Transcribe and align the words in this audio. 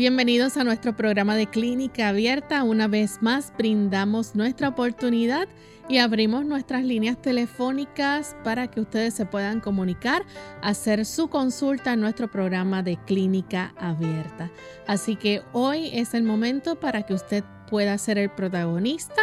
Bienvenidos 0.00 0.56
a 0.56 0.64
nuestro 0.64 0.96
programa 0.96 1.36
de 1.36 1.46
Clínica 1.46 2.08
Abierta. 2.08 2.64
Una 2.64 2.88
vez 2.88 3.18
más 3.20 3.52
brindamos 3.58 4.34
nuestra 4.34 4.70
oportunidad 4.70 5.46
y 5.90 5.98
abrimos 5.98 6.46
nuestras 6.46 6.84
líneas 6.84 7.20
telefónicas 7.20 8.34
para 8.42 8.70
que 8.70 8.80
ustedes 8.80 9.12
se 9.12 9.26
puedan 9.26 9.60
comunicar, 9.60 10.24
hacer 10.62 11.04
su 11.04 11.28
consulta 11.28 11.92
en 11.92 12.00
nuestro 12.00 12.30
programa 12.30 12.82
de 12.82 12.96
Clínica 13.04 13.74
Abierta. 13.76 14.50
Así 14.86 15.16
que 15.16 15.42
hoy 15.52 15.90
es 15.92 16.14
el 16.14 16.22
momento 16.22 16.80
para 16.80 17.02
que 17.02 17.12
usted 17.12 17.44
pueda 17.68 17.98
ser 17.98 18.16
el 18.16 18.30
protagonista 18.30 19.20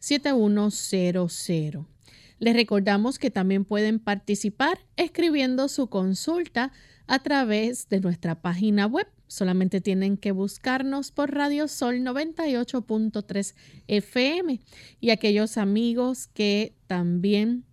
1787-763-7100. 0.00 1.86
Les 2.38 2.54
recordamos 2.54 3.18
que 3.18 3.30
también 3.30 3.64
pueden 3.64 3.98
participar 3.98 4.78
escribiendo 4.96 5.68
su 5.68 5.88
consulta 5.88 6.72
a 7.08 7.18
través 7.20 7.88
de 7.88 8.00
nuestra 8.00 8.40
página 8.40 8.86
web. 8.86 9.08
Solamente 9.26 9.80
tienen 9.80 10.16
que 10.16 10.30
buscarnos 10.32 11.10
por 11.10 11.34
Radio 11.34 11.68
Sol 11.68 11.96
98.3 11.96 13.54
FM 13.88 14.60
y 15.00 15.10
aquellos 15.10 15.58
amigos 15.58 16.28
que 16.28 16.74
también 16.86 17.64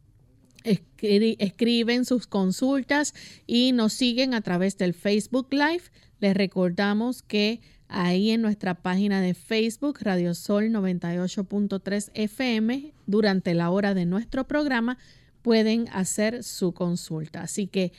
escriben 0.64 2.06
sus 2.06 2.26
consultas 2.28 3.14
y 3.46 3.72
nos 3.72 3.94
siguen 3.94 4.34
a 4.34 4.42
través 4.42 4.78
del 4.78 4.94
Facebook 4.94 5.48
Live. 5.52 5.84
Les 6.20 6.36
recordamos 6.36 7.22
que 7.22 7.62
ahí 7.88 8.32
en 8.32 8.42
nuestra 8.42 8.76
página 8.76 9.22
de 9.22 9.34
Facebook, 9.34 10.00
Radio 10.02 10.34
Sol 10.34 10.70
98.3 10.70 12.12
FM, 12.14 12.94
durante 13.06 13.54
la 13.54 13.70
hora 13.70 13.94
de 13.94 14.06
nuestro 14.06 14.48
programa, 14.48 14.98
pueden 15.42 15.88
hacer 15.92 16.44
su 16.44 16.74
consulta. 16.74 17.42
Así 17.42 17.68
que 17.68 17.92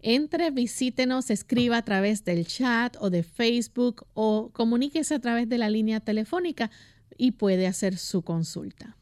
entre, 0.00 0.50
visítenos, 0.50 1.30
escriba 1.30 1.78
a 1.78 1.82
través 1.82 2.24
del 2.24 2.46
chat 2.46 2.96
o 3.00 3.10
de 3.10 3.22
Facebook 3.22 4.06
o 4.14 4.50
comuníquese 4.52 5.14
a 5.14 5.18
través 5.18 5.48
de 5.48 5.58
la 5.58 5.68
línea 5.68 6.00
telefónica 6.00 6.70
y 7.18 7.32
puede 7.32 7.66
hacer 7.66 7.96
su 7.96 8.22
consulta. 8.22 8.96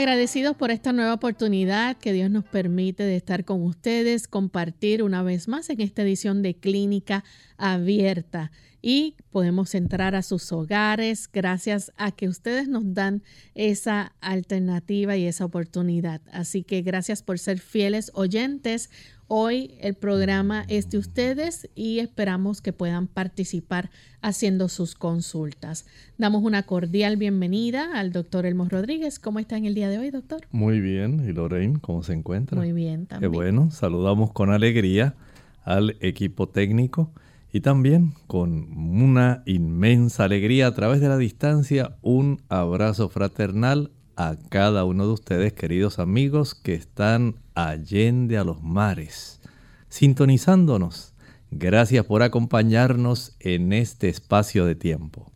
Agradecidos 0.00 0.56
por 0.56 0.70
esta 0.70 0.94
nueva 0.94 1.12
oportunidad 1.12 1.98
que 1.98 2.14
Dios 2.14 2.30
nos 2.30 2.46
permite 2.46 3.02
de 3.02 3.16
estar 3.16 3.44
con 3.44 3.62
ustedes, 3.62 4.28
compartir 4.28 5.02
una 5.02 5.22
vez 5.22 5.46
más 5.46 5.68
en 5.68 5.82
esta 5.82 6.00
edición 6.00 6.40
de 6.40 6.54
Clínica 6.54 7.22
Abierta 7.58 8.50
y 8.80 9.16
podemos 9.30 9.74
entrar 9.74 10.14
a 10.14 10.22
sus 10.22 10.52
hogares 10.52 11.28
gracias 11.30 11.92
a 11.98 12.12
que 12.12 12.28
ustedes 12.28 12.66
nos 12.66 12.94
dan 12.94 13.22
esa 13.54 14.14
alternativa 14.22 15.18
y 15.18 15.26
esa 15.26 15.44
oportunidad. 15.44 16.22
Así 16.32 16.62
que 16.62 16.80
gracias 16.80 17.22
por 17.22 17.38
ser 17.38 17.58
fieles 17.58 18.10
oyentes. 18.14 18.88
Hoy 19.32 19.76
el 19.80 19.94
programa 19.94 20.64
es 20.66 20.90
de 20.90 20.98
ustedes 20.98 21.70
y 21.76 22.00
esperamos 22.00 22.60
que 22.60 22.72
puedan 22.72 23.06
participar 23.06 23.88
haciendo 24.22 24.68
sus 24.68 24.96
consultas. 24.96 25.86
Damos 26.18 26.42
una 26.42 26.64
cordial 26.64 27.16
bienvenida 27.16 27.92
al 27.94 28.10
doctor 28.10 28.44
Elmo 28.44 28.68
Rodríguez. 28.68 29.20
¿Cómo 29.20 29.38
está 29.38 29.56
en 29.56 29.66
el 29.66 29.76
día 29.76 29.88
de 29.88 30.00
hoy, 30.00 30.10
doctor? 30.10 30.40
Muy 30.50 30.80
bien. 30.80 31.24
¿Y 31.24 31.32
Lorraine, 31.32 31.78
cómo 31.80 32.02
se 32.02 32.14
encuentra? 32.14 32.58
Muy 32.58 32.72
bien, 32.72 33.06
también. 33.06 33.30
Qué 33.30 33.36
bueno. 33.36 33.70
Saludamos 33.70 34.32
con 34.32 34.50
alegría 34.50 35.14
al 35.62 35.96
equipo 36.00 36.48
técnico 36.48 37.12
y 37.52 37.60
también 37.60 38.14
con 38.26 38.72
una 39.00 39.44
inmensa 39.46 40.24
alegría 40.24 40.66
a 40.66 40.74
través 40.74 41.00
de 41.00 41.06
la 41.06 41.18
distancia 41.18 41.96
un 42.02 42.42
abrazo 42.48 43.08
fraternal 43.08 43.92
a 44.20 44.36
cada 44.50 44.84
uno 44.84 45.06
de 45.06 45.12
ustedes, 45.14 45.54
queridos 45.54 45.98
amigos, 45.98 46.54
que 46.54 46.74
están 46.74 47.36
allende 47.54 48.36
a 48.36 48.44
los 48.44 48.62
mares, 48.62 49.40
sintonizándonos. 49.88 51.14
Gracias 51.50 52.04
por 52.04 52.22
acompañarnos 52.22 53.34
en 53.40 53.72
este 53.72 54.10
espacio 54.10 54.66
de 54.66 54.74
tiempo. 54.74 55.32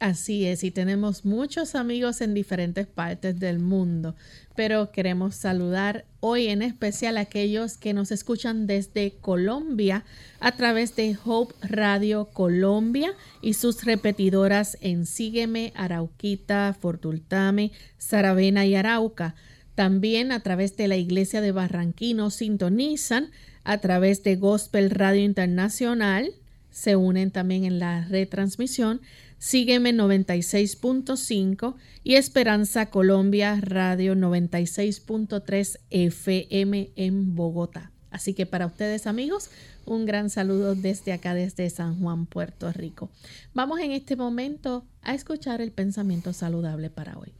Así 0.00 0.46
es, 0.46 0.64
y 0.64 0.70
tenemos 0.70 1.26
muchos 1.26 1.74
amigos 1.74 2.22
en 2.22 2.32
diferentes 2.32 2.86
partes 2.86 3.38
del 3.38 3.58
mundo, 3.58 4.16
pero 4.56 4.92
queremos 4.92 5.34
saludar 5.34 6.06
hoy 6.20 6.46
en 6.46 6.62
especial 6.62 7.18
a 7.18 7.20
aquellos 7.20 7.76
que 7.76 7.92
nos 7.92 8.10
escuchan 8.10 8.66
desde 8.66 9.12
Colombia 9.20 10.06
a 10.40 10.52
través 10.52 10.96
de 10.96 11.18
Hope 11.22 11.54
Radio 11.60 12.30
Colombia 12.32 13.12
y 13.42 13.52
sus 13.52 13.84
repetidoras 13.84 14.78
en 14.80 15.04
Sígueme, 15.04 15.74
Arauquita, 15.76 16.74
Fortultame, 16.80 17.70
Saravena 17.98 18.64
y 18.64 18.76
Arauca. 18.76 19.34
También 19.74 20.32
a 20.32 20.40
través 20.40 20.78
de 20.78 20.88
la 20.88 20.96
Iglesia 20.96 21.42
de 21.42 21.52
Barranquino 21.52 22.30
sintonizan, 22.30 23.32
a 23.64 23.76
través 23.82 24.22
de 24.22 24.36
Gospel 24.36 24.88
Radio 24.88 25.22
Internacional, 25.22 26.32
se 26.70 26.96
unen 26.96 27.30
también 27.30 27.64
en 27.64 27.78
la 27.78 28.06
retransmisión 28.08 29.02
Sígueme 29.40 29.94
96.5 29.94 31.74
y 32.04 32.16
Esperanza 32.16 32.90
Colombia 32.90 33.58
Radio 33.62 34.14
96.3 34.14 35.78
FM 35.88 36.90
en 36.94 37.34
Bogotá. 37.34 37.90
Así 38.10 38.34
que 38.34 38.44
para 38.44 38.66
ustedes 38.66 39.06
amigos, 39.06 39.48
un 39.86 40.04
gran 40.04 40.28
saludo 40.28 40.74
desde 40.74 41.14
acá, 41.14 41.32
desde 41.32 41.70
San 41.70 41.98
Juan, 42.00 42.26
Puerto 42.26 42.70
Rico. 42.70 43.08
Vamos 43.54 43.80
en 43.80 43.92
este 43.92 44.14
momento 44.14 44.84
a 45.00 45.14
escuchar 45.14 45.62
el 45.62 45.72
pensamiento 45.72 46.34
saludable 46.34 46.90
para 46.90 47.16
hoy. 47.16 47.32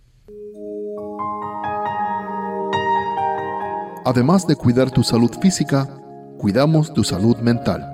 Además 4.07 4.47
de 4.47 4.57
cuidar 4.57 4.91
tu 4.91 5.03
salud 5.03 5.33
física, 5.43 6.01
cuidamos 6.39 6.95
tu 6.95 7.05
salud 7.05 7.37
mental. 7.37 7.85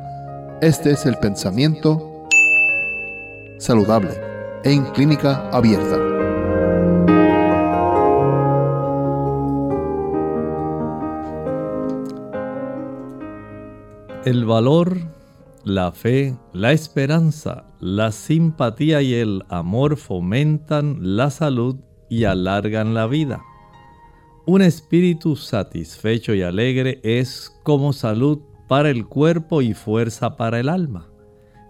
Este 0.62 0.92
es 0.92 1.06
el 1.06 1.16
pensamiento 1.16 2.15
saludable 3.58 4.10
en 4.64 4.84
clínica 4.92 5.48
abierta. 5.50 5.96
El 14.24 14.44
valor, 14.44 14.98
la 15.62 15.92
fe, 15.92 16.36
la 16.52 16.72
esperanza, 16.72 17.64
la 17.78 18.10
simpatía 18.10 19.00
y 19.00 19.14
el 19.14 19.44
amor 19.48 19.96
fomentan 19.96 20.98
la 21.16 21.30
salud 21.30 21.76
y 22.08 22.24
alargan 22.24 22.92
la 22.92 23.06
vida. 23.06 23.40
Un 24.46 24.62
espíritu 24.62 25.36
satisfecho 25.36 26.34
y 26.34 26.42
alegre 26.42 27.00
es 27.04 27.56
como 27.62 27.92
salud 27.92 28.40
para 28.68 28.90
el 28.90 29.06
cuerpo 29.06 29.62
y 29.62 29.74
fuerza 29.74 30.36
para 30.36 30.58
el 30.58 30.68
alma. 30.68 31.08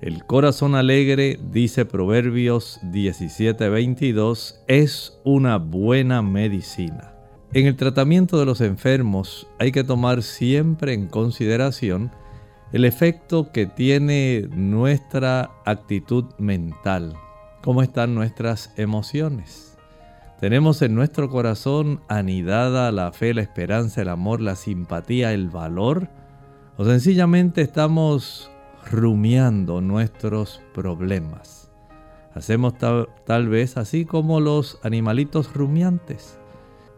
El 0.03 0.27
corazón 0.27 0.75
alegre, 0.75 1.39
dice 1.51 1.87
Proverbios 1.87 2.81
17:22, 2.93 4.63
es 4.67 5.19
una 5.25 5.57
buena 5.57 6.21
medicina. 6.21 7.15
En 7.55 7.67
el 7.67 7.77
tratamiento 7.77 8.39
de 8.39 8.45
los 8.45 8.61
enfermos 8.61 9.47
hay 9.59 9.73
que 9.73 9.85
tomar 9.85 10.23
siempre 10.23 10.93
en 10.93 11.07
consideración 11.07 12.11
el 12.73 12.85
efecto 12.85 13.51
que 13.53 13.65
tiene 13.65 14.47
nuestra 14.51 15.51
actitud 15.65 16.27
mental, 16.37 17.15
cómo 17.63 17.81
están 17.81 18.15
nuestras 18.15 18.75
emociones. 18.77 19.79
Tenemos 20.41 20.83
en 20.83 20.95
nuestro 20.95 21.31
corazón 21.31 22.03
anidada 22.09 22.93
la 22.93 23.13
fe, 23.13 23.33
la 23.33 23.41
esperanza, 23.41 24.03
el 24.03 24.11
amor, 24.11 24.43
la 24.43 24.57
simpatía, 24.57 25.33
el 25.33 25.49
valor, 25.49 26.11
o 26.77 26.85
sencillamente 26.85 27.63
estamos 27.63 28.51
rumiando 28.91 29.81
nuestros 29.81 30.63
problemas. 30.73 31.71
Hacemos 32.35 32.75
tal, 32.79 33.49
vez 33.49 33.77
así 33.77 34.05
como 34.05 34.41
los 34.41 34.79
animalitos 34.83 35.53
rumiantes. 35.55 36.39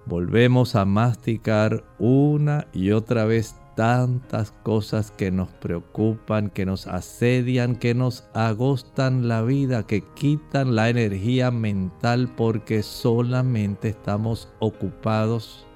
Volvemos 0.05 0.75
a 0.75 0.85
masticar 0.85 1.85
una 1.99 2.67
y 2.73 2.90
otra 2.90 3.25
vez 3.25 3.55
tantas 3.76 4.52
cosas 4.64 5.12
que 5.12 5.31
nos 5.31 5.50
preocupan, 5.50 6.50
que 6.50 6.67
nos 6.67 6.88
asedian, 6.88 7.76
que 7.76 7.94
nos 7.94 8.29
agostan 8.35 9.29
la 9.29 9.43
vida, 9.43 9.87
que 9.87 10.02
quitan 10.14 10.75
la 10.75 10.88
energía 10.88 11.52
mental 11.52 12.32
porque 12.37 12.82
solamente 12.82 13.88
estamos 13.88 14.49
ocupados 14.58 15.67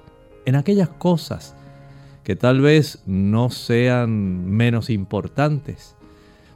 en 0.45 0.55
aquellas 0.55 0.89
cosas 0.89 1.55
que 2.23 2.35
tal 2.35 2.59
vez 2.59 3.01
no 3.05 3.49
sean 3.49 4.45
menos 4.45 4.89
importantes, 4.89 5.95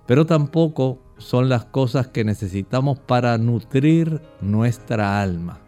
pero 0.08 0.26
tampoco 0.26 1.00
son 1.18 1.50
las 1.50 1.66
cosas 1.66 2.08
que 2.08 2.24
necesitamos 2.24 2.98
para 3.00 3.38
nutrir 3.38 4.22
nuestra 4.42 5.22
alma. 5.22 5.60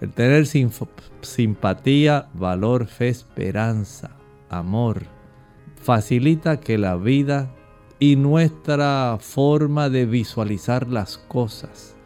El 0.00 0.12
tener 0.12 0.46
simpatía, 0.46 2.28
valor, 2.34 2.86
fe, 2.86 3.08
esperanza, 3.08 4.16
amor, 4.48 5.02
facilita 5.76 6.60
que 6.60 6.78
la 6.78 6.96
vida 6.96 7.50
y 7.98 8.16
nuestra 8.16 9.18
forma 9.20 9.90
de 9.90 10.06
visualizar 10.06 10.88
las 10.88 11.18
cosas 11.18 11.96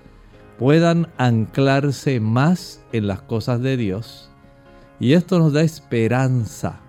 puedan 0.58 1.08
anclarse 1.18 2.20
más 2.20 2.84
en 2.92 3.06
las 3.06 3.22
cosas 3.22 3.60
de 3.60 3.76
Dios. 3.76 4.30
Y 5.00 5.12
esto 5.12 5.38
nos 5.38 5.52
da 5.52 5.62
esperanza, 5.62 6.80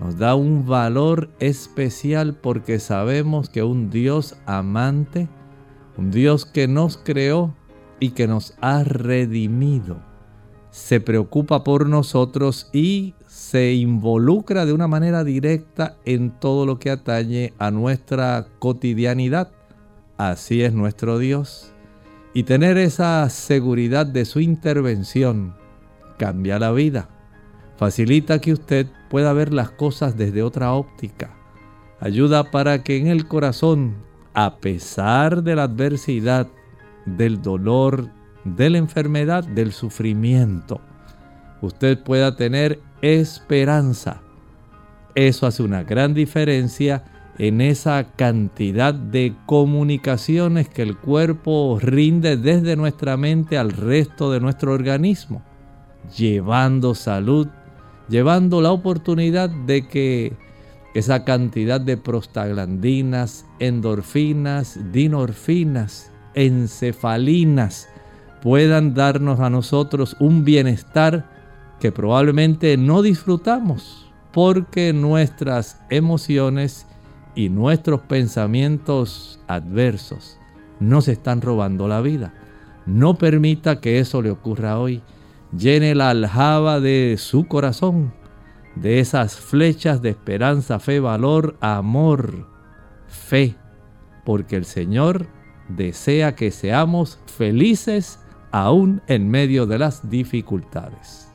nos 0.00 0.16
da 0.16 0.34
un 0.34 0.66
valor 0.66 1.28
especial 1.40 2.34
porque 2.34 2.78
sabemos 2.78 3.50
que 3.50 3.62
un 3.62 3.90
Dios 3.90 4.36
amante, 4.46 5.28
un 5.96 6.10
Dios 6.10 6.46
que 6.46 6.68
nos 6.68 6.96
creó 6.96 7.54
y 7.98 8.10
que 8.10 8.28
nos 8.28 8.54
ha 8.60 8.84
redimido, 8.84 10.00
se 10.70 11.00
preocupa 11.00 11.64
por 11.64 11.88
nosotros 11.88 12.70
y 12.72 13.14
se 13.26 13.74
involucra 13.74 14.66
de 14.66 14.72
una 14.72 14.86
manera 14.86 15.24
directa 15.24 15.96
en 16.04 16.30
todo 16.30 16.66
lo 16.66 16.78
que 16.78 16.90
atañe 16.90 17.52
a 17.58 17.70
nuestra 17.70 18.46
cotidianidad. 18.58 19.50
Así 20.16 20.62
es 20.62 20.72
nuestro 20.72 21.18
Dios. 21.18 21.72
Y 22.34 22.44
tener 22.44 22.78
esa 22.78 23.28
seguridad 23.30 24.06
de 24.06 24.24
su 24.24 24.40
intervención 24.40 25.54
cambia 26.18 26.58
la 26.58 26.70
vida. 26.72 27.08
Facilita 27.78 28.40
que 28.40 28.52
usted 28.52 28.88
pueda 29.08 29.32
ver 29.32 29.54
las 29.54 29.70
cosas 29.70 30.16
desde 30.16 30.42
otra 30.42 30.72
óptica. 30.72 31.30
Ayuda 32.00 32.50
para 32.50 32.82
que 32.82 32.96
en 32.96 33.06
el 33.06 33.28
corazón, 33.28 33.94
a 34.34 34.56
pesar 34.56 35.44
de 35.44 35.54
la 35.54 35.62
adversidad, 35.62 36.48
del 37.06 37.40
dolor, 37.40 38.10
de 38.44 38.70
la 38.70 38.78
enfermedad, 38.78 39.44
del 39.44 39.72
sufrimiento, 39.72 40.80
usted 41.62 42.02
pueda 42.02 42.34
tener 42.34 42.80
esperanza. 43.00 44.22
Eso 45.14 45.46
hace 45.46 45.62
una 45.62 45.84
gran 45.84 46.14
diferencia 46.14 47.04
en 47.38 47.60
esa 47.60 48.12
cantidad 48.16 48.92
de 48.92 49.36
comunicaciones 49.46 50.68
que 50.68 50.82
el 50.82 50.96
cuerpo 50.96 51.78
rinde 51.80 52.36
desde 52.36 52.74
nuestra 52.74 53.16
mente 53.16 53.56
al 53.56 53.70
resto 53.70 54.32
de 54.32 54.40
nuestro 54.40 54.72
organismo, 54.72 55.42
llevando 56.16 56.96
salud, 56.96 57.46
llevando 58.08 58.60
la 58.60 58.72
oportunidad 58.72 59.50
de 59.50 59.86
que 59.86 60.32
esa 60.94 61.24
cantidad 61.24 61.80
de 61.80 61.96
prostaglandinas, 61.96 63.46
endorfinas, 63.58 64.78
dinorfinas, 64.92 66.10
encefalinas 66.34 67.88
puedan 68.42 68.94
darnos 68.94 69.40
a 69.40 69.50
nosotros 69.50 70.16
un 70.20 70.44
bienestar 70.44 71.28
que 71.80 71.92
probablemente 71.92 72.76
no 72.76 73.02
disfrutamos 73.02 74.10
porque 74.32 74.92
nuestras 74.92 75.80
emociones 75.90 76.86
y 77.34 77.48
nuestros 77.50 78.00
pensamientos 78.02 79.40
adversos 79.46 80.38
nos 80.80 81.08
están 81.08 81.40
robando 81.40 81.88
la 81.88 82.00
vida. 82.00 82.34
No 82.86 83.18
permita 83.18 83.80
que 83.80 83.98
eso 83.98 84.22
le 84.22 84.30
ocurra 84.30 84.78
hoy. 84.78 85.02
Llene 85.56 85.94
la 85.94 86.10
aljaba 86.10 86.80
de 86.80 87.16
su 87.18 87.46
corazón 87.46 88.12
de 88.76 89.00
esas 89.00 89.36
flechas 89.36 90.02
de 90.02 90.10
esperanza, 90.10 90.78
fe, 90.78 91.00
valor, 91.00 91.56
amor, 91.60 92.46
fe, 93.08 93.56
porque 94.24 94.56
el 94.56 94.64
Señor 94.64 95.28
desea 95.68 96.34
que 96.34 96.50
seamos 96.50 97.18
felices 97.26 98.20
aún 98.50 99.02
en 99.08 99.28
medio 99.28 99.66
de 99.66 99.78
las 99.78 100.08
dificultades. 100.08 101.28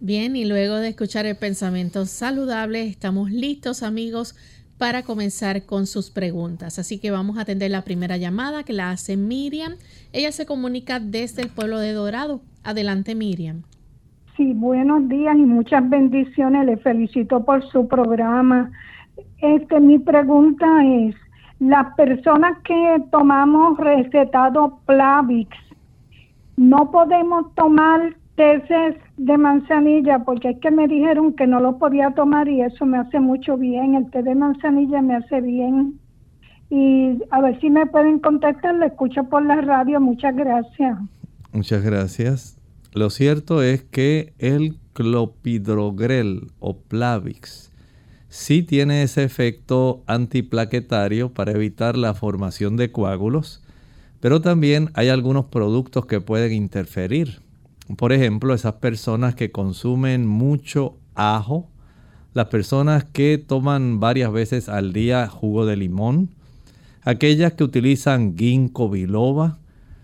Bien, 0.00 0.34
y 0.34 0.44
luego 0.44 0.76
de 0.76 0.88
escuchar 0.88 1.26
el 1.26 1.36
pensamiento 1.36 2.06
saludable, 2.06 2.86
estamos 2.86 3.30
listos 3.30 3.82
amigos 3.84 4.34
para 4.76 5.04
comenzar 5.04 5.64
con 5.64 5.86
sus 5.86 6.10
preguntas. 6.10 6.80
Así 6.80 6.98
que 6.98 7.12
vamos 7.12 7.38
a 7.38 7.42
atender 7.42 7.70
la 7.70 7.84
primera 7.84 8.16
llamada 8.16 8.64
que 8.64 8.72
la 8.72 8.90
hace 8.90 9.16
Miriam. 9.16 9.76
Ella 10.12 10.32
se 10.32 10.44
comunica 10.44 10.98
desde 10.98 11.42
el 11.42 11.50
pueblo 11.50 11.78
de 11.78 11.92
Dorado. 11.92 12.42
Adelante 12.64 13.14
Miriam. 13.14 13.62
Sí, 14.36 14.52
buenos 14.54 15.08
días 15.08 15.36
y 15.36 15.44
muchas 15.44 15.88
bendiciones. 15.88 16.66
Le 16.66 16.76
felicito 16.78 17.44
por 17.44 17.62
su 17.70 17.86
programa. 17.86 18.70
Este, 19.38 19.80
mi 19.80 19.98
pregunta 19.98 20.66
es, 20.84 21.14
las 21.58 21.94
personas 21.94 22.58
que 22.64 23.02
tomamos 23.10 23.78
recetado 23.78 24.78
Plavix, 24.86 25.56
¿no 26.56 26.90
podemos 26.90 27.54
tomar 27.54 28.16
tesis 28.36 28.96
de 29.18 29.36
manzanilla 29.36 30.20
porque 30.20 30.50
es 30.50 30.58
que 30.60 30.70
me 30.70 30.88
dijeron 30.88 31.34
que 31.34 31.46
no 31.46 31.60
lo 31.60 31.78
podía 31.78 32.10
tomar 32.12 32.48
y 32.48 32.62
eso 32.62 32.86
me 32.86 32.98
hace 32.98 33.20
mucho 33.20 33.56
bien. 33.56 33.94
El 33.94 34.10
té 34.10 34.22
de 34.22 34.34
manzanilla 34.34 35.02
me 35.02 35.16
hace 35.16 35.40
bien. 35.40 35.98
Y 36.70 37.18
a 37.30 37.40
ver 37.42 37.60
si 37.60 37.68
me 37.68 37.86
pueden 37.86 38.18
contactar, 38.18 38.74
lo 38.74 38.86
escucho 38.86 39.24
por 39.24 39.44
la 39.44 39.60
radio. 39.60 40.00
Muchas 40.00 40.34
gracias. 40.34 40.98
Muchas 41.52 41.82
gracias. 41.82 42.56
Lo 42.92 43.10
cierto 43.10 43.62
es 43.62 43.82
que 43.82 44.34
el 44.38 44.76
clopidogrel 44.92 46.48
o 46.58 46.78
Plavix 46.78 47.70
sí 48.28 48.62
tiene 48.62 49.02
ese 49.02 49.24
efecto 49.24 50.02
antiplaquetario 50.06 51.32
para 51.32 51.52
evitar 51.52 51.96
la 51.96 52.14
formación 52.14 52.76
de 52.76 52.90
coágulos, 52.90 53.62
pero 54.20 54.40
también 54.40 54.90
hay 54.94 55.08
algunos 55.08 55.46
productos 55.46 56.06
que 56.06 56.20
pueden 56.20 56.52
interferir 56.52 57.40
por 57.96 58.12
ejemplo, 58.12 58.54
esas 58.54 58.74
personas 58.74 59.34
que 59.34 59.50
consumen 59.50 60.26
mucho 60.26 60.96
ajo, 61.14 61.68
las 62.32 62.46
personas 62.46 63.04
que 63.04 63.38
toman 63.38 64.00
varias 64.00 64.32
veces 64.32 64.68
al 64.68 64.92
día 64.92 65.28
jugo 65.28 65.66
de 65.66 65.76
limón, 65.76 66.30
aquellas 67.02 67.52
que 67.54 67.64
utilizan 67.64 68.36
ginkgo 68.36 68.88
biloba, 68.88 69.58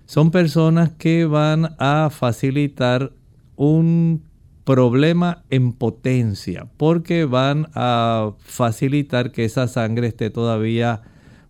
son 0.08 0.30
personas 0.30 0.90
que 0.96 1.26
van 1.26 1.76
a 1.76 2.08
facilitar 2.08 3.12
un 3.56 4.22
problema 4.64 5.44
en 5.50 5.74
potencia, 5.74 6.66
porque 6.78 7.26
van 7.26 7.68
a 7.74 8.32
facilitar 8.38 9.32
que 9.32 9.44
esa 9.44 9.68
sangre 9.68 10.06
esté 10.06 10.30
todavía 10.30 11.02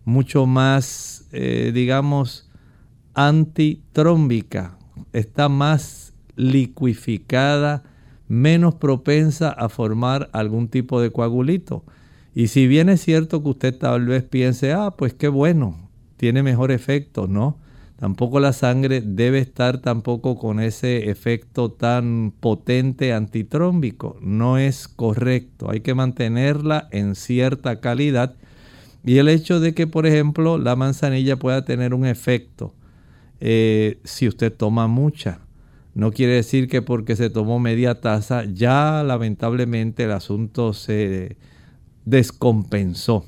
mucho 0.03 0.45
más, 0.45 1.25
eh, 1.31 1.71
digamos, 1.73 2.49
antitrómbica, 3.13 4.77
está 5.13 5.47
más 5.47 6.11
liquificada, 6.35 7.83
menos 8.27 8.75
propensa 8.75 9.51
a 9.51 9.69
formar 9.69 10.29
algún 10.33 10.67
tipo 10.67 10.99
de 10.99 11.11
coagulito. 11.11 11.85
Y 12.35 12.47
si 12.47 12.67
bien 12.67 12.89
es 12.89 12.99
cierto 12.99 13.41
que 13.41 13.49
usted 13.49 13.77
tal 13.77 14.05
vez 14.05 14.23
piense, 14.23 14.73
ah, 14.73 14.95
pues 14.97 15.13
qué 15.13 15.29
bueno, 15.29 15.89
tiene 16.17 16.43
mejor 16.43 16.71
efecto, 16.71 17.25
¿no? 17.25 17.57
Tampoco 17.99 18.39
la 18.39 18.53
sangre 18.53 19.01
debe 19.01 19.39
estar 19.39 19.79
tampoco 19.79 20.37
con 20.37 20.61
ese 20.61 21.09
efecto 21.09 21.69
tan 21.69 22.31
potente 22.39 23.11
antitrómbico. 23.11 24.17
No 24.21 24.57
es 24.57 24.87
correcto. 24.87 25.69
Hay 25.69 25.81
que 25.81 25.93
mantenerla 25.93 26.87
en 26.91 27.15
cierta 27.15 27.81
calidad. 27.81 28.35
Y 29.03 29.17
el 29.17 29.27
hecho 29.27 29.59
de 29.59 29.73
que, 29.73 29.85
por 29.85 30.05
ejemplo, 30.05 30.57
la 30.57 30.77
manzanilla 30.77 31.35
pueda 31.35 31.65
tener 31.65 31.93
un 31.93 32.05
efecto 32.05 32.73
eh, 33.41 33.99
si 34.05 34.29
usted 34.29 34.53
toma 34.53 34.87
mucha. 34.87 35.41
No 35.93 36.13
quiere 36.13 36.35
decir 36.35 36.69
que 36.69 36.81
porque 36.81 37.17
se 37.17 37.29
tomó 37.29 37.59
media 37.59 37.99
taza 37.99 38.45
ya 38.45 39.03
lamentablemente 39.05 40.05
el 40.05 40.11
asunto 40.13 40.71
se 40.71 41.35
descompensó. 42.05 43.25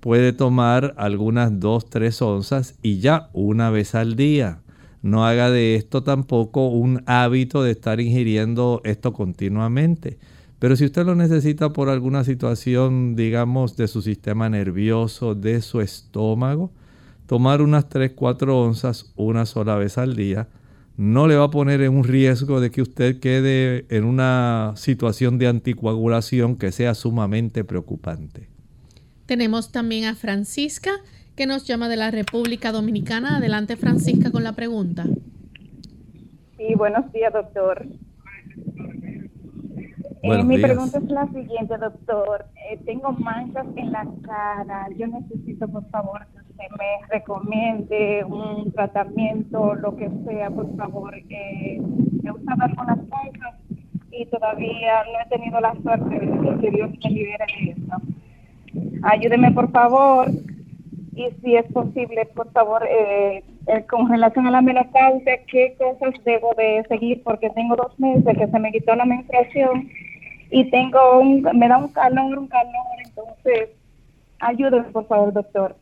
Puede 0.00 0.32
tomar 0.32 0.94
algunas 0.96 1.60
2, 1.60 1.90
3 1.90 2.22
onzas 2.22 2.74
y 2.82 3.00
ya 3.00 3.28
una 3.32 3.70
vez 3.70 3.94
al 3.94 4.16
día. 4.16 4.62
No 5.02 5.26
haga 5.26 5.50
de 5.50 5.76
esto 5.76 6.02
tampoco 6.02 6.68
un 6.68 7.02
hábito 7.06 7.62
de 7.62 7.72
estar 7.72 8.00
ingiriendo 8.00 8.80
esto 8.84 9.12
continuamente. 9.12 10.18
Pero 10.58 10.76
si 10.76 10.84
usted 10.84 11.04
lo 11.06 11.14
necesita 11.14 11.72
por 11.72 11.88
alguna 11.88 12.24
situación, 12.24 13.16
digamos, 13.16 13.76
de 13.76 13.88
su 13.88 14.02
sistema 14.02 14.48
nervioso, 14.48 15.34
de 15.34 15.62
su 15.62 15.80
estómago, 15.80 16.70
tomar 17.26 17.62
unas 17.62 17.88
3, 17.88 18.12
4 18.14 18.58
onzas 18.58 19.12
una 19.16 19.46
sola 19.46 19.76
vez 19.76 19.98
al 19.98 20.16
día 20.16 20.48
no 21.00 21.26
le 21.26 21.36
va 21.36 21.44
a 21.44 21.50
poner 21.50 21.80
en 21.80 21.96
un 21.96 22.04
riesgo 22.04 22.60
de 22.60 22.70
que 22.70 22.82
usted 22.82 23.20
quede 23.20 23.86
en 23.88 24.04
una 24.04 24.74
situación 24.76 25.38
de 25.38 25.46
anticoagulación 25.46 26.56
que 26.56 26.72
sea 26.72 26.94
sumamente 26.94 27.64
preocupante. 27.64 28.59
Tenemos 29.30 29.70
también 29.70 30.06
a 30.06 30.16
Francisca 30.16 30.90
que 31.36 31.46
nos 31.46 31.64
llama 31.64 31.88
de 31.88 31.94
la 31.94 32.10
República 32.10 32.72
Dominicana. 32.72 33.36
Adelante 33.36 33.76
Francisca 33.76 34.32
con 34.32 34.42
la 34.42 34.54
pregunta. 34.54 35.04
Sí, 36.56 36.74
buenos 36.74 37.12
días 37.12 37.32
doctor. 37.32 37.86
Eh, 40.24 40.42
mi 40.42 40.58
pregunta 40.58 40.98
es 40.98 41.04
la 41.04 41.28
siguiente, 41.28 41.78
doctor. 41.78 42.46
Eh, 42.72 42.80
tengo 42.84 43.12
manchas 43.12 43.66
en 43.76 43.92
la 43.92 44.04
cara. 44.22 44.88
Yo 44.98 45.06
necesito, 45.06 45.68
por 45.68 45.88
favor, 45.90 46.26
que 46.32 46.40
usted 46.40 46.64
me 46.76 47.06
recomiende 47.08 48.24
un 48.24 48.72
tratamiento, 48.72 49.76
lo 49.76 49.94
que 49.94 50.10
sea, 50.26 50.50
por 50.50 50.74
favor. 50.76 51.14
Eh, 51.14 51.80
he 52.24 52.30
usado 52.32 52.64
algunas 52.64 52.98
cosas 52.98 53.54
y 54.10 54.26
todavía 54.26 55.04
no 55.04 55.20
he 55.24 55.28
tenido 55.28 55.60
la 55.60 55.72
suerte 55.84 56.18
de 56.18 56.58
que 56.60 56.70
Dios 56.72 56.90
me 57.04 57.10
libere 57.10 57.46
de 57.46 57.70
eso. 57.70 58.19
Ayúdeme, 59.02 59.52
por 59.52 59.70
favor. 59.70 60.28
Y 61.14 61.28
si 61.42 61.56
es 61.56 61.66
posible, 61.72 62.26
por 62.34 62.50
favor, 62.52 62.82
eh, 62.88 63.42
con 63.88 64.08
relación 64.08 64.46
a 64.46 64.50
la 64.50 64.62
menopausia, 64.62 65.44
¿qué 65.46 65.76
cosas 65.78 66.14
debo 66.24 66.54
de 66.56 66.84
seguir? 66.88 67.22
Porque 67.22 67.50
tengo 67.50 67.76
dos 67.76 67.98
meses 67.98 68.36
que 68.38 68.46
se 68.46 68.58
me 68.58 68.72
quitó 68.72 68.94
la 68.94 69.04
menstruación 69.04 69.88
y 70.50 70.70
tengo 70.70 71.20
un, 71.20 71.42
me 71.42 71.68
da 71.68 71.78
un 71.78 71.88
calor, 71.88 72.38
un 72.38 72.48
calor, 72.48 72.72
entonces 73.04 73.70
ayúdeme 74.38 74.90
por 74.90 75.06
favor, 75.06 75.32
doctor. 75.32 75.76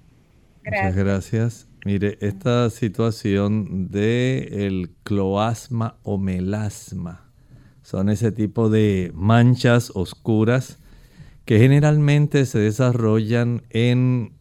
Gracias. 0.62 0.94
Muchas 0.94 1.04
gracias. 1.04 1.68
Mire, 1.84 2.18
esta 2.20 2.68
situación 2.70 3.88
de 3.90 4.66
el 4.66 4.90
cloasma 5.04 5.96
o 6.02 6.18
melasma 6.18 7.30
son 7.82 8.08
ese 8.08 8.32
tipo 8.32 8.68
de 8.68 9.12
manchas 9.14 9.92
oscuras 9.94 10.82
que 11.48 11.58
generalmente 11.58 12.44
se 12.44 12.58
desarrollan 12.58 13.62
en 13.70 14.34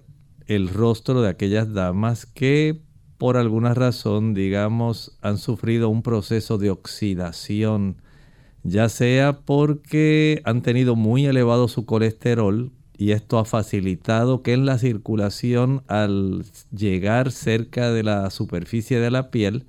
el 0.45 0.67
rostro 0.67 1.21
de 1.21 1.29
aquellas 1.29 1.73
damas 1.73 2.25
que 2.25 2.81
por 3.17 3.37
alguna 3.37 3.73
razón, 3.73 4.33
digamos, 4.33 5.17
han 5.21 5.37
sufrido 5.37 5.87
un 5.87 6.03
proceso 6.03 6.57
de 6.57 6.69
oxidación 6.69 8.01
ya 8.63 8.89
sea 8.89 9.39
porque 9.45 10.41
han 10.43 10.61
tenido 10.61 10.97
muy 10.97 11.25
elevado 11.25 11.69
su 11.69 11.85
colesterol 11.85 12.73
y 12.97 13.11
esto 13.11 13.39
ha 13.39 13.45
facilitado 13.45 14.43
que 14.43 14.51
en 14.51 14.65
la 14.65 14.77
circulación 14.77 15.83
al 15.87 16.43
llegar 16.75 17.31
cerca 17.31 17.89
de 17.89 18.03
la 18.03 18.29
superficie 18.31 18.99
de 18.99 19.11
la 19.11 19.31
piel 19.31 19.65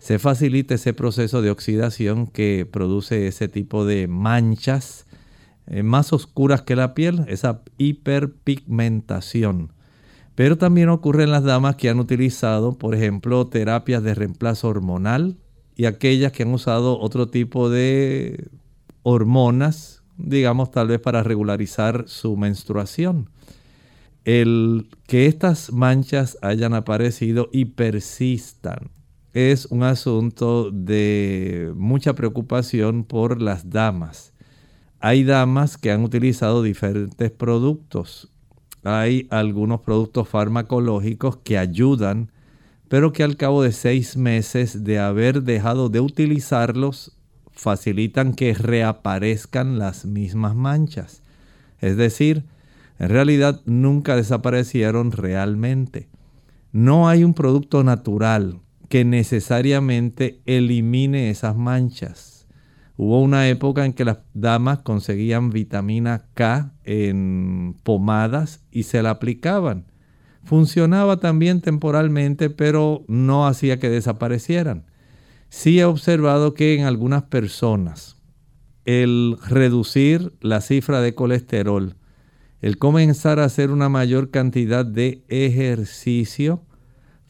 se 0.00 0.18
facilite 0.18 0.74
ese 0.74 0.92
proceso 0.92 1.40
de 1.40 1.52
oxidación 1.52 2.26
que 2.26 2.66
produce 2.68 3.28
ese 3.28 3.46
tipo 3.46 3.84
de 3.84 4.08
manchas 4.08 5.06
eh, 5.66 5.82
más 5.82 6.12
oscuras 6.12 6.62
que 6.62 6.76
la 6.76 6.94
piel, 6.94 7.24
esa 7.28 7.62
hiperpigmentación. 7.78 9.72
Pero 10.34 10.58
también 10.58 10.88
ocurre 10.88 11.24
en 11.24 11.30
las 11.30 11.44
damas 11.44 11.76
que 11.76 11.88
han 11.88 12.00
utilizado, 12.00 12.76
por 12.76 12.94
ejemplo, 12.94 13.46
terapias 13.46 14.02
de 14.02 14.14
reemplazo 14.14 14.68
hormonal, 14.68 15.36
y 15.76 15.86
aquellas 15.86 16.32
que 16.32 16.42
han 16.42 16.52
usado 16.52 16.98
otro 16.98 17.28
tipo 17.28 17.70
de 17.70 18.48
hormonas, 19.02 20.02
digamos 20.16 20.70
tal 20.70 20.88
vez 20.88 21.00
para 21.00 21.22
regularizar 21.22 22.04
su 22.06 22.36
menstruación. 22.36 23.30
El 24.24 24.88
que 25.06 25.26
estas 25.26 25.72
manchas 25.72 26.38
hayan 26.42 26.74
aparecido 26.74 27.48
y 27.52 27.66
persistan 27.66 28.90
es 29.34 29.66
un 29.66 29.82
asunto 29.82 30.70
de 30.70 31.72
mucha 31.74 32.14
preocupación 32.14 33.04
por 33.04 33.42
las 33.42 33.68
damas. 33.70 34.33
Hay 35.06 35.22
damas 35.22 35.76
que 35.76 35.90
han 35.90 36.02
utilizado 36.02 36.62
diferentes 36.62 37.30
productos. 37.30 38.32
Hay 38.84 39.26
algunos 39.28 39.82
productos 39.82 40.26
farmacológicos 40.26 41.36
que 41.36 41.58
ayudan 41.58 42.32
pero 42.88 43.12
que 43.12 43.22
al 43.22 43.36
cabo 43.36 43.62
de 43.62 43.72
seis 43.72 44.16
meses 44.16 44.82
de 44.82 44.98
haber 44.98 45.42
dejado 45.42 45.90
de 45.90 46.00
utilizarlos 46.00 47.18
facilitan 47.52 48.32
que 48.32 48.54
reaparezcan 48.54 49.78
las 49.78 50.06
mismas 50.06 50.54
manchas. 50.54 51.22
Es 51.82 51.98
decir, 51.98 52.44
en 52.98 53.10
realidad 53.10 53.60
nunca 53.66 54.16
desaparecieron 54.16 55.12
realmente. 55.12 56.08
No 56.72 57.08
hay 57.10 57.24
un 57.24 57.34
producto 57.34 57.84
natural 57.84 58.60
que 58.88 59.04
necesariamente 59.04 60.40
elimine 60.46 61.28
esas 61.28 61.56
manchas. 61.56 62.33
Hubo 62.96 63.20
una 63.20 63.48
época 63.48 63.84
en 63.84 63.92
que 63.92 64.04
las 64.04 64.18
damas 64.34 64.80
conseguían 64.80 65.50
vitamina 65.50 66.26
K 66.34 66.72
en 66.84 67.76
pomadas 67.82 68.62
y 68.70 68.84
se 68.84 69.02
la 69.02 69.10
aplicaban 69.10 69.86
funcionaba 70.44 71.18
también 71.18 71.60
temporalmente, 71.60 72.50
pero 72.50 73.04
no 73.08 73.46
hacía 73.46 73.78
que 73.78 73.88
desaparecieran. 73.88 74.84
Sí 75.48 75.80
he 75.80 75.84
observado 75.84 76.54
que 76.54 76.74
en 76.74 76.84
algunas 76.84 77.24
personas 77.24 78.16
el 78.84 79.36
reducir 79.48 80.32
la 80.40 80.60
cifra 80.60 81.00
de 81.00 81.14
colesterol, 81.14 81.96
el 82.60 82.78
comenzar 82.78 83.40
a 83.40 83.44
hacer 83.44 83.70
una 83.70 83.88
mayor 83.88 84.30
cantidad 84.30 84.84
de 84.84 85.24
ejercicio, 85.28 86.62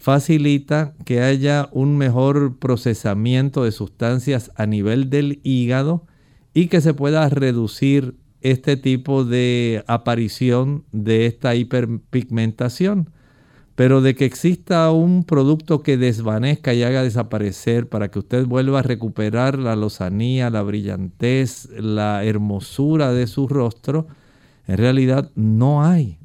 facilita 0.04 0.92
que 1.06 1.22
haya 1.22 1.70
un 1.72 1.96
mejor 1.96 2.58
procesamiento 2.58 3.64
de 3.64 3.72
sustancias 3.72 4.50
a 4.54 4.66
nivel 4.66 5.08
del 5.08 5.40
hígado 5.44 6.04
y 6.52 6.66
que 6.66 6.82
se 6.82 6.92
pueda 6.92 7.26
reducir 7.30 8.14
este 8.42 8.76
tipo 8.76 9.24
de 9.24 9.82
aparición 9.86 10.84
de 10.92 11.24
esta 11.24 11.54
hiperpigmentación. 11.54 13.08
Pero 13.76 14.02
de 14.02 14.14
que 14.14 14.26
exista 14.26 14.90
un 14.90 15.24
producto 15.24 15.82
que 15.82 15.96
desvanezca 15.96 16.74
y 16.74 16.82
haga 16.82 17.02
desaparecer 17.02 17.88
para 17.88 18.10
que 18.10 18.18
usted 18.18 18.44
vuelva 18.44 18.80
a 18.80 18.82
recuperar 18.82 19.58
la 19.58 19.74
lozanía, 19.74 20.50
la 20.50 20.60
brillantez, 20.60 21.70
la 21.80 22.24
hermosura 22.24 23.14
de 23.14 23.26
su 23.26 23.48
rostro, 23.48 24.06
en 24.66 24.76
realidad 24.76 25.30
no 25.34 25.82
hay. 25.82 26.18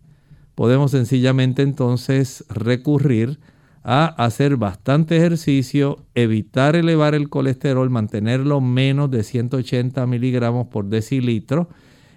Podemos 0.54 0.92
sencillamente 0.92 1.62
entonces 1.62 2.44
recurrir 2.50 3.40
a 3.40 3.59
hacer 3.84 4.58
bastante 4.58 5.18
ejercicio, 5.18 6.06
evitar 6.16 6.76
elevar 6.76 7.16
el 7.16 7.30
colesterol, 7.30 7.90
mantenerlo 7.90 8.62
menos 8.62 9.10
de 9.10 9.24
180 9.24 10.06
miligramos 10.06 10.68
por 10.68 10.86
decilitro, 10.86 11.70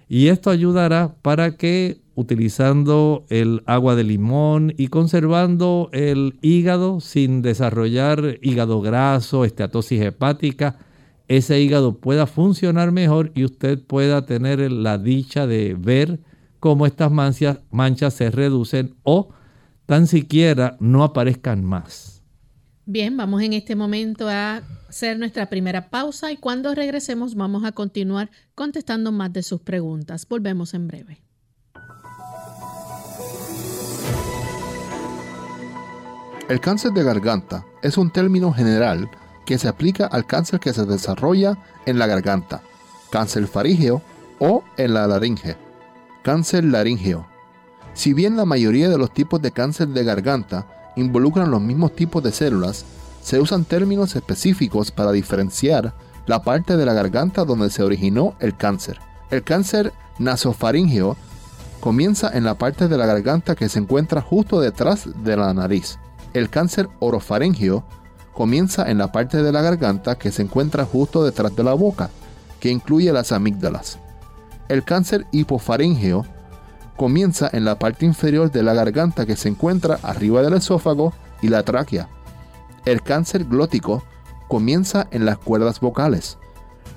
y 0.09 0.27
esto 0.27 0.49
ayudará 0.49 1.15
para 1.21 1.57
que 1.57 2.01
utilizando 2.15 3.25
el 3.29 3.63
agua 3.65 3.95
de 3.95 4.03
limón 4.03 4.73
y 4.77 4.87
conservando 4.87 5.89
el 5.93 6.37
hígado 6.41 6.99
sin 6.99 7.41
desarrollar 7.41 8.37
hígado 8.41 8.81
graso, 8.81 9.45
esteatosis 9.45 10.01
hepática, 10.01 10.77
ese 11.27 11.59
hígado 11.59 11.97
pueda 11.97 12.27
funcionar 12.27 12.91
mejor 12.91 13.31
y 13.33 13.45
usted 13.45 13.81
pueda 13.81 14.25
tener 14.25 14.71
la 14.71 14.97
dicha 14.97 15.47
de 15.47 15.75
ver 15.79 16.19
cómo 16.59 16.85
estas 16.85 17.11
manchas, 17.11 17.59
manchas 17.71 18.13
se 18.13 18.29
reducen 18.29 18.95
o 19.03 19.29
tan 19.85 20.07
siquiera 20.07 20.77
no 20.79 21.03
aparezcan 21.03 21.63
más. 21.63 22.21
Bien, 22.85 23.15
vamos 23.15 23.41
en 23.41 23.53
este 23.53 23.75
momento 23.75 24.27
a 24.27 24.61
hacer 24.89 25.17
nuestra 25.17 25.45
primera 25.45 25.89
pausa 25.89 26.31
y 26.31 26.37
cuando 26.37 26.75
regresemos 26.75 27.35
vamos 27.35 27.63
a 27.63 27.71
continuar 27.71 28.29
contestando 28.55 29.11
más 29.11 29.31
de 29.31 29.41
sus 29.41 29.61
preguntas. 29.61 30.27
Volvemos 30.27 30.73
en 30.73 30.87
breve. 30.87 31.21
El 36.49 36.59
cáncer 36.59 36.91
de 36.91 37.03
garganta 37.03 37.65
es 37.81 37.97
un 37.97 38.11
término 38.11 38.51
general 38.51 39.09
que 39.45 39.57
se 39.57 39.69
aplica 39.69 40.05
al 40.07 40.27
cáncer 40.27 40.59
que 40.59 40.73
se 40.73 40.85
desarrolla 40.85 41.57
en 41.85 41.97
la 41.97 42.05
garganta, 42.05 42.61
cáncer 43.11 43.47
farígeo 43.47 44.01
o 44.39 44.63
en 44.77 44.93
la 44.93 45.07
laringe. 45.07 45.55
Cáncer 46.21 46.65
laríngeo 46.65 47.32
Si 47.93 48.13
bien 48.13 48.35
la 48.37 48.45
mayoría 48.45 48.89
de 48.89 48.97
los 48.97 49.13
tipos 49.13 49.41
de 49.41 49.51
cáncer 49.51 49.89
de 49.89 50.03
garganta 50.03 50.91
involucran 50.95 51.51
los 51.51 51.61
mismos 51.61 51.95
tipos 51.95 52.23
de 52.23 52.31
células, 52.31 52.85
se 53.21 53.39
usan 53.39 53.65
términos 53.65 54.15
específicos 54.15 54.91
para 54.91 55.11
diferenciar 55.11 55.93
la 56.25 56.41
parte 56.43 56.77
de 56.77 56.85
la 56.85 56.93
garganta 56.93 57.45
donde 57.45 57.69
se 57.69 57.83
originó 57.83 58.35
el 58.39 58.55
cáncer. 58.55 58.99
El 59.29 59.43
cáncer 59.43 59.93
nasofaringeo 60.19 61.15
comienza 61.79 62.31
en 62.33 62.45
la 62.45 62.57
parte 62.57 62.87
de 62.87 62.97
la 62.97 63.05
garganta 63.05 63.55
que 63.55 63.69
se 63.69 63.79
encuentra 63.79 64.21
justo 64.21 64.59
detrás 64.59 65.09
de 65.23 65.37
la 65.37 65.53
nariz. 65.53 65.99
El 66.33 66.49
cáncer 66.49 66.89
orofaringeo 66.99 67.83
comienza 68.33 68.89
en 68.89 68.97
la 68.97 69.11
parte 69.11 69.43
de 69.43 69.51
la 69.51 69.61
garganta 69.61 70.17
que 70.17 70.31
se 70.31 70.41
encuentra 70.41 70.85
justo 70.85 71.23
detrás 71.23 71.55
de 71.55 71.63
la 71.63 71.73
boca, 71.73 72.09
que 72.59 72.69
incluye 72.69 73.11
las 73.13 73.31
amígdalas. 73.31 73.99
El 74.69 74.83
cáncer 74.83 75.27
hipofaringeo 75.31 76.25
comienza 76.95 77.49
en 77.51 77.65
la 77.65 77.79
parte 77.79 78.05
inferior 78.05 78.51
de 78.51 78.63
la 78.63 78.73
garganta 78.73 79.25
que 79.25 79.35
se 79.35 79.49
encuentra 79.49 79.99
arriba 80.03 80.41
del 80.41 80.53
esófago 80.53 81.13
y 81.41 81.49
la 81.49 81.63
tráquea. 81.63 82.07
El 82.85 83.01
cáncer 83.01 83.45
glótico 83.45 84.03
comienza 84.47 85.07
en 85.11 85.25
las 85.25 85.37
cuerdas 85.37 85.79
vocales. 85.79 86.37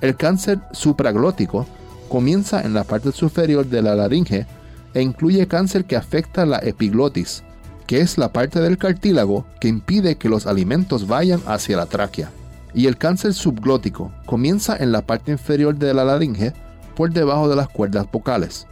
El 0.01 0.15
cáncer 0.15 0.59
supraglótico 0.73 1.65
comienza 2.09 2.61
en 2.61 2.73
la 2.73 2.83
parte 2.83 3.11
superior 3.11 3.65
de 3.65 3.81
la 3.81 3.95
laringe 3.95 4.45
e 4.93 5.01
incluye 5.01 5.47
cáncer 5.47 5.85
que 5.85 5.95
afecta 5.95 6.45
la 6.45 6.59
epiglotis, 6.59 7.43
que 7.85 8.01
es 8.01 8.17
la 8.17 8.31
parte 8.31 8.61
del 8.61 8.77
cartílago 8.77 9.45
que 9.59 9.67
impide 9.67 10.17
que 10.17 10.29
los 10.29 10.45
alimentos 10.45 11.07
vayan 11.07 11.41
hacia 11.47 11.77
la 11.77 11.85
tráquea. 11.85 12.29
Y 12.73 12.87
el 12.87 12.97
cáncer 12.97 13.33
subglótico 13.33 14.11
comienza 14.25 14.75
en 14.77 14.91
la 14.91 15.01
parte 15.01 15.31
inferior 15.31 15.75
de 15.75 15.93
la 15.93 16.03
laringe 16.03 16.53
por 16.95 17.11
debajo 17.11 17.49
de 17.49 17.55
las 17.55 17.69
cuerdas 17.69 18.07
vocales. 18.11 18.67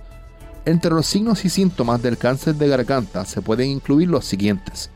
Entre 0.65 0.89
los 0.89 1.05
signos 1.05 1.45
y 1.45 1.49
síntomas 1.49 2.01
del 2.01 2.17
cáncer 2.17 2.55
de 2.55 2.67
garganta 2.67 3.23
se 3.25 3.43
pueden 3.43 3.69
incluir 3.69 4.09
los 4.09 4.25
siguientes. 4.25 4.89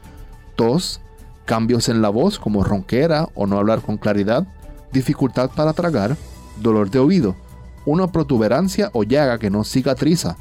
Tos, 0.55 0.99
cambios 1.45 1.89
en 1.89 2.01
la 2.01 2.09
voz 2.09 2.39
como 2.39 2.63
ronquera 2.63 3.29
o 3.35 3.45
no 3.45 3.59
hablar 3.59 3.81
con 3.81 3.97
claridad, 3.97 4.47
dificultad 4.91 5.51
para 5.55 5.73
tragar, 5.73 6.17
dolor 6.59 6.89
de 6.89 6.97
oído, 6.97 7.35
una 7.85 8.07
protuberancia 8.07 8.89
o 8.93 9.03
llaga 9.03 9.37
que 9.37 9.51
no 9.51 9.63
cicatriza, 9.63 10.37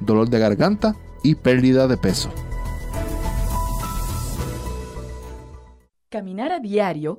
dolor 0.00 0.28
de 0.28 0.40
garganta 0.40 0.96
y 1.22 1.36
pérdida 1.36 1.86
de 1.86 1.96
peso. 1.96 2.30
Caminar 6.08 6.52
a 6.52 6.58
diario 6.58 7.18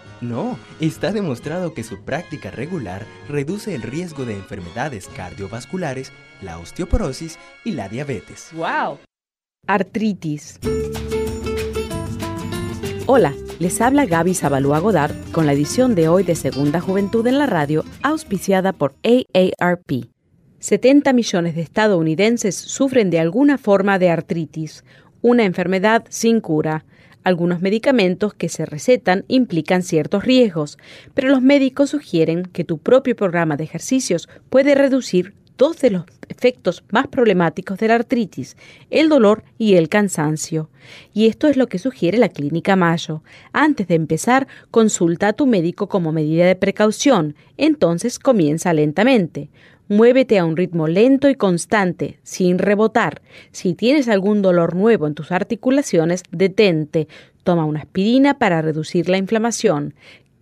no, 0.21 0.57
está 0.79 1.11
demostrado 1.11 1.73
que 1.73 1.83
su 1.83 2.01
práctica 2.01 2.51
regular 2.51 3.05
reduce 3.27 3.75
el 3.75 3.81
riesgo 3.81 4.25
de 4.25 4.35
enfermedades 4.35 5.07
cardiovasculares, 5.07 6.11
la 6.41 6.59
osteoporosis 6.59 7.37
y 7.65 7.71
la 7.71 7.89
diabetes. 7.89 8.49
¡Wow! 8.53 8.99
Artritis. 9.67 10.59
Hola, 13.07 13.33
les 13.59 13.81
habla 13.81 14.05
Gaby 14.05 14.33
Zabalúa 14.33 14.79
Godard 14.79 15.13
con 15.31 15.45
la 15.45 15.53
edición 15.53 15.95
de 15.95 16.07
hoy 16.07 16.23
de 16.23 16.35
Segunda 16.35 16.79
Juventud 16.79 17.25
en 17.27 17.37
la 17.37 17.45
Radio, 17.45 17.83
auspiciada 18.03 18.73
por 18.73 18.93
AARP. 19.03 20.07
70 20.59 21.11
millones 21.13 21.55
de 21.55 21.61
estadounidenses 21.61 22.55
sufren 22.55 23.09
de 23.09 23.19
alguna 23.19 23.57
forma 23.57 23.97
de 23.97 24.11
artritis, 24.11 24.83
una 25.21 25.43
enfermedad 25.43 26.05
sin 26.09 26.39
cura. 26.39 26.85
Algunos 27.23 27.61
medicamentos 27.61 28.33
que 28.33 28.49
se 28.49 28.65
recetan 28.65 29.25
implican 29.27 29.83
ciertos 29.83 30.23
riesgos, 30.23 30.77
pero 31.13 31.29
los 31.29 31.41
médicos 31.41 31.91
sugieren 31.91 32.43
que 32.43 32.63
tu 32.63 32.79
propio 32.79 33.15
programa 33.15 33.57
de 33.57 33.63
ejercicios 33.63 34.27
puede 34.49 34.73
reducir 34.73 35.35
dos 35.61 35.77
de 35.77 35.91
los 35.91 36.05
efectos 36.27 36.83
más 36.89 37.07
problemáticos 37.07 37.77
de 37.77 37.87
la 37.87 37.93
artritis, 37.93 38.57
el 38.89 39.09
dolor 39.09 39.43
y 39.59 39.75
el 39.75 39.89
cansancio. 39.89 40.71
Y 41.13 41.27
esto 41.27 41.47
es 41.47 41.57
lo 41.57 41.67
que 41.67 41.77
sugiere 41.77 42.17
la 42.17 42.29
Clínica 42.29 42.75
Mayo. 42.75 43.21
Antes 43.53 43.87
de 43.87 43.93
empezar, 43.93 44.47
consulta 44.71 45.27
a 45.27 45.33
tu 45.33 45.45
médico 45.45 45.87
como 45.87 46.11
medida 46.11 46.47
de 46.47 46.55
precaución, 46.55 47.35
entonces 47.57 48.17
comienza 48.17 48.73
lentamente. 48.73 49.49
Muévete 49.91 50.39
a 50.39 50.45
un 50.45 50.55
ritmo 50.55 50.87
lento 50.87 51.27
y 51.27 51.35
constante, 51.35 52.17
sin 52.23 52.59
rebotar. 52.59 53.21
Si 53.51 53.73
tienes 53.73 54.07
algún 54.07 54.41
dolor 54.41 54.73
nuevo 54.73 55.05
en 55.05 55.15
tus 55.15 55.33
articulaciones, 55.33 56.23
detente. 56.31 57.09
Toma 57.43 57.65
una 57.65 57.81
aspirina 57.81 58.39
para 58.39 58.61
reducir 58.61 59.09
la 59.09 59.17
inflamación. 59.17 59.93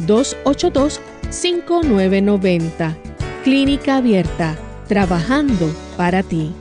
787-282-5990. 0.00 2.96
Clínica 3.42 3.96
Abierta, 3.96 4.56
trabajando 4.88 5.74
para 5.96 6.22
ti. 6.22 6.52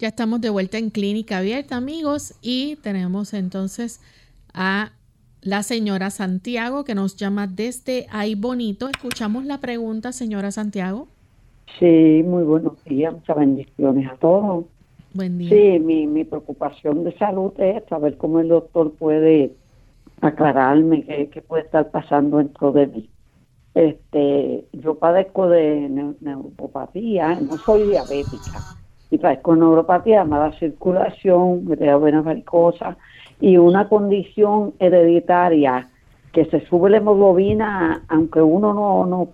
Ya 0.00 0.06
estamos 0.06 0.40
de 0.40 0.50
vuelta 0.50 0.78
en 0.78 0.90
Clínica 0.90 1.38
Abierta, 1.38 1.76
amigos, 1.76 2.34
y 2.40 2.76
tenemos 2.76 3.34
entonces 3.34 4.00
a 4.54 4.92
la 5.40 5.64
señora 5.64 6.10
Santiago 6.10 6.84
que 6.84 6.94
nos 6.94 7.16
llama 7.16 7.48
desde 7.48 8.06
Ay 8.10 8.36
Bonito. 8.36 8.88
Escuchamos 8.88 9.44
la 9.44 9.58
pregunta, 9.58 10.12
señora 10.12 10.52
Santiago. 10.52 11.08
Sí, 11.78 12.22
muy 12.24 12.42
buenos 12.42 12.82
días, 12.84 13.12
muchas 13.12 13.36
bendiciones 13.36 14.10
a 14.10 14.16
todos. 14.16 14.64
Buen 15.14 15.38
día. 15.38 15.48
Sí, 15.48 15.78
mi, 15.78 16.06
mi 16.06 16.24
preocupación 16.24 17.04
de 17.04 17.16
salud 17.16 17.52
es 17.58 17.84
saber 17.88 18.16
cómo 18.16 18.40
el 18.40 18.48
doctor 18.48 18.92
puede 18.92 19.52
aclararme 20.20 21.04
qué, 21.04 21.42
puede 21.42 21.64
estar 21.64 21.90
pasando 21.90 22.38
dentro 22.38 22.72
de 22.72 22.86
mí. 22.88 23.10
Este, 23.74 24.64
yo 24.72 24.96
padezco 24.96 25.48
de 25.48 25.88
neuropatía, 26.20 27.38
no 27.40 27.58
soy 27.58 27.88
diabética, 27.88 28.60
y 29.10 29.18
padezco 29.18 29.54
neuropatía, 29.54 30.24
mala 30.24 30.52
circulación, 30.58 31.64
me 31.64 31.76
da 31.76 31.96
venas 31.96 32.24
varicosas 32.24 32.96
y 33.40 33.56
una 33.56 33.88
condición 33.88 34.74
hereditaria 34.80 35.88
que 36.32 36.44
se 36.46 36.66
sube 36.66 36.90
la 36.90 36.96
hemoglobina, 36.96 38.02
aunque 38.08 38.42
uno 38.42 38.74
no, 38.74 39.06
no, 39.06 39.28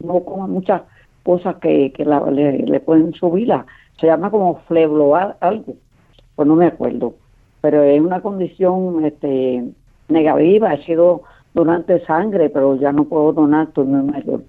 no 0.00 0.20
coma 0.24 0.46
muchas 0.46 0.82
cosas 1.24 1.56
que, 1.56 1.92
que 1.92 2.04
le, 2.04 2.58
le, 2.58 2.80
pueden 2.80 3.12
subirla 3.14 3.66
se 4.00 4.06
llama 4.06 4.30
como 4.30 4.56
fleblo 4.66 5.14
algo, 5.14 5.74
pues 6.34 6.48
no 6.48 6.56
me 6.56 6.66
acuerdo, 6.66 7.14
pero 7.60 7.82
es 7.82 8.00
una 8.00 8.20
condición 8.20 9.04
este, 9.04 9.64
negativa, 10.08 10.74
he 10.74 10.84
sido 10.84 11.22
donante 11.54 12.04
sangre, 12.04 12.50
pero 12.50 12.76
ya 12.76 12.92
no 12.92 13.04
puedo 13.04 13.32
donar, 13.32 13.68
estoy 13.68 13.86
muy 13.86 14.02
mayor, 14.02 14.42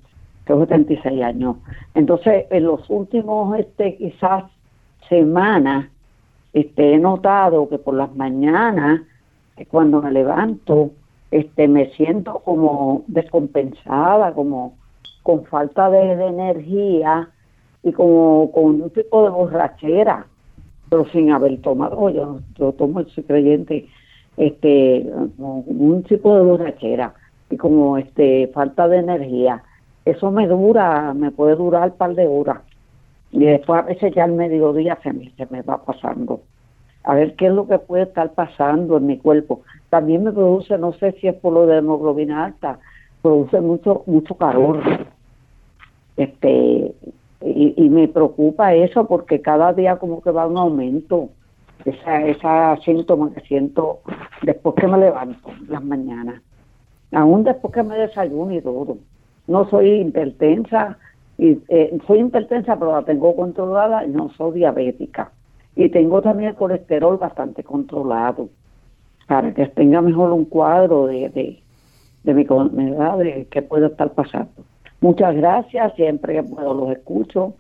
tengo 0.46 0.62
76 0.62 1.22
años. 1.22 1.58
Entonces, 1.94 2.46
en 2.50 2.64
los 2.64 2.90
últimos, 2.90 3.60
este, 3.60 3.96
quizás 3.98 4.46
semanas, 5.10 5.88
este, 6.54 6.94
he 6.94 6.98
notado 6.98 7.70
que 7.70 7.78
por 7.78 7.94
las 7.94 8.16
mañanas, 8.16 9.02
cuando 9.70 10.02
me 10.02 10.12
levanto, 10.12 10.92
este, 11.30 11.68
me 11.68 11.92
siento 11.92 12.40
como 12.40 13.04
descompensada, 13.08 14.34
como 14.34 14.78
con 15.24 15.46
falta 15.46 15.90
de 15.90 16.12
energía, 16.12 17.30
y 17.84 17.92
como 17.92 18.52
con 18.52 18.82
un 18.82 18.90
tipo 18.92 19.24
de 19.24 19.30
borrachera, 19.30 20.26
pero 20.90 21.06
sin 21.10 21.32
haber 21.32 21.62
tomado, 21.62 22.10
yo, 22.10 22.40
yo 22.56 22.72
tomo, 22.74 23.04
soy 23.04 23.24
creyente, 23.24 23.88
este, 24.38 25.06
un 25.38 26.04
tipo 26.08 26.36
de 26.36 26.44
borrachera 26.44 27.14
y 27.50 27.58
como 27.58 27.98
este 27.98 28.48
falta 28.54 28.88
de 28.88 28.98
energía. 28.98 29.64
Eso 30.06 30.32
me 30.32 30.48
dura, 30.48 31.14
me 31.14 31.32
puede 31.32 31.56
durar 31.56 31.92
un 31.92 31.98
par 31.98 32.16
de 32.16 32.28
horas. 32.28 32.62
Y 33.32 33.46
después 33.46 33.82
a 33.82 33.86
veces 33.86 34.14
ya 34.14 34.24
al 34.26 34.34
mediodía 34.34 34.98
se 35.04 35.14
me, 35.14 35.32
se 35.32 35.46
me 35.50 35.62
va 35.62 35.84
pasando. 35.84 36.42
A 37.04 37.16
ver 37.16 37.36
qué 37.36 37.48
es 37.48 37.54
lo 37.54 37.68
que 37.68 37.80
puede 37.80 38.04
estar 38.04 38.32
pasando 38.34 38.98
en 38.98 39.08
mi 39.08 39.18
cuerpo. 39.18 39.62
También 39.90 40.24
me 40.24 40.32
produce, 40.32 40.78
no 40.78 40.94
sé 40.94 41.14
si 41.14 41.28
es 41.28 41.36
por 41.36 41.54
lo 41.54 41.66
de 41.66 41.78
hemoglobina 41.78 42.46
alta, 42.46 42.80
produce 43.22 43.60
mucho, 43.62 44.04
mucho 44.06 44.36
calor. 44.36 44.82
Este, 46.18 46.94
y, 47.42 47.90
me 47.90 48.08
preocupa 48.08 48.74
eso 48.74 49.06
porque 49.06 49.42
cada 49.42 49.74
día 49.74 49.98
como 49.98 50.22
que 50.22 50.32
va 50.32 50.48
un 50.48 50.58
aumento. 50.58 51.30
Esa 51.86 52.26
esa 52.26 52.78
síntoma 52.78 53.34
que 53.34 53.42
siento 53.42 54.00
después 54.42 54.76
que 54.76 54.88
me 54.88 54.98
levanto 54.98 55.50
las 55.68 55.84
mañanas. 55.84 56.42
Aún 57.12 57.44
después 57.44 57.74
que 57.74 57.84
me 57.84 57.98
desayuno 57.98 58.54
y 58.54 58.62
todo 58.62 58.98
no 59.48 59.70
soy 59.70 60.02
hipertensa 60.02 60.98
y 61.38 61.60
eh, 61.68 61.98
soy 62.08 62.22
hipertensa 62.22 62.78
pero 62.78 62.94
la 62.94 63.04
tengo 63.04 63.36
controlada 63.36 64.06
y 64.06 64.10
no 64.10 64.30
soy 64.38 64.60
diabética. 64.60 65.32
Y 65.76 65.90
tengo 65.90 66.22
también 66.22 66.52
el 66.52 66.56
colesterol 66.56 67.18
bastante 67.18 67.64
controlado. 67.64 68.48
Para 69.28 69.54
que 69.54 69.66
tenga 69.68 70.02
mejor 70.02 70.32
un 70.32 70.46
cuadro 70.46 71.08
de, 71.08 71.30
de, 71.30 71.62
de 72.24 72.34
mi 72.34 72.44
enfermedad 72.44 73.18
de 73.18 73.48
qué 73.52 73.62
puede 73.62 73.88
estar 73.88 74.14
pasando 74.14 74.64
Muchas 75.04 75.36
gracias, 75.36 75.94
siempre 75.98 76.34
que 76.34 76.44
puedo 76.44 76.74
los 76.74 76.92
escucho. 76.96 77.56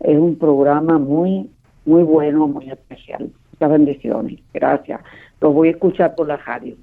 Es 0.00 0.18
un 0.18 0.36
programa 0.36 0.98
muy, 0.98 1.48
muy 1.84 2.02
bueno, 2.02 2.48
muy 2.48 2.68
especial. 2.68 3.30
Muchas 3.52 3.70
bendiciones. 3.70 4.40
Gracias. 4.52 5.00
Los 5.40 5.54
voy 5.54 5.68
a 5.68 5.70
escuchar 5.70 6.16
por 6.16 6.26
la 6.26 6.38
radio. 6.38 6.74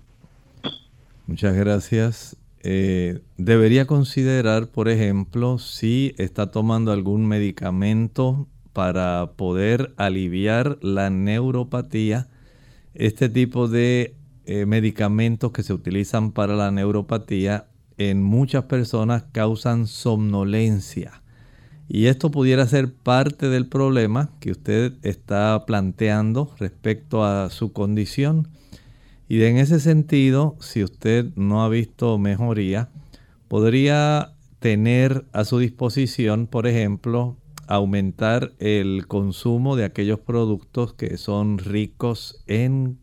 Muchas 1.28 1.54
gracias. 1.54 2.38
Eh, 2.64 3.20
debería 3.36 3.88
considerar, 3.88 4.68
por 4.68 4.88
ejemplo, 4.88 5.58
si 5.58 6.16
está 6.18 6.50
tomando 6.50 6.94
algún 6.94 7.28
medicamento 7.28 8.48
para 8.72 9.32
poder 9.36 9.92
aliviar 9.98 10.78
la 10.82 11.10
neuropatía. 11.10 12.28
Este 12.94 13.28
tipo 13.28 13.68
de 13.68 14.16
eh, 14.46 14.66
medicamentos 14.66 15.52
que 15.52 15.62
se 15.62 15.74
utilizan 15.74 16.32
para 16.32 16.56
la 16.56 16.72
neuropatía 16.72 17.66
en 17.98 18.24
muchas 18.24 18.66
personas 18.66 19.24
causan 19.32 19.88
somnolencia. 19.88 21.22
Y 21.88 22.08
esto 22.08 22.32
pudiera 22.32 22.66
ser 22.66 22.94
parte 22.94 23.48
del 23.50 23.68
problema 23.68 24.32
que 24.40 24.52
usted 24.52 24.94
está 25.04 25.66
planteando 25.68 26.54
respecto 26.58 27.24
a 27.24 27.50
su 27.50 27.74
condición. 27.74 28.48
Y 29.28 29.44
en 29.44 29.58
ese 29.58 29.80
sentido, 29.80 30.56
si 30.60 30.84
usted 30.84 31.28
no 31.36 31.64
ha 31.64 31.70
visto 31.70 32.18
mejoría, 32.18 32.90
podría 33.48 34.34
tener 34.60 35.26
a 35.32 35.46
su 35.46 35.60
disposición, 35.60 36.48
por 36.48 36.66
ejemplo, 36.66 37.38
aumentar 37.68 38.54
el 38.60 39.06
consumo 39.08 39.76
de 39.76 39.86
aquellos 39.86 40.20
productos 40.20 40.94
que 40.94 41.18
son 41.18 41.58
ricos 41.60 42.44
en 42.48 42.98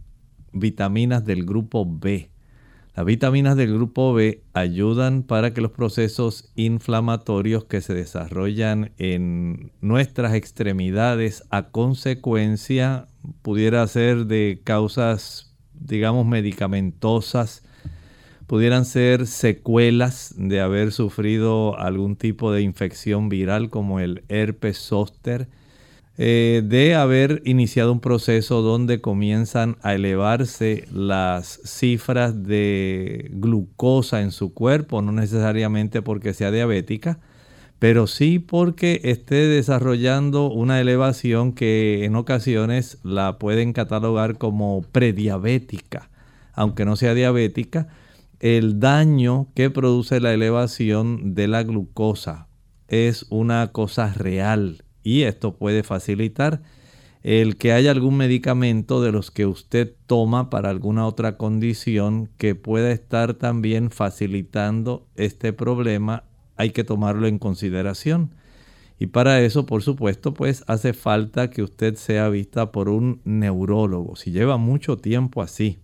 vitaminas 0.53 1.25
del 1.25 1.45
grupo 1.45 1.87
B. 1.87 2.32
Las 2.95 3.07
vitaminas 3.07 3.57
del 3.57 3.73
grupo 3.73 4.13
B 4.13 4.43
ayudan 4.53 5.23
para 5.23 5.55
que 5.55 5.63
los 5.63 5.71
procesos 5.71 6.53
inflamatorios 6.57 7.65
que 7.65 7.81
se 7.81 7.95
desarrollan 7.95 8.93
en 8.99 9.73
nuestras 9.81 10.35
extremidades 10.35 11.45
a 11.49 11.71
consecuencia 11.71 13.09
pudiera 13.41 13.87
ser 13.87 14.27
de 14.27 14.61
causas, 14.63 15.55
digamos, 15.73 16.27
medicamentosas, 16.27 17.65
pudieran 18.47 18.85
ser 18.85 19.27
secuelas 19.27 20.35
de 20.37 20.61
haber 20.61 20.93
sufrido 20.93 21.79
algún 21.79 22.17
tipo 22.17 22.53
de 22.53 22.61
infección 22.61 23.31
viral 23.31 23.71
como 23.71 24.01
el 24.01 24.23
herpes 24.29 24.77
zóster, 24.77 25.49
eh, 26.19 26.63
de 26.65 26.95
haber 26.95 27.41
iniciado 27.47 27.91
un 27.91 28.01
proceso 28.01 28.61
donde 28.61 29.01
comienzan 29.01 29.79
a 29.83 29.95
elevarse 29.95 30.87
las 30.93 31.61
cifras 31.65 32.43
de 32.43 33.31
glucosa 33.33 34.21
en 34.21 34.31
su 34.31 34.53
cuerpo, 34.53 35.01
no 35.01 35.13
necesariamente 35.13 36.03
porque 36.03 36.35
sea 36.35 36.51
diabética, 36.51 37.19
pero 37.79 38.07
sí 38.07 38.39
porque 38.39 39.01
esté 39.05 39.47
desarrollando 39.47 40.51
una 40.51 40.81
elevación 40.81 41.53
que 41.53 42.05
en 42.05 42.15
ocasiones 42.15 42.99
la 43.03 43.39
pueden 43.39 43.73
catalogar 43.73 44.37
como 44.37 44.83
prediabética, 44.93 46.11
aunque 46.53 46.85
no 46.85 46.97
sea 46.97 47.15
diabética, 47.15 47.89
el 48.39 48.81
daño 48.81 49.49
que 49.55 49.71
produce 49.71 50.21
la 50.21 50.35
elevación 50.35 51.35
de 51.35 51.49
la 51.49 51.63
glucosa 51.63 52.49
es 52.89 53.25
una 53.31 53.73
cosa 53.73 54.13
real 54.13 54.85
y 55.03 55.23
esto 55.23 55.57
puede 55.57 55.83
facilitar 55.83 56.63
el 57.23 57.57
que 57.57 57.73
haya 57.73 57.93
algún 57.93 58.17
medicamento 58.17 59.01
de 59.01 59.13
los 59.13 59.31
que 59.31 59.47
usted 59.47 59.95
toma 60.07 60.51
para 60.51 60.71
alguna 60.71 61.07
otra 61.07 61.37
condición 61.37 62.29
que 62.37 62.55
pueda 62.55 62.91
estar 62.91 63.35
también 63.35 63.91
facilitando 63.91 65.07
este 65.15 65.53
problema, 65.53 66.25
hay 66.57 66.71
que 66.71 66.83
tomarlo 66.83 67.29
en 67.29 67.39
consideración. 67.39 68.35
Y 68.99 69.07
para 69.07 69.41
eso, 69.41 69.67
por 69.67 69.83
supuesto, 69.83 70.35
pues 70.35 70.65
hace 70.67 70.93
falta 70.93 71.51
que 71.51 71.63
usted 71.63 71.95
sea 71.95 72.29
vista 72.29 72.73
por 72.73 72.89
un 72.89 73.21
neurólogo. 73.25 74.17
Si 74.17 74.33
lleva 74.33 74.57
mucho 74.57 74.97
tiempo 74.97 75.43
así, 75.43 75.79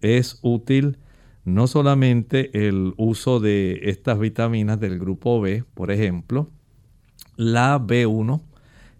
es 0.00 0.38
útil 0.42 0.98
no 1.44 1.66
solamente 1.68 2.66
el 2.66 2.92
uso 2.96 3.40
de 3.40 3.80
estas 3.84 4.18
vitaminas 4.18 4.80
del 4.80 4.98
grupo 4.98 5.40
B, 5.40 5.64
por 5.74 5.90
ejemplo, 5.90 6.50
la 7.36 7.78
B1, 7.78 8.40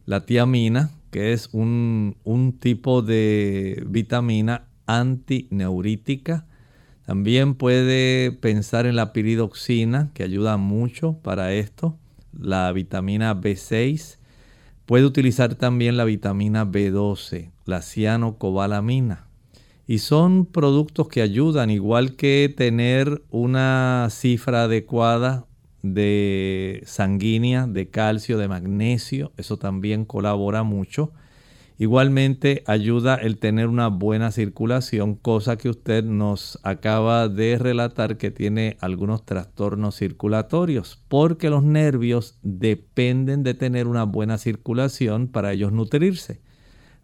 la 0.05 0.25
tiamina, 0.25 0.91
que 1.11 1.33
es 1.33 1.49
un, 1.53 2.17
un 2.25 2.59
tipo 2.59 3.03
de 3.03 3.83
vitamina 3.87 4.69
antineurítica. 4.87 6.47
También 7.05 7.55
puede 7.55 8.33
pensar 8.33 8.87
en 8.87 8.97
la 8.97 9.13
piridoxina, 9.13 10.11
que 10.15 10.23
ayuda 10.23 10.57
mucho 10.57 11.19
para 11.23 11.53
esto 11.53 11.99
la 12.39 12.73
vitamina 12.73 13.35
B6. 13.35 14.19
Puede 14.85 15.05
utilizar 15.05 15.55
también 15.55 15.97
la 15.97 16.05
vitamina 16.05 16.65
B12, 16.65 17.51
la 17.65 17.83
cianocobalamina. 17.83 19.27
Y 19.89 19.99
son 19.99 20.47
productos 20.47 21.09
que 21.09 21.23
ayudan, 21.23 21.71
igual 21.71 22.17
que 22.17 22.53
tener 22.57 23.23
una 23.31 24.09
cifra 24.11 24.65
adecuada 24.65 25.47
de 25.95 26.83
sanguínea, 26.87 27.67
de 27.67 27.89
calcio, 27.89 28.39
de 28.39 28.49
magnesio. 28.49 29.33
Eso 29.37 29.57
también 29.57 30.05
colabora 30.05 30.63
mucho. 30.63 31.13
Igualmente 31.79 32.63
ayuda 32.67 33.17
el 33.17 33.39
tener 33.39 33.67
una 33.67 33.89
buena 33.89 34.31
circulación, 34.31 35.15
cosa 35.15 35.59
que 35.59 35.69
usted 35.69 36.05
nos 36.05 36.59
acaba 36.63 37.29
de 37.29 37.59
relatar 37.59 38.17
que 38.17 38.31
tiene 38.31 38.79
algunos 38.81 39.27
trastornos 39.27 39.97
circulatorios, 39.97 41.03
porque 41.09 41.51
los 41.51 41.63
nervios 41.63 42.39
dependen 42.43 43.43
de 43.43 43.53
tener 43.53 43.89
una 43.89 44.05
buena 44.05 44.39
circulación 44.39 45.29
para 45.29 45.53
ellos 45.53 45.71
nutrirse. 45.71 46.41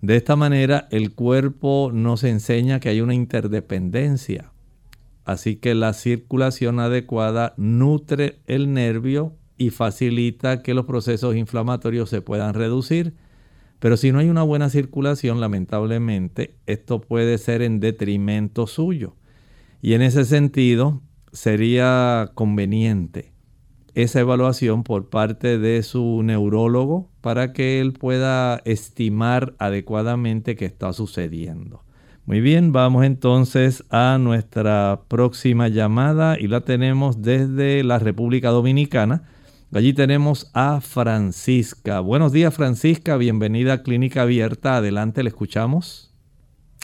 De 0.01 0.17
esta 0.17 0.37
manera 0.37 0.89
el 0.91 1.15
cuerpo 1.15 1.91
nos 1.93 2.25
enseña 2.25 2.81
que 2.81 2.89
hay 2.89 3.03
una 3.03 3.15
interdependencia. 3.15 4.52
Así 5.25 5.57
que 5.57 5.75
la 5.75 5.93
circulación 5.93 6.81
adecuada 6.81 7.55
nutre 7.57 8.41
el 8.47 8.73
nervio 8.73 9.37
y 9.57 9.71
facilita 9.71 10.63
que 10.63 10.75
los 10.75 10.87
procesos 10.87 11.37
inflamatorios 11.37 12.11
se 12.11 12.23
puedan 12.23 12.55
reducir 12.55 13.15
pero 13.83 13.97
si 13.97 14.13
no 14.13 14.21
hay 14.21 14.29
una 14.29 14.45
buena 14.45 14.71
circulación, 14.71 15.41
lamentablemente, 15.41 16.55
esto 16.67 17.01
puede 17.01 17.37
ser 17.37 17.63
en 17.63 17.81
detrimento 17.81 18.69
suyo. 18.69 19.17
Y 19.81 19.95
en 19.95 20.03
ese 20.03 20.25
sentido, 20.25 21.03
sería 21.33 22.31
conveniente 22.35 23.33
esa 23.95 24.21
evaluación 24.21 24.85
por 24.85 25.11
parte 25.11 25.59
de 25.59 25.83
su 25.83 26.23
neurólogo 26.23 27.11
para 27.23 27.53
que 27.53 27.81
él 27.81 27.93
pueda 27.93 28.63
estimar 28.65 29.57
adecuadamente 29.59 30.55
qué 30.55 30.65
está 30.65 30.93
sucediendo. 30.93 31.83
Muy 32.25 32.41
bien, 32.41 32.71
vamos 32.71 33.05
entonces 33.05 33.85
a 33.91 34.17
nuestra 34.21 35.01
próxima 35.09 35.67
llamada 35.67 36.39
y 36.39 36.47
la 36.47 36.61
tenemos 36.61 37.21
desde 37.21 37.83
la 37.83 37.99
República 37.99 38.51
Dominicana. 38.51 39.25
Allí 39.75 39.93
tenemos 39.93 40.49
a 40.55 40.81
Francisca. 40.81 41.99
Buenos 41.99 42.33
días, 42.33 42.55
Francisca. 42.55 43.17
Bienvenida 43.17 43.73
a 43.73 43.83
Clínica 43.83 44.23
Abierta. 44.23 44.77
Adelante, 44.77 45.25
le 45.25 45.31
escuchamos. 45.31 46.15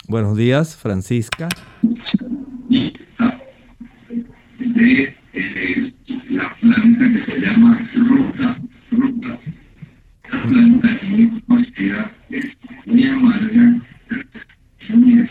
Buenos 0.08 0.36
días, 0.36 0.76
Francisca. 0.76 1.48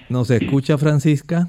¿Nos 0.09 0.29
escucha, 0.31 0.77
Francisca? 0.77 1.47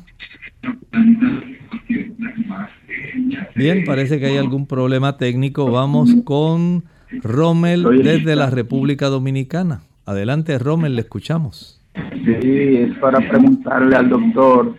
Bien, 3.54 3.84
parece 3.84 4.18
que 4.18 4.26
hay 4.26 4.36
algún 4.36 4.66
problema 4.66 5.16
técnico. 5.16 5.70
Vamos 5.70 6.14
con 6.24 6.84
Rommel 7.22 7.84
desde 8.02 8.36
la 8.36 8.50
República 8.50 9.06
Dominicana. 9.06 9.80
Adelante, 10.06 10.58
Rommel, 10.58 10.94
le 10.94 11.02
escuchamos. 11.02 11.80
Sí, 12.24 12.76
es 12.76 12.96
para 12.98 13.18
preguntarle 13.28 13.96
al 13.96 14.08
doctor 14.08 14.76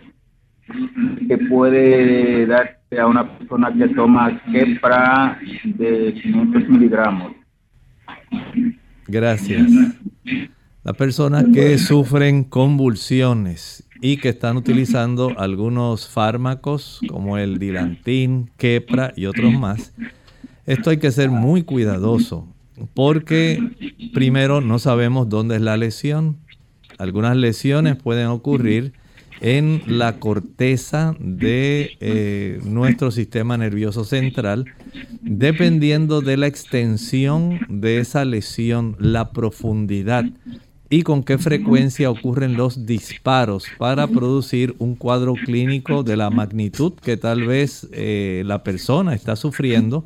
qué 1.28 1.38
puede 1.38 2.46
darse 2.46 2.98
a 2.98 3.06
una 3.06 3.38
persona 3.38 3.72
que 3.72 3.88
toma 3.88 4.40
Kepra 4.50 5.38
de 5.64 6.14
500 6.22 6.68
miligramos. 6.68 7.32
Gracias. 9.06 9.70
Las 10.82 10.96
personas 10.96 11.44
que 11.52 11.76
sufren 11.76 12.42
convulsiones 12.42 13.84
y 14.00 14.16
que 14.16 14.30
están 14.30 14.56
utilizando 14.56 15.38
algunos 15.38 16.08
fármacos 16.08 17.00
como 17.06 17.36
el 17.36 17.58
Dilantin, 17.58 18.50
Kepra 18.56 19.12
y 19.14 19.26
otros 19.26 19.52
más. 19.52 19.92
Esto 20.64 20.88
hay 20.88 20.96
que 20.96 21.10
ser 21.10 21.28
muy 21.28 21.64
cuidadoso 21.64 22.48
porque 22.94 23.60
primero 24.14 24.62
no 24.62 24.78
sabemos 24.78 25.28
dónde 25.28 25.56
es 25.56 25.60
la 25.60 25.76
lesión. 25.76 26.38
Algunas 26.96 27.36
lesiones 27.36 27.96
pueden 27.96 28.28
ocurrir 28.28 28.94
en 29.42 29.82
la 29.86 30.18
corteza 30.18 31.14
de 31.18 31.96
eh, 32.00 32.60
nuestro 32.64 33.10
sistema 33.10 33.58
nervioso 33.58 34.04
central, 34.04 34.64
dependiendo 35.20 36.22
de 36.22 36.38
la 36.38 36.46
extensión 36.46 37.60
de 37.68 38.00
esa 38.00 38.24
lesión, 38.24 38.96
la 38.98 39.32
profundidad 39.32 40.24
y 40.92 41.02
con 41.02 41.22
qué 41.22 41.38
frecuencia 41.38 42.10
ocurren 42.10 42.56
los 42.56 42.84
disparos 42.84 43.64
para 43.78 44.08
producir 44.08 44.74
un 44.78 44.96
cuadro 44.96 45.34
clínico 45.34 46.02
de 46.02 46.16
la 46.16 46.30
magnitud 46.30 46.94
que 46.94 47.16
tal 47.16 47.46
vez 47.46 47.88
eh, 47.92 48.42
la 48.44 48.64
persona 48.64 49.14
está 49.14 49.36
sufriendo. 49.36 50.04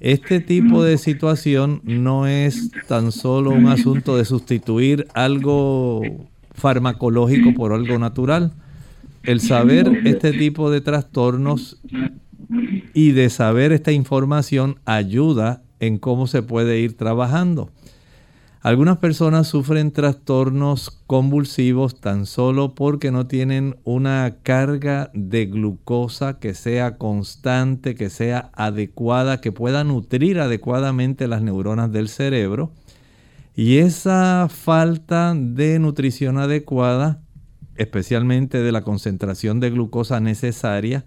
Este 0.00 0.40
tipo 0.40 0.84
de 0.84 0.98
situación 0.98 1.80
no 1.84 2.26
es 2.26 2.70
tan 2.88 3.10
solo 3.10 3.50
un 3.50 3.68
asunto 3.68 4.18
de 4.18 4.26
sustituir 4.26 5.08
algo 5.14 6.02
farmacológico 6.50 7.54
por 7.54 7.72
algo 7.72 7.98
natural. 7.98 8.52
El 9.22 9.40
saber 9.40 10.02
este 10.04 10.32
tipo 10.32 10.70
de 10.70 10.82
trastornos 10.82 11.80
y 12.92 13.12
de 13.12 13.30
saber 13.30 13.72
esta 13.72 13.92
información 13.92 14.76
ayuda 14.84 15.62
en 15.80 15.96
cómo 15.96 16.26
se 16.26 16.42
puede 16.42 16.80
ir 16.80 16.98
trabajando. 16.98 17.70
Algunas 18.62 18.98
personas 18.98 19.48
sufren 19.48 19.90
trastornos 19.90 21.02
convulsivos 21.08 22.00
tan 22.00 22.26
solo 22.26 22.76
porque 22.76 23.10
no 23.10 23.26
tienen 23.26 23.74
una 23.82 24.36
carga 24.44 25.10
de 25.14 25.46
glucosa 25.46 26.38
que 26.38 26.54
sea 26.54 26.96
constante, 26.96 27.96
que 27.96 28.08
sea 28.08 28.52
adecuada, 28.54 29.40
que 29.40 29.50
pueda 29.50 29.82
nutrir 29.82 30.38
adecuadamente 30.38 31.26
las 31.26 31.42
neuronas 31.42 31.90
del 31.90 32.08
cerebro. 32.08 32.70
Y 33.56 33.78
esa 33.78 34.46
falta 34.48 35.34
de 35.36 35.80
nutrición 35.80 36.38
adecuada, 36.38 37.20
especialmente 37.74 38.58
de 38.62 38.70
la 38.70 38.82
concentración 38.82 39.58
de 39.58 39.70
glucosa 39.70 40.20
necesaria, 40.20 41.04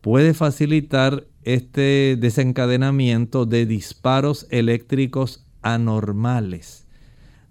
puede 0.00 0.34
facilitar 0.34 1.28
este 1.44 2.16
desencadenamiento 2.18 3.46
de 3.46 3.66
disparos 3.66 4.48
eléctricos 4.50 5.46
anormales 5.62 6.87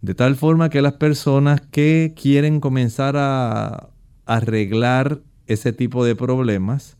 de 0.02 0.14
tal 0.16 0.36
forma 0.36 0.70
que 0.70 0.82
las 0.82 0.94
personas 0.94 1.62
que 1.62 2.14
quieren 2.16 2.60
comenzar 2.60 3.16
a 3.18 3.90
arreglar 4.26 5.22
ese 5.48 5.74
tipo 5.74 6.06
de 6.06 6.16
problemas 6.16 6.98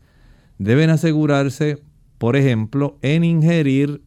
deben 0.58 0.90
asegurarse, 0.90 1.82
por 2.18 2.36
ejemplo, 2.36 2.98
en 3.02 3.24
ingerir 3.24 4.02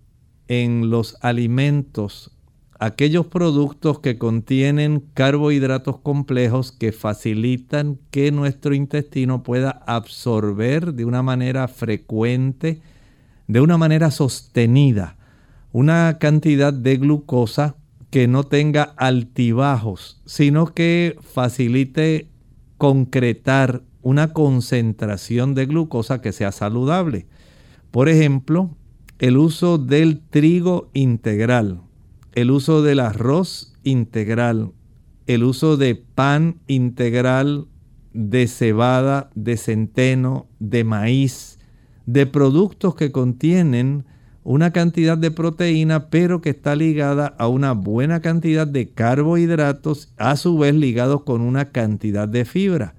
en 0.47 0.89
los 0.89 1.15
alimentos 1.21 2.31
aquellos 2.81 3.27
productos 3.27 3.99
que 3.99 4.17
contienen 4.17 5.03
carbohidratos 5.13 5.97
complejos 5.99 6.71
que 6.71 6.91
facilitan 6.91 7.99
que 8.09 8.31
nuestro 8.31 8.73
intestino 8.73 9.43
pueda 9.43 9.83
absorber 9.85 10.95
de 10.95 11.05
una 11.05 11.21
manera 11.21 11.67
frecuente, 11.67 12.81
de 13.47 13.61
una 13.61 13.77
manera 13.77 14.09
sostenida, 14.09 15.15
una 15.71 16.17
cantidad 16.19 16.73
de 16.73 16.97
glucosa 16.97 17.75
que 18.11 18.27
no 18.27 18.43
tenga 18.43 18.83
altibajos, 18.97 20.21
sino 20.25 20.67
que 20.67 21.17
facilite 21.21 22.27
concretar 22.77 23.81
una 24.01 24.33
concentración 24.33 25.55
de 25.55 25.65
glucosa 25.65 26.21
que 26.21 26.33
sea 26.33 26.51
saludable. 26.51 27.25
Por 27.89 28.09
ejemplo, 28.09 28.75
el 29.19 29.37
uso 29.37 29.77
del 29.77 30.19
trigo 30.19 30.89
integral, 30.93 31.81
el 32.33 32.51
uso 32.51 32.81
del 32.81 32.99
arroz 32.99 33.73
integral, 33.83 34.71
el 35.27 35.43
uso 35.43 35.77
de 35.77 35.95
pan 35.95 36.57
integral, 36.67 37.67
de 38.13 38.47
cebada, 38.47 39.29
de 39.35 39.55
centeno, 39.55 40.47
de 40.59 40.83
maíz, 40.83 41.59
de 42.05 42.25
productos 42.25 42.95
que 42.95 43.11
contienen 43.11 44.05
una 44.43 44.71
cantidad 44.71 45.17
de 45.17 45.31
proteína, 45.31 46.09
pero 46.09 46.41
que 46.41 46.49
está 46.49 46.75
ligada 46.75 47.35
a 47.37 47.47
una 47.47 47.73
buena 47.73 48.21
cantidad 48.21 48.65
de 48.65 48.89
carbohidratos, 48.89 50.13
a 50.17 50.35
su 50.35 50.57
vez 50.57 50.73
ligados 50.73 51.23
con 51.23 51.41
una 51.41 51.65
cantidad 51.71 52.27
de 52.27 52.45
fibra. 52.45 52.95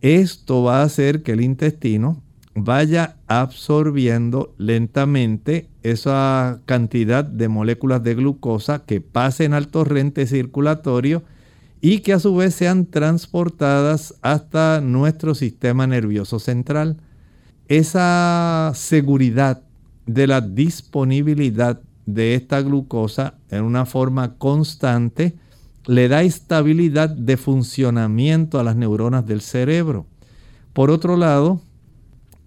Esto 0.00 0.62
va 0.62 0.80
a 0.80 0.84
hacer 0.84 1.22
que 1.22 1.32
el 1.32 1.42
intestino 1.42 2.22
vaya 2.54 3.16
absorbiendo 3.26 4.54
lentamente 4.58 5.68
esa 5.82 6.60
cantidad 6.66 7.24
de 7.24 7.48
moléculas 7.48 8.02
de 8.02 8.14
glucosa 8.14 8.84
que 8.84 9.00
pasen 9.00 9.54
al 9.54 9.68
torrente 9.68 10.26
circulatorio 10.26 11.22
y 11.80 12.00
que 12.00 12.12
a 12.12 12.18
su 12.18 12.36
vez 12.36 12.54
sean 12.54 12.86
transportadas 12.86 14.14
hasta 14.22 14.80
nuestro 14.80 15.34
sistema 15.34 15.86
nervioso 15.86 16.38
central. 16.38 16.96
Esa 17.68 18.72
seguridad 18.74 19.62
de 20.06 20.26
la 20.26 20.40
disponibilidad 20.40 21.80
de 22.06 22.34
esta 22.34 22.60
glucosa 22.60 23.34
en 23.50 23.64
una 23.64 23.86
forma 23.86 24.34
constante 24.36 25.36
le 25.86 26.08
da 26.08 26.22
estabilidad 26.22 27.08
de 27.08 27.36
funcionamiento 27.36 28.58
a 28.58 28.64
las 28.64 28.76
neuronas 28.76 29.26
del 29.26 29.40
cerebro. 29.40 30.06
Por 30.72 30.90
otro 30.90 31.16
lado, 31.16 31.60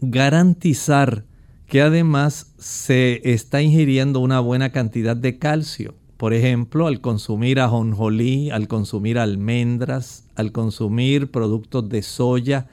garantizar 0.02 1.26
que 1.68 1.82
además 1.82 2.54
se 2.58 3.22
está 3.24 3.62
ingiriendo 3.62 4.20
una 4.20 4.40
buena 4.40 4.72
cantidad 4.72 5.16
de 5.16 5.40
calcio. 5.40 5.96
Por 6.18 6.34
ejemplo, 6.34 6.88
al 6.88 7.02
consumir 7.02 7.60
ajonjolí, 7.60 8.52
al 8.52 8.68
consumir 8.68 9.18
almendras, 9.18 10.30
al 10.36 10.52
consumir 10.52 11.32
productos 11.32 11.90
de 11.90 12.04
soya, 12.04 12.68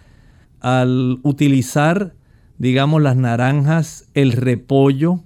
al 0.60 1.18
utilizar, 1.22 2.14
digamos, 2.60 3.00
las 3.00 3.16
naranjas, 3.16 4.04
el 4.12 4.32
repollo, 4.32 5.20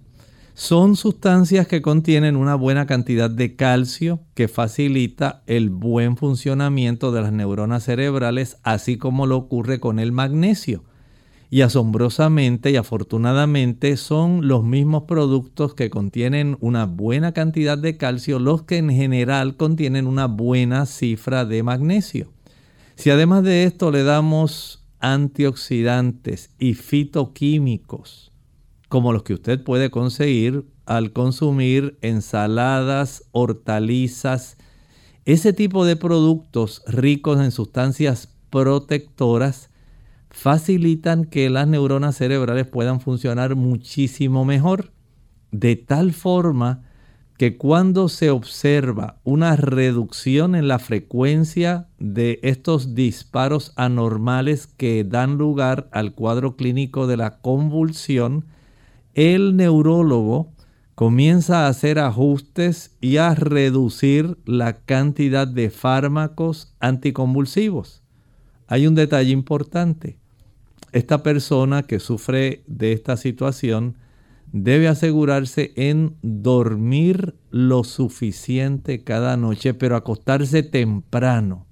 son 0.55 0.95
sustancias 0.95 1.67
que 1.67 1.83
contienen 1.83 2.37
una 2.37 2.55
buena 2.55 2.87
cantidad 2.87 3.29
de 3.29 3.57
calcio 3.57 4.21
que 4.35 4.47
facilita 4.47 5.43
el 5.49 5.69
buen 5.69 6.17
funcionamiento 6.17 7.11
de 7.11 7.23
las 7.23 7.33
neuronas 7.33 7.83
cerebrales, 7.83 8.59
así 8.63 8.99
como 8.99 9.27
lo 9.27 9.37
ocurre 9.37 9.81
con 9.81 9.99
el 9.99 10.13
magnesio. 10.13 10.85
Y 11.51 11.63
asombrosamente 11.63 12.71
y 12.71 12.77
afortunadamente 12.77 13.97
son 13.97 14.47
los 14.47 14.63
mismos 14.63 15.03
productos 15.09 15.75
que 15.75 15.91
contienen 15.91 16.57
una 16.61 16.87
buena 16.87 17.33
cantidad 17.33 17.77
de 17.77 17.97
calcio 17.97 18.39
los 18.39 18.63
que 18.63 18.77
en 18.77 18.91
general 18.91 19.57
contienen 19.57 20.07
una 20.07 20.27
buena 20.27 20.87
cifra 20.87 21.45
de 21.45 21.65
magnesio. 21.65 22.31
Si 22.95 23.11
además 23.11 23.43
de 23.43 23.65
esto 23.65 23.91
le 23.91 24.05
damos 24.05 24.84
antioxidantes 25.05 26.49
y 26.59 26.73
fitoquímicos, 26.73 28.33
como 28.89 29.13
los 29.13 29.23
que 29.23 29.35
usted 29.35 29.63
puede 29.63 29.91
conseguir 29.91 30.65
al 30.87 31.13
consumir 31.13 31.99
ensaladas, 32.01 33.29
hortalizas, 33.33 34.57
ese 35.27 35.53
tipo 35.53 35.85
de 35.85 35.97
productos 35.97 36.83
ricos 36.87 37.39
en 37.41 37.51
sustancias 37.51 38.35
protectoras 38.49 39.69
facilitan 40.31 41.27
que 41.27 41.51
las 41.51 41.69
neuronas 41.69 42.17
cerebrales 42.17 42.67
puedan 42.67 43.01
funcionar 43.01 43.57
muchísimo 43.57 44.47
mejor, 44.47 44.91
de 45.53 45.77
tal 45.77 46.15
forma 46.15 46.83
que 47.37 47.57
cuando 47.57 48.09
se 48.09 48.31
observa 48.31 49.19
una 49.25 49.57
reducción 49.57 50.55
en 50.55 50.69
la 50.69 50.79
frecuencia 50.79 51.89
de 51.99 52.39
estos 52.43 52.95
disparos 52.95 53.73
anormales 53.77 54.69
que 54.69 55.03
dan 55.03 55.37
lugar 55.37 55.89
al 55.91 56.15
cuadro 56.15 56.57
clínico 56.57 57.07
de 57.07 57.17
la 57.17 57.39
convulsión, 57.39 58.45
el 59.15 59.57
neurólogo 59.57 60.53
comienza 60.95 61.67
a 61.67 61.69
hacer 61.69 61.99
ajustes 61.99 62.97
y 63.01 63.17
a 63.17 63.35
reducir 63.35 64.39
la 64.45 64.75
cantidad 64.85 65.49
de 65.49 65.71
fármacos 65.71 66.73
anticonvulsivos. 66.79 68.03
Hay 68.69 68.87
un 68.87 68.95
detalle 68.95 69.33
importante 69.33 70.19
esta 70.93 71.25
persona 71.25 71.83
que 71.83 71.99
sufre 71.99 72.63
de 72.69 72.93
esta 72.93 73.17
situación 73.17 73.97
debe 74.55 74.87
asegurarse 74.87 75.73
en 75.75 76.15
dormir 76.23 77.35
lo 77.51 77.83
suficiente 77.83 79.03
cada 79.03 79.37
noche, 79.37 79.75
pero 79.75 79.97
acostarse 79.97 80.63
temprano. 80.63 81.67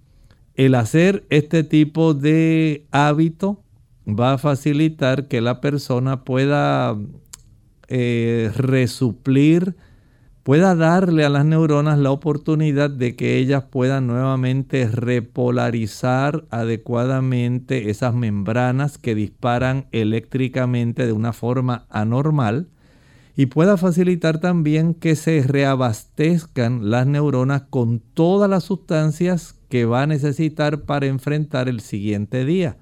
El 0.57 0.75
hacer 0.75 1.25
este 1.31 1.63
tipo 1.63 2.13
de 2.13 2.89
hábito 2.91 3.63
va 4.05 4.33
a 4.33 4.39
facilitar 4.39 5.29
que 5.29 5.41
la 5.41 5.61
persona 5.61 6.25
pueda 6.25 6.99
eh, 7.87 8.51
resuplir 8.57 9.77
pueda 10.43 10.75
darle 10.75 11.25
a 11.25 11.29
las 11.29 11.45
neuronas 11.45 11.99
la 11.99 12.11
oportunidad 12.11 12.91
de 12.91 13.15
que 13.15 13.37
ellas 13.39 13.65
puedan 13.71 14.07
nuevamente 14.07 14.89
repolarizar 14.89 16.45
adecuadamente 16.51 17.91
esas 17.91 18.15
membranas 18.15 18.99
que 18.99 19.15
disparan 19.15 19.87
eléctricamente 19.93 21.07
de 21.07 21.13
una 21.13 21.33
forma 21.33 21.87
anormal 21.91 22.69
y 23.37 23.47
pueda 23.47 23.77
facilitar 23.77 24.41
también 24.41 24.95
que 24.95 25.17
se 25.17 25.43
reabastezcan 25.43 26.91
las 26.91 27.07
neuronas 27.07 27.63
con 27.71 28.01
todas 28.01 28.51
las 28.51 28.65
sustancias 28.65 29.55
que 29.69 29.85
va 29.85 30.03
a 30.03 30.07
necesitar 30.07 30.83
para 30.83 31.07
enfrentar 31.07 31.69
el 31.69 31.81
siguiente 31.81 32.45
día. 32.45 32.77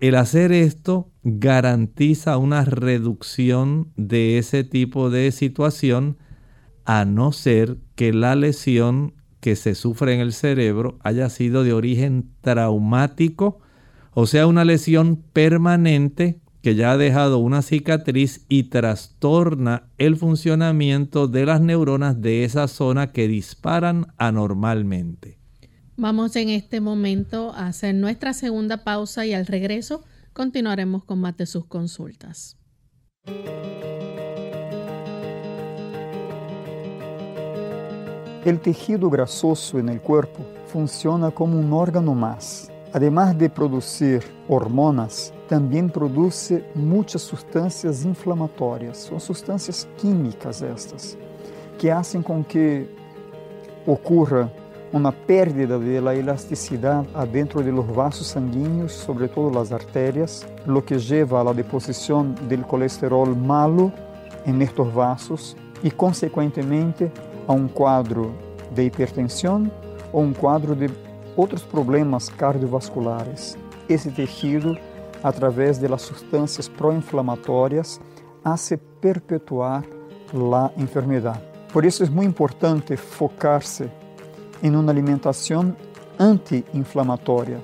El 0.00 0.16
hacer 0.16 0.50
esto 0.50 1.10
garantiza 1.22 2.36
una 2.36 2.64
reducción 2.64 3.92
de 3.96 4.38
ese 4.38 4.64
tipo 4.64 5.08
de 5.08 5.30
situación 5.30 6.18
a 6.86 7.04
no 7.04 7.32
ser 7.32 7.78
que 7.94 8.12
la 8.12 8.34
lesión 8.36 9.14
que 9.40 9.56
se 9.56 9.74
sufre 9.74 10.14
en 10.14 10.20
el 10.20 10.32
cerebro 10.32 10.98
haya 11.02 11.28
sido 11.28 11.62
de 11.62 11.72
origen 11.72 12.30
traumático, 12.40 13.60
o 14.14 14.26
sea, 14.26 14.46
una 14.46 14.64
lesión 14.64 15.16
permanente 15.32 16.40
que 16.62 16.74
ya 16.74 16.92
ha 16.92 16.96
dejado 16.96 17.38
una 17.38 17.62
cicatriz 17.62 18.44
y 18.48 18.64
trastorna 18.64 19.88
el 19.98 20.16
funcionamiento 20.16 21.28
de 21.28 21.46
las 21.46 21.60
neuronas 21.60 22.20
de 22.20 22.44
esa 22.44 22.66
zona 22.66 23.12
que 23.12 23.28
disparan 23.28 24.08
anormalmente. 24.16 25.38
Vamos 25.96 26.34
en 26.36 26.48
este 26.48 26.80
momento 26.80 27.52
a 27.52 27.68
hacer 27.68 27.94
nuestra 27.94 28.32
segunda 28.32 28.84
pausa 28.84 29.26
y 29.26 29.32
al 29.32 29.46
regreso 29.46 30.02
continuaremos 30.32 31.04
con 31.04 31.20
más 31.20 31.36
de 31.36 31.46
sus 31.46 31.66
consultas. 31.66 32.56
El 38.46 38.60
tejido 38.60 39.10
grasoso 39.10 39.76
en 39.76 39.88
el 39.88 40.00
cuerpo 40.00 40.38
funciona 40.66 41.32
como 41.32 41.58
un 41.58 41.72
órgano 41.72 42.14
más. 42.14 42.70
Además 42.92 43.36
de 43.36 43.50
producir 43.50 44.22
hormonas, 44.46 45.34
también 45.48 45.90
produce 45.90 46.64
muchas 46.72 47.22
sustancias 47.22 48.04
inflamatorias. 48.04 48.98
Son 48.98 49.18
sustancias 49.18 49.88
químicas 50.00 50.62
estas, 50.62 51.18
que 51.76 51.90
hacen 51.90 52.22
con 52.22 52.44
que 52.44 52.88
ocurra 53.84 54.48
una 54.92 55.10
pérdida 55.10 55.76
de 55.76 56.00
la 56.00 56.14
elasticidad 56.14 57.04
adentro 57.14 57.62
de 57.62 57.72
los 57.72 57.92
vasos 57.92 58.28
sanguíneos, 58.28 58.92
sobre 58.92 59.26
todo 59.26 59.50
las 59.50 59.72
arterias, 59.72 60.46
lo 60.66 60.84
que 60.84 61.00
lleva 61.00 61.40
a 61.40 61.44
la 61.44 61.52
deposición 61.52 62.36
del 62.48 62.64
colesterol 62.64 63.36
malo 63.36 63.90
en 64.44 64.62
estos 64.62 64.94
vasos 64.94 65.56
y 65.82 65.90
consecuentemente 65.90 67.10
a 67.46 67.52
um 67.52 67.68
quadro 67.68 68.34
de 68.70 68.82
hipertensão 68.82 69.70
ou 70.12 70.22
um 70.22 70.32
quadro 70.32 70.74
de 70.74 70.90
outros 71.36 71.62
problemas 71.62 72.28
cardiovasculares. 72.28 73.56
Esse 73.88 74.10
tecido, 74.10 74.76
através 75.22 75.78
das 75.78 76.02
substâncias 76.02 76.68
pró-inflamatórias, 76.68 78.00
hace 78.44 78.76
perpetuar 78.76 79.84
a 80.54 80.80
enfermidade. 80.80 81.40
Por 81.72 81.84
isso 81.84 82.02
é 82.02 82.08
muito 82.08 82.30
importante 82.30 82.96
focar-se 82.96 83.90
em 84.62 84.74
uma 84.74 84.90
alimentação 84.90 85.76
anti-inflamatória. 86.18 87.60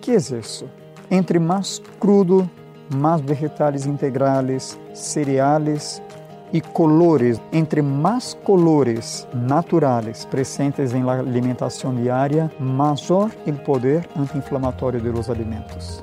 que 0.00 0.12
é 0.12 0.16
isso? 0.16 0.68
Entre 1.10 1.38
mais 1.38 1.80
crudo, 1.98 2.48
mais 2.94 3.20
vegetais 3.20 3.86
integrais, 3.86 4.78
cereais 4.94 6.02
e 6.52 6.60
colores, 6.60 7.40
entre 7.52 7.82
mais 7.82 8.36
colores 8.44 9.26
naturais 9.32 10.24
presentes 10.24 10.92
em 10.92 11.04
la 11.04 11.20
alimentação 11.20 11.94
diária, 11.94 12.50
maior 12.58 13.30
o 13.46 13.52
poder 13.52 14.08
anti-inflamatório 14.16 15.00
de 15.00 15.10
los 15.10 15.28
alimentos. 15.30 16.02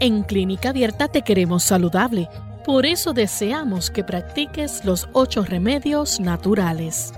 En 0.00 0.22
Clínica 0.22 0.70
Abierta 0.70 1.08
te 1.08 1.22
queremos 1.22 1.62
saludable. 1.62 2.28
Por 2.64 2.84
eso 2.84 3.12
deseamos 3.12 3.90
que 3.90 4.02
practiques 4.02 4.84
los 4.84 5.08
ocho 5.12 5.42
remedios 5.44 6.20
naturales. 6.20 7.12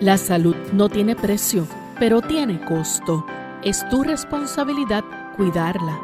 La 0.00 0.18
salud 0.18 0.56
no 0.72 0.90
tiene 0.90 1.16
precio, 1.16 1.66
pero 1.98 2.20
tiene 2.20 2.62
costo. 2.66 3.24
Es 3.64 3.88
tu 3.88 4.02
responsabilidad 4.02 5.02
cuidarla. 5.38 5.98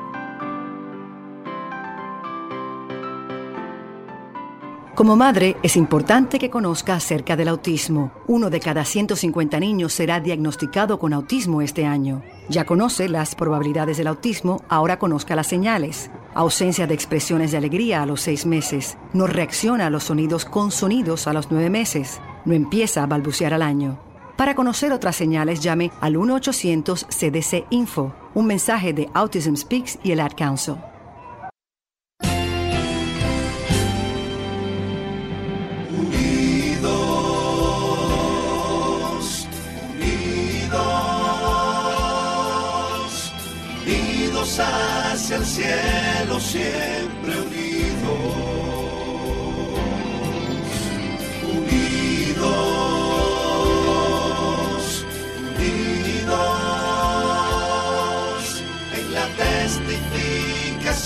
Como 4.94 5.14
madre, 5.14 5.58
es 5.62 5.76
importante 5.76 6.38
que 6.38 6.48
conozca 6.48 6.94
acerca 6.94 7.36
del 7.36 7.48
autismo. 7.48 8.12
Uno 8.26 8.48
de 8.48 8.60
cada 8.60 8.86
150 8.86 9.60
niños 9.60 9.92
será 9.92 10.20
diagnosticado 10.20 10.98
con 10.98 11.12
autismo 11.12 11.60
este 11.60 11.84
año. 11.84 12.22
Ya 12.48 12.64
conoce 12.64 13.10
las 13.10 13.34
probabilidades 13.34 13.98
del 13.98 14.06
autismo, 14.06 14.62
ahora 14.70 14.98
conozca 14.98 15.36
las 15.36 15.46
señales. 15.46 16.10
Ausencia 16.32 16.86
de 16.86 16.94
expresiones 16.94 17.50
de 17.50 17.58
alegría 17.58 18.02
a 18.02 18.06
los 18.06 18.22
seis 18.22 18.46
meses. 18.46 18.96
No 19.12 19.26
reacciona 19.26 19.88
a 19.88 19.90
los 19.90 20.04
sonidos 20.04 20.46
con 20.46 20.70
sonidos 20.70 21.26
a 21.26 21.34
los 21.34 21.50
nueve 21.50 21.68
meses. 21.68 22.22
No 22.46 22.54
empieza 22.54 23.02
a 23.02 23.06
balbucear 23.06 23.52
al 23.52 23.60
año. 23.60 24.09
Para 24.40 24.54
conocer 24.54 24.90
otras 24.94 25.16
señales, 25.16 25.60
llame 25.60 25.92
al 26.00 26.14
1-800-CDC-INFO, 26.16 28.14
un 28.32 28.46
mensaje 28.46 28.94
de 28.94 29.10
Autism 29.12 29.54
Speaks 29.54 29.98
y 30.02 30.12
el 30.12 30.20
Ad 30.20 30.32
Council. 30.34 30.76
Unidos, 35.90 36.86
unidos, 39.90 40.80
unidos 43.84 44.58
hacia 44.58 45.36
el 45.36 45.44
cielo, 45.44 46.40
siempre 46.40 47.42
unidos. 47.42 47.69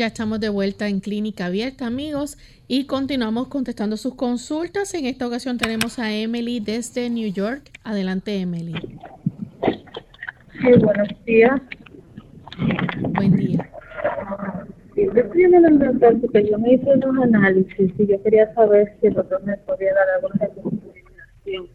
Ya 0.00 0.06
estamos 0.06 0.40
de 0.40 0.48
vuelta 0.48 0.88
en 0.88 1.00
Clínica 1.00 1.44
Abierta, 1.44 1.86
amigos, 1.86 2.38
y 2.66 2.86
continuamos 2.86 3.48
contestando 3.48 3.98
sus 3.98 4.14
consultas. 4.14 4.94
En 4.94 5.04
esta 5.04 5.26
ocasión 5.26 5.58
tenemos 5.58 5.98
a 5.98 6.10
Emily 6.10 6.58
desde 6.58 7.10
New 7.10 7.30
York. 7.30 7.68
Adelante, 7.84 8.34
Emily. 8.40 8.72
Sí, 10.52 10.72
buenos 10.82 11.08
días. 11.26 11.60
Buen 13.10 13.36
día. 13.36 13.70
Sí, 14.94 15.04
yo 15.04 15.20
estoy 15.20 15.42
en 15.42 15.66
el 15.66 15.78
doctor 15.78 16.18
porque 16.18 16.48
yo 16.50 16.58
me 16.58 16.72
hice 16.72 16.94
unos 16.94 17.22
análisis 17.22 17.92
y 17.98 18.06
yo 18.06 18.22
quería 18.22 18.54
saber 18.54 18.96
si 19.02 19.08
el 19.08 19.12
doctor 19.12 19.44
me 19.44 19.54
podía 19.58 19.92
dar 19.92 20.08
alguna 20.16 20.46
recomendación. 20.46 21.68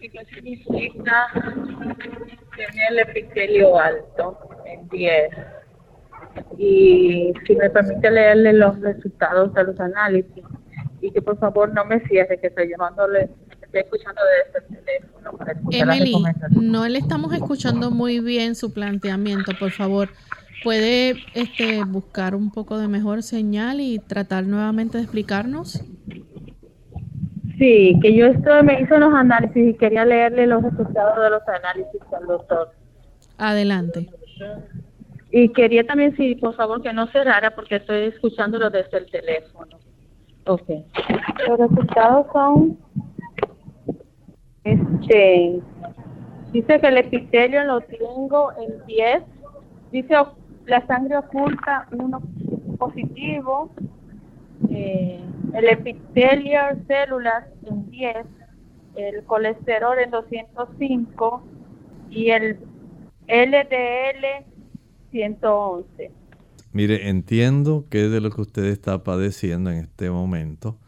¿Y 0.00 0.08
qué 0.08 0.24
significa 0.34 1.26
tener 2.56 2.92
el 2.92 2.98
epitelio 3.00 3.78
alto 3.78 4.38
en 4.64 4.88
10? 4.88 5.28
Y 6.58 7.32
si 7.46 7.56
me 7.56 7.70
permite 7.70 8.10
leerle 8.10 8.52
los 8.52 8.80
resultados 8.80 9.52
de 9.54 9.64
los 9.64 9.80
análisis 9.80 10.44
y 11.00 11.10
que 11.10 11.20
por 11.20 11.38
favor 11.38 11.72
no 11.72 11.84
me 11.84 12.00
cierre, 12.06 12.38
que 12.38 12.46
estoy 12.48 12.68
llamándole, 12.68 13.30
estoy 13.62 13.80
escuchando 13.80 14.20
desde 14.46 14.66
el 14.66 14.84
teléfono 14.84 15.32
para 15.38 15.52
escuchar 15.52 15.86
la 15.86 15.96
Emily, 15.96 16.14
no 16.60 16.88
le 16.88 16.98
estamos 16.98 17.32
escuchando 17.32 17.90
muy 17.90 18.20
bien 18.20 18.54
su 18.54 18.72
planteamiento. 18.72 19.52
Por 19.58 19.72
favor, 19.72 20.10
puede 20.62 21.16
este, 21.34 21.84
buscar 21.84 22.34
un 22.34 22.50
poco 22.50 22.78
de 22.78 22.88
mejor 22.88 23.22
señal 23.22 23.80
y 23.80 23.98
tratar 23.98 24.44
nuevamente 24.44 24.98
de 24.98 25.04
explicarnos. 25.04 25.84
Sí, 27.58 27.98
que 28.02 28.14
yo 28.14 28.26
estoy, 28.26 28.62
me 28.62 28.80
hice 28.80 28.94
unos 28.94 29.14
análisis 29.14 29.68
y 29.68 29.74
quería 29.74 30.04
leerle 30.04 30.46
los 30.46 30.62
resultados 30.62 31.22
de 31.22 31.30
los 31.30 31.42
análisis 31.46 32.00
al 32.12 32.26
doctor. 32.26 32.70
Adelante. 33.38 34.08
Y 35.34 35.48
quería 35.48 35.82
también, 35.84 36.14
sí, 36.14 36.34
por 36.34 36.54
favor, 36.54 36.82
que 36.82 36.92
no 36.92 37.06
cerrara 37.06 37.52
porque 37.54 37.76
estoy 37.76 38.02
escuchándolo 38.08 38.68
desde 38.68 38.98
el 38.98 39.10
teléfono. 39.10 39.78
Ok. 40.46 40.68
Los 41.48 41.58
resultados 41.58 42.26
son, 42.34 42.78
este, 44.62 45.58
dice 46.52 46.80
que 46.80 46.86
el 46.86 46.98
epitelio 46.98 47.64
lo 47.64 47.80
tengo 47.80 48.52
en 48.60 48.84
10. 48.84 49.22
Dice 49.90 50.14
la 50.66 50.86
sangre 50.86 51.16
oculta 51.16 51.88
uno 51.92 52.20
positivo. 52.78 53.70
Eh, 54.68 55.18
el 55.54 55.64
epitelio 55.64 56.60
células 56.86 57.46
en 57.64 57.90
10. 57.90 58.16
El 58.96 59.24
colesterol 59.24 59.98
en 59.98 60.10
205. 60.10 61.42
Y 62.10 62.28
el 62.28 62.58
LDL 63.28 64.51
111. 65.12 66.10
Mire, 66.72 67.08
entiendo 67.08 67.86
que 67.88 68.08
de 68.08 68.20
lo 68.20 68.30
que 68.30 68.40
usted 68.40 68.64
está 68.64 69.04
padeciendo 69.04 69.70
en 69.70 69.78
este 69.78 70.10
momento, 70.10 70.78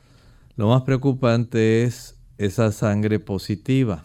lo 0.57 0.69
más 0.69 0.83
preocupante 0.83 1.85
es 1.85 2.19
esa 2.39 2.73
sangre 2.73 3.21
positiva. 3.21 4.05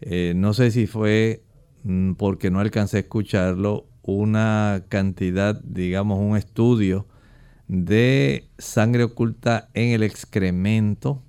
Eh, 0.00 0.32
no 0.36 0.54
sé 0.54 0.70
si 0.70 0.86
fue 0.86 1.42
mm, 1.82 2.12
porque 2.12 2.50
no 2.50 2.60
alcancé 2.60 2.98
a 2.98 3.00
escucharlo, 3.00 3.86
una 4.02 4.84
cantidad, 4.88 5.60
digamos, 5.62 6.18
un 6.18 6.36
estudio 6.36 7.06
de 7.68 8.44
sangre 8.58 9.04
oculta 9.04 9.70
en 9.74 9.92
el 9.92 10.02
excremento 10.02 11.22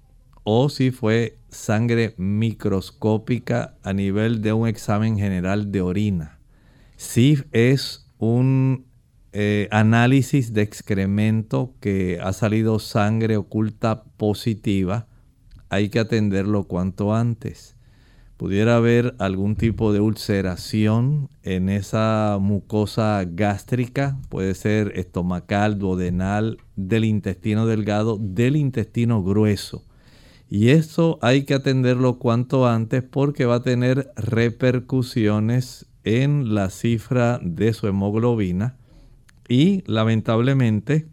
o 0.44 0.70
si 0.70 0.92
fue 0.92 1.38
sangre 1.50 2.14
microscópica 2.18 3.76
a 3.82 3.94
nivel 3.94 4.42
de 4.42 4.54
un 4.54 4.68
examen 4.68 5.18
general 5.18 5.72
de 5.72 5.82
orina. 5.82 6.38
Si 7.06 7.38
es 7.52 8.10
un 8.18 8.88
eh, 9.32 9.70
análisis 9.72 10.54
de 10.54 10.64
excremento 10.64 11.74
que 11.80 12.20
ha 12.22 12.34
salido 12.34 12.80
sangre 12.80 13.38
oculta 13.38 14.04
positiva, 14.18 15.08
hay 15.70 15.88
que 15.90 16.00
atenderlo 16.00 16.66
cuanto 16.66 17.16
antes. 17.16 17.78
Pudiera 18.36 18.76
haber 18.76 19.16
algún 19.20 19.56
tipo 19.56 19.94
de 19.94 20.02
ulceración 20.02 21.30
en 21.44 21.70
esa 21.70 22.38
mucosa 22.42 23.24
gástrica, 23.26 24.20
puede 24.28 24.54
ser 24.54 24.92
estomacal, 25.00 25.78
duodenal, 25.78 26.58
del 26.76 27.06
intestino 27.06 27.66
delgado, 27.66 28.18
del 28.20 28.58
intestino 28.58 29.24
grueso. 29.24 29.86
Y 30.50 30.70
eso 30.70 31.18
hay 31.22 31.44
que 31.46 31.54
atenderlo 31.54 32.18
cuanto 32.18 32.68
antes 32.68 33.04
porque 33.04 33.46
va 33.46 33.56
a 33.56 33.64
tener 33.64 34.12
repercusiones 34.18 35.88
en 36.06 36.56
la 36.56 36.70
cifra 36.70 37.40
de 37.44 37.74
su 37.74 37.88
hemoglobina 37.88 38.78
y 39.50 39.84
lamentablemente 39.88 41.08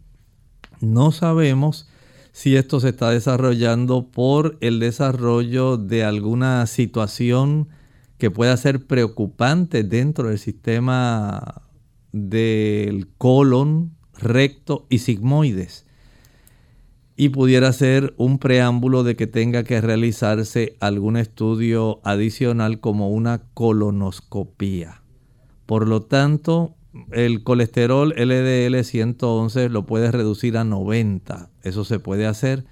no 0.79 1.11
sabemos 1.11 1.89
si 2.31 2.55
esto 2.55 2.79
se 2.79 2.89
está 2.89 3.09
desarrollando 3.09 4.07
por 4.07 4.57
el 4.61 4.79
desarrollo 4.79 5.77
de 5.77 6.03
alguna 6.03 6.65
situación 6.65 7.69
que 8.17 8.31
pueda 8.31 8.55
ser 8.57 8.87
preocupante 8.87 9.83
dentro 9.83 10.29
del 10.29 10.39
sistema 10.39 11.61
del 12.11 13.09
colon, 13.17 13.95
recto 14.17 14.85
y 14.89 14.99
sigmoides. 14.99 15.82
Y 17.15 17.29
pudiera 17.29 17.71
ser 17.73 18.13
un 18.17 18.39
preámbulo 18.39 19.03
de 19.03 19.15
que 19.15 19.27
tenga 19.27 19.63
que 19.63 19.81
realizarse 19.81 20.75
algún 20.79 21.17
estudio 21.17 22.01
adicional 22.03 22.79
como 22.79 23.09
una 23.09 23.43
colonoscopía. 23.53 25.03
Por 25.65 25.87
lo 25.87 26.01
tanto, 26.01 26.75
el 27.11 27.43
colesterol 27.43 28.13
LDL 28.17 28.83
111 28.83 29.69
lo 29.69 29.85
puede 29.85 30.11
reducir 30.11 30.57
a 30.57 30.63
90. 30.63 31.49
Eso 31.61 31.85
se 31.85 31.99
puede 31.99 32.25
hacer. 32.25 32.65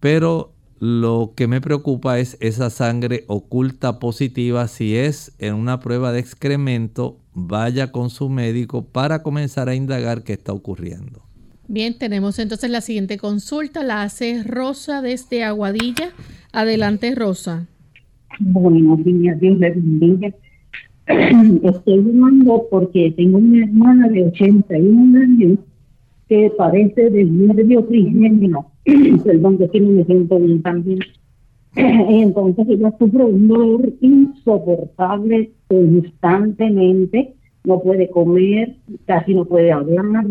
Pero 0.00 0.52
lo 0.80 1.32
que 1.36 1.48
me 1.48 1.60
preocupa 1.60 2.18
es 2.18 2.36
esa 2.40 2.70
sangre 2.70 3.24
oculta 3.26 3.98
positiva. 3.98 4.68
Si 4.68 4.96
es 4.96 5.32
en 5.38 5.54
una 5.54 5.80
prueba 5.80 6.12
de 6.12 6.20
excremento, 6.20 7.18
vaya 7.34 7.90
con 7.90 8.10
su 8.10 8.28
médico 8.28 8.86
para 8.86 9.22
comenzar 9.22 9.68
a 9.68 9.74
indagar 9.74 10.22
qué 10.22 10.34
está 10.34 10.52
ocurriendo. 10.52 11.27
Bien, 11.70 11.98
tenemos 11.98 12.38
entonces 12.38 12.70
la 12.70 12.80
siguiente 12.80 13.18
consulta. 13.18 13.84
La 13.84 14.02
hace 14.02 14.42
Rosa 14.42 15.02
desde 15.02 15.44
Aguadilla. 15.44 16.12
Adelante, 16.50 17.14
Rosa. 17.14 17.66
Buenos 18.40 19.04
días, 19.04 19.38
Dios 19.38 19.58
le 19.58 19.70
bendiga. 19.72 20.28
Estoy 21.62 22.02
llamando 22.04 22.64
porque 22.70 23.12
tengo 23.14 23.36
una 23.36 23.66
hermana 23.66 24.08
de 24.08 24.28
81 24.28 25.18
años 25.18 25.58
que 26.26 26.50
padece 26.56 27.10
de 27.10 27.24
nervio 27.24 27.84
trigémino, 27.84 28.72
perdón, 29.24 29.58
que 29.58 29.68
tiene 29.68 29.88
un 29.88 29.98
ejemplo 29.98 30.40
bien 30.40 30.62
también. 30.62 31.00
Entonces 31.74 32.66
ella 32.66 32.94
sufre 32.98 33.24
un 33.24 33.46
dolor 33.46 33.92
insoportable 34.00 35.50
constantemente, 35.68 37.34
no 37.64 37.82
puede 37.82 38.08
comer, 38.08 38.76
casi 39.04 39.34
no 39.34 39.44
puede 39.44 39.70
hablar, 39.70 40.24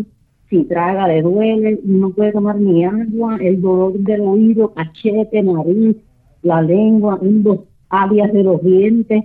si 0.48 0.64
traga 0.64 1.08
le 1.08 1.22
duele, 1.22 1.80
no 1.84 2.10
puede 2.10 2.32
tomar 2.32 2.58
ni 2.58 2.84
agua, 2.84 3.36
el 3.40 3.60
dolor 3.60 3.98
del 3.98 4.22
oído, 4.22 4.72
cachete, 4.72 5.42
nariz, 5.42 5.96
la 6.42 6.62
lengua, 6.62 7.18
dos 7.20 7.60
áreas 7.90 8.32
de 8.32 8.42
los 8.42 8.62
dientes. 8.62 9.24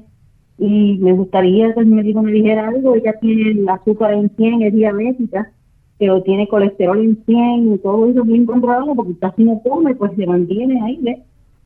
Y 0.57 0.97
me 0.99 1.13
gustaría 1.13 1.73
que 1.73 1.79
el 1.79 1.87
médico 1.87 2.21
me 2.21 2.31
dijera 2.31 2.67
algo, 2.67 2.95
ella 2.95 3.13
tiene 3.19 3.51
el 3.51 3.69
azúcar 3.69 4.13
en 4.13 4.29
100, 4.35 4.61
es 4.63 4.73
diabética, 4.73 5.51
pero 5.97 6.21
tiene 6.23 6.47
colesterol 6.47 6.99
en 6.99 7.23
100 7.25 7.73
y 7.73 7.77
todo 7.79 8.09
eso 8.09 8.23
bien 8.23 8.45
controlado 8.45 8.93
porque 8.93 9.17
casi 9.17 9.43
no 9.43 9.61
come, 9.63 9.95
pues 9.95 10.11
se 10.15 10.27
mantiene 10.27 10.81
ahí, 10.81 10.99
¿ves? 11.01 11.19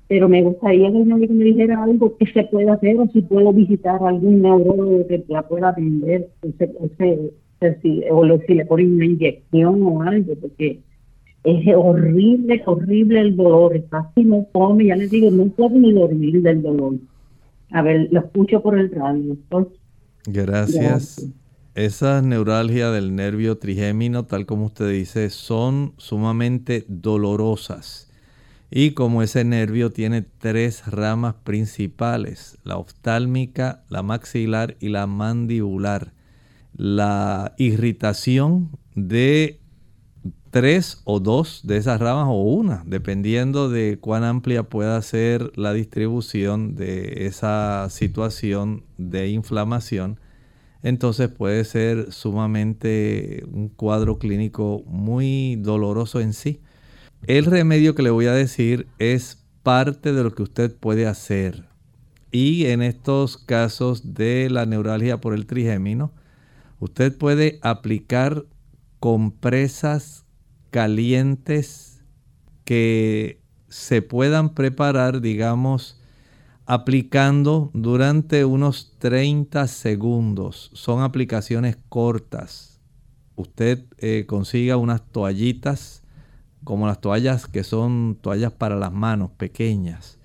Pero 0.08 0.30
me 0.30 0.42
gustaría 0.42 0.92
que 0.92 0.98
el 1.00 1.06
médico 1.06 1.34
me 1.34 1.46
dijera 1.46 1.84
algo 1.84 2.16
que 2.18 2.28
se 2.28 2.44
puede 2.44 2.70
hacer 2.70 2.98
o 2.98 3.08
si 3.08 3.22
puedo 3.22 3.52
visitar 3.52 4.02
algún 4.02 4.42
neurólogo 4.42 5.06
que 5.08 5.26
la 5.28 5.42
pueda 5.42 5.70
atender, 5.70 6.30
ese, 6.44 6.72
ese, 6.82 7.32
si, 7.82 8.04
o 8.10 8.40
si 8.46 8.54
le 8.54 8.66
ponen 8.66 8.96
una 8.96 9.06
inyección 9.06 9.82
o 9.84 10.02
algo, 10.02 10.36
porque 10.36 10.80
es 11.44 11.76
horrible, 11.76 12.62
horrible 12.66 13.22
el 13.22 13.36
dolor, 13.36 13.82
casi 13.90 14.24
no 14.24 14.48
come, 14.52 14.88
ya 14.88 14.96
les 14.96 15.10
digo, 15.10 15.32
no 15.32 15.48
puedo 15.48 15.78
ni 15.78 15.94
dormir 15.94 16.42
del 16.42 16.62
dolor. 16.62 16.96
A 17.72 17.82
ver, 17.82 18.10
lo 18.12 18.20
escucho 18.20 18.62
por 18.62 18.78
el 18.78 18.92
radio. 18.92 19.38
Gracias. 20.26 20.76
Gracias. 20.76 21.30
Esas 21.76 22.24
neuralgias 22.24 22.92
del 22.92 23.16
nervio 23.16 23.60
trigémino, 23.60 24.26
tal 24.26 24.46
como 24.48 24.66
usted 24.66 24.90
dice, 24.90 25.30
son 25.30 25.94
sumamente 25.98 26.86
dolorosas. 26.88 28.12
Y 28.70 28.92
como 28.92 29.22
ese 29.22 29.46
nervio 29.46 29.92
tiene 29.92 30.24
tres 30.24 30.88
ramas 30.88 31.36
principales, 31.44 32.58
la 32.64 32.78
oftálmica, 32.78 33.84
la 33.90 34.02
maxilar 34.02 34.76
y 34.80 34.90
la 34.90 35.08
mandibular, 35.08 36.14
la 36.78 37.54
irritación 37.58 38.70
de 38.96 39.60
tres 40.52 41.02
o 41.04 41.20
dos 41.20 41.62
de 41.64 41.78
esas 41.78 42.00
ramas 42.00 42.28
o 42.30 42.42
una, 42.42 42.84
dependiendo 42.86 43.70
de 43.70 43.98
cuán 44.00 44.24
amplia 44.24 44.64
pueda 44.64 45.02
ser 45.02 45.52
la 45.56 45.74
distribución 45.74 46.76
de 46.76 47.28
esa 47.28 47.90
situación 47.90 48.84
de 48.98 49.30
inflamación, 49.30 50.20
entonces 50.84 51.30
puede 51.30 51.66
ser 51.66 52.12
sumamente 52.12 53.44
un 53.52 53.70
cuadro 53.70 54.20
clínico 54.20 54.84
muy 54.86 55.56
doloroso 55.58 56.22
en 56.22 56.34
sí. 56.34 56.62
El 57.26 57.46
remedio 57.46 57.96
que 57.96 58.04
le 58.04 58.12
voy 58.12 58.28
a 58.28 58.34
decir 58.34 58.88
es 59.00 59.44
parte 59.64 60.14
de 60.14 60.24
lo 60.24 60.34
que 60.34 60.44
usted 60.44 60.76
puede 60.76 61.08
hacer. 61.08 61.66
Y 62.32 62.68
en 62.68 62.82
estos 62.82 63.38
casos 63.38 64.14
de 64.14 64.50
la 64.50 64.66
neuralgia 64.66 65.20
por 65.20 65.34
el 65.34 65.46
trigémino, 65.46 66.12
usted 66.80 67.18
puede 67.18 67.60
aplicar 67.62 68.46
compresas 69.00 70.26
calientes 70.72 72.04
que 72.64 73.42
se 73.70 74.02
puedan 74.02 74.54
preparar, 74.54 75.22
digamos, 75.22 76.00
aplicando 76.66 77.72
durante 77.74 78.44
unos 78.46 78.94
30 79.00 79.68
segundos. 79.68 80.72
Son 80.74 81.02
aplicaciones 81.02 81.78
cortas. 81.90 82.82
Usted 83.36 83.86
eh, 84.00 84.26
consiga 84.28 84.78
unas 84.78 85.02
toallitas, 85.12 86.04
como 86.64 86.88
las 86.88 87.00
toallas 87.00 87.48
que 87.48 87.64
son 87.64 88.18
toallas 88.20 88.52
para 88.52 88.76
las 88.76 88.92
manos, 88.92 89.32
pequeñas 89.32 90.17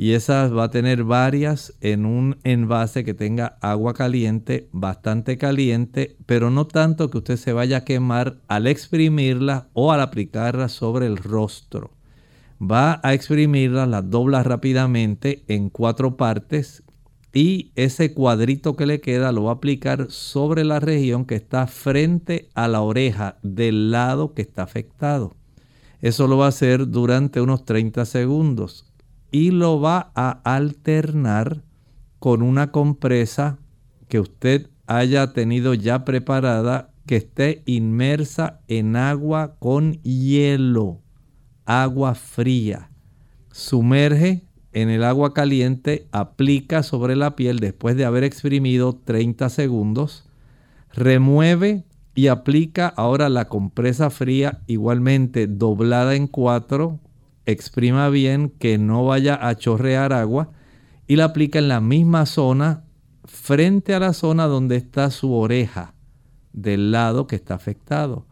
y 0.00 0.12
esas 0.12 0.56
va 0.56 0.62
a 0.62 0.70
tener 0.70 1.02
varias 1.02 1.74
en 1.80 2.06
un 2.06 2.38
envase 2.44 3.02
que 3.02 3.14
tenga 3.14 3.58
agua 3.60 3.94
caliente, 3.94 4.68
bastante 4.70 5.38
caliente, 5.38 6.16
pero 6.24 6.50
no 6.50 6.68
tanto 6.68 7.10
que 7.10 7.18
usted 7.18 7.36
se 7.36 7.52
vaya 7.52 7.78
a 7.78 7.84
quemar 7.84 8.38
al 8.46 8.68
exprimirla 8.68 9.70
o 9.72 9.90
al 9.90 10.00
aplicarla 10.00 10.68
sobre 10.68 11.06
el 11.06 11.16
rostro. 11.16 11.90
Va 12.62 13.00
a 13.02 13.12
exprimirla, 13.12 13.86
la 13.86 14.02
dobla 14.02 14.44
rápidamente 14.44 15.42
en 15.48 15.68
cuatro 15.68 16.16
partes 16.16 16.84
y 17.32 17.72
ese 17.74 18.14
cuadrito 18.14 18.76
que 18.76 18.86
le 18.86 19.00
queda 19.00 19.32
lo 19.32 19.42
va 19.42 19.50
a 19.50 19.54
aplicar 19.54 20.06
sobre 20.10 20.64
la 20.64 20.78
región 20.78 21.24
que 21.24 21.34
está 21.34 21.66
frente 21.66 22.50
a 22.54 22.68
la 22.68 22.82
oreja 22.82 23.38
del 23.42 23.90
lado 23.90 24.32
que 24.32 24.42
está 24.42 24.62
afectado. 24.62 25.34
Eso 26.00 26.28
lo 26.28 26.36
va 26.36 26.44
a 26.44 26.50
hacer 26.50 26.88
durante 26.88 27.40
unos 27.40 27.64
30 27.64 28.04
segundos 28.04 28.87
y 29.30 29.50
lo 29.50 29.80
va 29.80 30.10
a 30.14 30.40
alternar 30.44 31.62
con 32.18 32.42
una 32.42 32.72
compresa 32.72 33.58
que 34.08 34.20
usted 34.20 34.70
haya 34.86 35.32
tenido 35.32 35.74
ya 35.74 36.04
preparada 36.04 36.90
que 37.06 37.16
esté 37.16 37.62
inmersa 37.66 38.60
en 38.68 38.96
agua 38.96 39.56
con 39.58 39.94
hielo, 40.02 41.00
agua 41.64 42.14
fría. 42.14 42.90
Sumerge 43.50 44.44
en 44.72 44.90
el 44.90 45.04
agua 45.04 45.32
caliente, 45.32 46.06
aplica 46.12 46.82
sobre 46.82 47.16
la 47.16 47.34
piel 47.34 47.58
después 47.58 47.96
de 47.96 48.04
haber 48.04 48.24
exprimido 48.24 48.94
30 48.94 49.48
segundos, 49.48 50.28
remueve 50.92 51.84
y 52.14 52.28
aplica 52.28 52.88
ahora 52.88 53.28
la 53.28 53.48
compresa 53.48 54.10
fría 54.10 54.60
igualmente 54.66 55.46
doblada 55.46 56.14
en 56.14 56.26
cuatro 56.26 57.00
exprima 57.48 58.10
bien 58.10 58.50
que 58.50 58.76
no 58.76 59.06
vaya 59.06 59.48
a 59.48 59.54
chorrear 59.54 60.12
agua 60.12 60.50
y 61.06 61.16
la 61.16 61.24
aplica 61.24 61.58
en 61.58 61.68
la 61.68 61.80
misma 61.80 62.26
zona 62.26 62.84
frente 63.24 63.94
a 63.94 64.00
la 64.00 64.12
zona 64.12 64.46
donde 64.46 64.76
está 64.76 65.10
su 65.10 65.32
oreja 65.32 65.94
del 66.52 66.92
lado 66.92 67.26
que 67.26 67.36
está 67.36 67.54
afectado. 67.54 68.26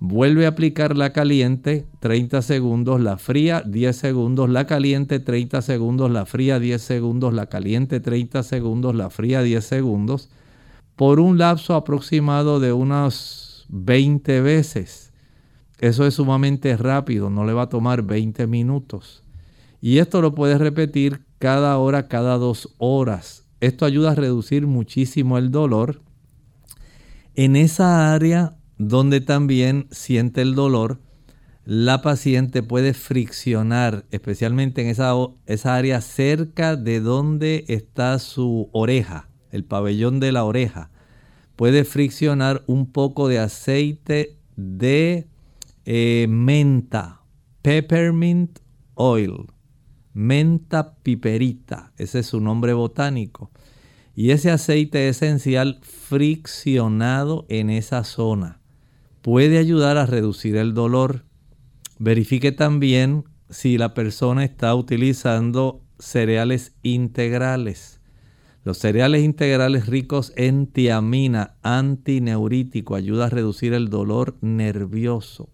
Vuelve 0.00 0.46
a 0.46 0.48
aplicar 0.48 0.96
la 0.96 1.12
caliente 1.12 1.86
30 2.00 2.40
segundos, 2.40 3.00
la 3.00 3.18
fría 3.18 3.62
10 3.64 3.94
segundos, 3.94 4.48
la 4.48 4.66
caliente 4.66 5.20
30 5.20 5.60
segundos, 5.60 6.10
la 6.10 6.24
fría 6.24 6.58
10 6.58 6.80
segundos, 6.80 7.34
la 7.34 7.46
caliente 7.46 8.00
30 8.00 8.42
segundos, 8.42 8.94
la 8.94 9.10
fría 9.10 9.42
10 9.42 9.62
segundos, 9.62 10.30
por 10.96 11.20
un 11.20 11.36
lapso 11.36 11.74
aproximado 11.74 12.58
de 12.58 12.72
unas 12.72 13.66
20 13.68 14.40
veces. 14.40 15.11
Eso 15.82 16.06
es 16.06 16.14
sumamente 16.14 16.76
rápido, 16.76 17.28
no 17.28 17.44
le 17.44 17.54
va 17.54 17.62
a 17.62 17.68
tomar 17.68 18.02
20 18.02 18.46
minutos. 18.46 19.24
Y 19.80 19.98
esto 19.98 20.22
lo 20.22 20.32
puedes 20.32 20.60
repetir 20.60 21.24
cada 21.40 21.76
hora, 21.76 22.06
cada 22.06 22.38
dos 22.38 22.72
horas. 22.78 23.48
Esto 23.58 23.84
ayuda 23.84 24.12
a 24.12 24.14
reducir 24.14 24.68
muchísimo 24.68 25.38
el 25.38 25.50
dolor. 25.50 26.00
En 27.34 27.56
esa 27.56 28.14
área 28.14 28.54
donde 28.78 29.20
también 29.20 29.88
siente 29.90 30.42
el 30.42 30.54
dolor, 30.54 31.00
la 31.64 32.00
paciente 32.00 32.62
puede 32.62 32.94
friccionar, 32.94 34.04
especialmente 34.12 34.82
en 34.82 34.86
esa, 34.86 35.12
esa 35.46 35.74
área 35.74 36.00
cerca 36.00 36.76
de 36.76 37.00
donde 37.00 37.64
está 37.66 38.20
su 38.20 38.68
oreja, 38.70 39.30
el 39.50 39.64
pabellón 39.64 40.20
de 40.20 40.30
la 40.30 40.44
oreja. 40.44 40.92
Puede 41.56 41.82
friccionar 41.82 42.62
un 42.68 42.92
poco 42.92 43.26
de 43.26 43.40
aceite 43.40 44.38
de 44.54 45.26
eh, 45.84 46.26
menta, 46.28 47.22
peppermint 47.62 48.60
oil, 48.94 49.46
menta 50.12 50.96
piperita, 50.96 51.92
ese 51.96 52.20
es 52.20 52.26
su 52.26 52.40
nombre 52.40 52.72
botánico. 52.72 53.50
Y 54.14 54.30
ese 54.30 54.50
aceite 54.50 55.08
esencial 55.08 55.80
friccionado 55.82 57.46
en 57.48 57.70
esa 57.70 58.04
zona 58.04 58.60
puede 59.22 59.58
ayudar 59.58 59.96
a 59.96 60.06
reducir 60.06 60.56
el 60.56 60.74
dolor. 60.74 61.24
Verifique 61.98 62.52
también 62.52 63.24
si 63.48 63.78
la 63.78 63.94
persona 63.94 64.44
está 64.44 64.74
utilizando 64.74 65.82
cereales 65.98 66.74
integrales. 66.82 68.00
Los 68.64 68.78
cereales 68.78 69.22
integrales 69.24 69.86
ricos 69.86 70.32
en 70.36 70.66
tiamina, 70.66 71.56
antineurítico, 71.62 72.94
ayuda 72.94 73.26
a 73.26 73.30
reducir 73.30 73.72
el 73.72 73.88
dolor 73.88 74.36
nervioso. 74.40 75.48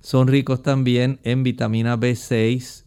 Son 0.00 0.28
ricos 0.28 0.62
también 0.62 1.20
en 1.22 1.42
vitamina 1.42 1.98
B6 1.98 2.84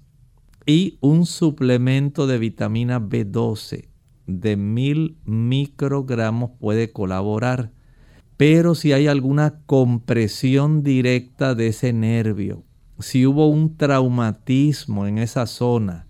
y 0.66 0.98
un 1.02 1.26
suplemento 1.26 2.28
de 2.28 2.38
vitamina 2.38 3.00
B12 3.00 3.90
de 4.28 4.56
mil 4.56 5.18
microgramos 5.26 6.52
puede 6.60 6.92
colaborar. 6.92 7.72
Pero 8.38 8.76
si 8.76 8.94
hay 8.94 9.08
alguna 9.08 9.62
compresión 9.66 10.84
directa 10.84 11.54
de 11.54 11.68
ese 11.68 11.94
nervio, 11.94 12.64
si 13.00 13.26
hubo 13.26 13.48
un 13.48 13.78
traumatismo 13.78 15.06
en 15.06 15.18
esa 15.18 15.46
zona, 15.46 16.08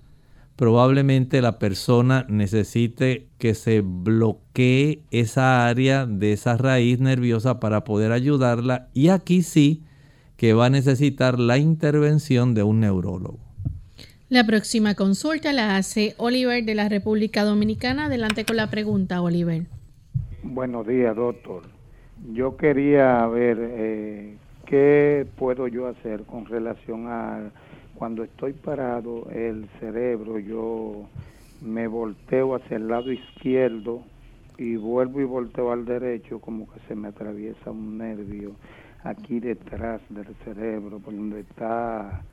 probablemente 0.56 1.42
la 1.42 1.60
persona 1.60 2.26
necesite 2.30 3.30
que 3.38 3.54
se 3.54 3.82
bloquee 3.82 5.04
esa 5.12 5.68
área 5.68 6.06
de 6.06 6.34
esa 6.34 6.58
raíz 6.58 7.00
nerviosa 7.00 7.60
para 7.60 7.84
poder 7.84 8.12
ayudarla. 8.12 8.90
Y 8.94 9.10
aquí 9.10 9.42
sí, 9.42 9.84
que 10.42 10.56
va 10.56 10.66
a 10.66 10.70
necesitar 10.72 11.38
la 11.38 11.60
intervención 11.60 12.56
de 12.56 12.64
un 12.64 12.80
neurólogo. 12.80 13.38
La 14.28 14.44
próxima 14.44 14.96
consulta 14.96 15.54
la 15.54 15.76
hace 15.76 16.16
Oliver 16.18 16.66
de 16.66 16.74
la 16.74 16.90
República 16.90 17.44
Dominicana. 17.44 18.06
Adelante 18.06 18.44
con 18.44 18.56
la 18.56 18.72
pregunta, 18.72 19.22
Oliver. 19.22 19.68
Buenos 20.42 20.88
días, 20.88 21.16
doctor. 21.16 21.62
Yo 22.34 22.58
quería 22.58 23.24
ver 23.28 23.58
eh, 23.62 24.36
qué 24.66 25.28
puedo 25.38 25.68
yo 25.68 25.86
hacer 25.86 26.24
con 26.24 26.48
relación 26.48 27.06
a 27.06 27.52
cuando 27.94 28.24
estoy 28.24 28.54
parado, 28.54 29.30
el 29.30 29.70
cerebro, 29.80 30.40
yo 30.40 31.08
me 31.62 31.86
volteo 31.86 32.56
hacia 32.56 32.78
el 32.78 32.88
lado 32.88 33.12
izquierdo 33.12 34.02
y 34.58 34.76
vuelvo 34.76 35.22
y 35.22 35.26
volteo 35.26 35.72
al 35.72 35.86
derecho, 35.86 36.40
como 36.40 36.68
que 36.68 36.80
se 36.88 36.96
me 36.96 37.10
atraviesa 37.10 37.70
un 37.70 38.00
nervio 38.00 38.56
aquí 39.04 39.40
detrás 39.40 40.02
del 40.10 40.36
cerebro, 40.44 41.00
por 41.00 41.16
donde 41.16 41.42
está 41.42 42.24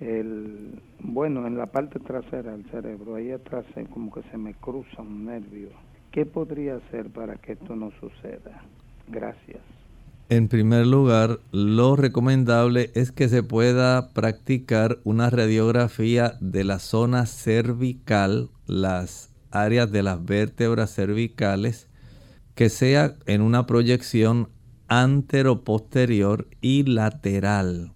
el, 0.00 0.80
bueno, 1.00 1.46
en 1.46 1.56
la 1.56 1.66
parte 1.66 1.98
trasera 2.00 2.52
del 2.52 2.64
cerebro, 2.70 3.14
ahí 3.14 3.30
atrás 3.30 3.64
como 3.90 4.12
que 4.12 4.22
se 4.30 4.36
me 4.36 4.54
cruza 4.54 5.02
un 5.02 5.26
nervio. 5.26 5.70
¿Qué 6.10 6.26
podría 6.26 6.76
hacer 6.76 7.10
para 7.10 7.36
que 7.36 7.52
esto 7.52 7.74
no 7.76 7.90
suceda? 8.00 8.62
Gracias. 9.08 9.60
En 10.28 10.48
primer 10.48 10.86
lugar, 10.86 11.40
lo 11.50 11.94
recomendable 11.96 12.90
es 12.94 13.12
que 13.12 13.28
se 13.28 13.42
pueda 13.42 14.12
practicar 14.12 14.98
una 15.04 15.30
radiografía 15.30 16.34
de 16.40 16.64
la 16.64 16.78
zona 16.78 17.26
cervical, 17.26 18.48
las 18.66 19.30
áreas 19.50 19.92
de 19.92 20.02
las 20.02 20.24
vértebras 20.24 20.94
cervicales, 20.94 21.88
que 22.54 22.70
sea 22.70 23.14
en 23.26 23.42
una 23.42 23.66
proyección 23.66 24.48
anteroposterior 25.00 26.48
y 26.60 26.82
lateral. 26.84 27.92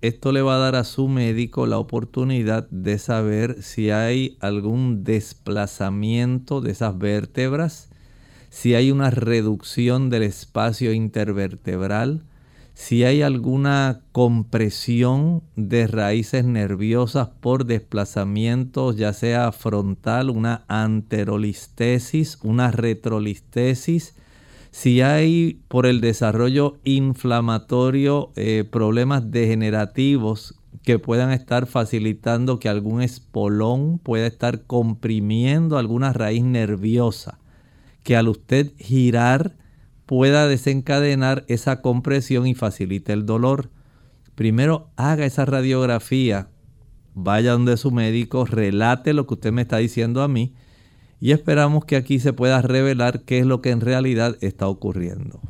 Esto 0.00 0.32
le 0.32 0.42
va 0.42 0.56
a 0.56 0.58
dar 0.58 0.76
a 0.76 0.84
su 0.84 1.08
médico 1.08 1.66
la 1.66 1.78
oportunidad 1.78 2.68
de 2.70 2.98
saber 2.98 3.62
si 3.62 3.90
hay 3.90 4.36
algún 4.40 5.04
desplazamiento 5.04 6.60
de 6.60 6.72
esas 6.72 6.98
vértebras 6.98 7.88
si 8.56 8.74
hay 8.74 8.90
una 8.90 9.10
reducción 9.10 10.08
del 10.08 10.22
espacio 10.22 10.94
intervertebral, 10.94 12.22
si 12.72 13.04
hay 13.04 13.20
alguna 13.20 14.00
compresión 14.12 15.42
de 15.56 15.86
raíces 15.86 16.46
nerviosas 16.46 17.28
por 17.40 17.66
desplazamientos, 17.66 18.96
ya 18.96 19.12
sea 19.12 19.52
frontal, 19.52 20.30
una 20.30 20.64
anterolistesis, 20.68 22.38
una 22.42 22.70
retrolistesis, 22.70 24.14
si 24.76 25.00
hay 25.00 25.62
por 25.68 25.86
el 25.86 26.02
desarrollo 26.02 26.76
inflamatorio 26.84 28.30
eh, 28.36 28.62
problemas 28.70 29.30
degenerativos 29.30 30.60
que 30.82 30.98
puedan 30.98 31.32
estar 31.32 31.64
facilitando 31.64 32.58
que 32.58 32.68
algún 32.68 33.00
espolón 33.00 33.98
pueda 33.98 34.26
estar 34.26 34.64
comprimiendo 34.64 35.78
alguna 35.78 36.12
raíz 36.12 36.44
nerviosa 36.44 37.38
que 38.02 38.16
al 38.16 38.28
usted 38.28 38.74
girar 38.76 39.56
pueda 40.04 40.46
desencadenar 40.46 41.46
esa 41.48 41.80
compresión 41.80 42.46
y 42.46 42.54
facilite 42.54 43.14
el 43.14 43.24
dolor. 43.24 43.70
Primero 44.34 44.90
haga 44.96 45.24
esa 45.24 45.46
radiografía, 45.46 46.50
vaya 47.14 47.52
donde 47.52 47.78
su 47.78 47.92
médico, 47.92 48.44
relate 48.44 49.14
lo 49.14 49.26
que 49.26 49.34
usted 49.34 49.52
me 49.52 49.62
está 49.62 49.78
diciendo 49.78 50.22
a 50.22 50.28
mí 50.28 50.52
y 51.20 51.32
esperamos 51.32 51.84
que 51.84 51.96
aquí 51.96 52.18
se 52.18 52.32
pueda 52.32 52.62
revelar 52.62 53.20
qué 53.20 53.38
es 53.38 53.46
lo 53.46 53.62
que 53.62 53.70
en 53.70 53.80
realidad 53.80 54.36
está 54.40 54.68
ocurriendo. 54.68 55.40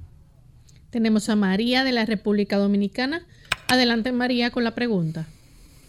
Tenemos 0.90 1.28
a 1.28 1.36
María 1.36 1.84
de 1.84 1.92
la 1.92 2.06
República 2.06 2.56
Dominicana. 2.56 3.26
Adelante 3.68 4.12
María 4.12 4.50
con 4.50 4.64
la 4.64 4.74
pregunta. 4.74 5.26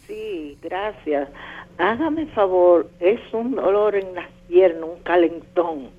Sí, 0.08 0.58
gracias. 0.62 1.30
Hágame 1.78 2.26
favor, 2.28 2.90
es 3.00 3.20
un 3.34 3.52
dolor 3.52 3.96
en 3.96 4.16
las 4.16 4.28
piernas, 4.48 4.90
un 4.96 5.04
calentón 5.04 5.90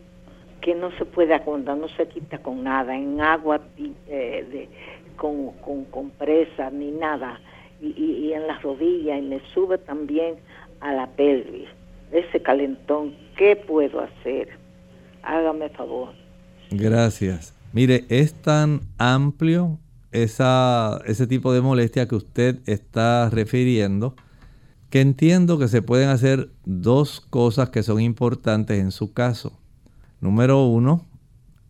que 0.60 0.74
no 0.74 0.90
se 0.98 1.04
puede 1.04 1.34
aguantar, 1.34 1.76
no 1.76 1.88
se 1.88 2.08
quita 2.08 2.38
con 2.38 2.64
nada, 2.64 2.96
en 2.96 3.20
agua 3.20 3.60
eh, 4.08 4.44
de, 4.50 4.68
con, 5.16 5.52
con 5.58 5.84
compresa 5.84 6.70
ni 6.70 6.90
nada, 6.90 7.40
y, 7.80 7.88
y, 7.96 8.32
en 8.32 8.48
las 8.48 8.60
rodillas, 8.62 9.18
y 9.18 9.22
le 9.22 9.40
sube 9.54 9.78
también 9.78 10.34
a 10.80 10.92
la 10.92 11.06
pelvis, 11.06 11.68
ese 12.10 12.42
calentón, 12.42 13.14
¿qué 13.38 13.56
puedo 13.56 14.00
hacer? 14.00 14.48
Hágame 15.22 15.70
favor. 15.70 16.10
Gracias. 16.70 17.54
Mire, 17.72 18.04
es 18.08 18.34
tan 18.34 18.80
amplio 18.98 19.78
esa, 20.12 21.00
ese 21.06 21.26
tipo 21.26 21.52
de 21.52 21.60
molestia 21.60 22.06
que 22.08 22.16
usted 22.16 22.58
está 22.66 23.30
refiriendo 23.30 24.14
que 24.90 25.00
entiendo 25.00 25.58
que 25.58 25.68
se 25.68 25.82
pueden 25.82 26.08
hacer 26.08 26.50
dos 26.64 27.20
cosas 27.20 27.70
que 27.70 27.82
son 27.82 28.00
importantes 28.00 28.78
en 28.80 28.90
su 28.90 29.12
caso. 29.12 29.58
Número 30.20 30.64
uno, 30.64 31.06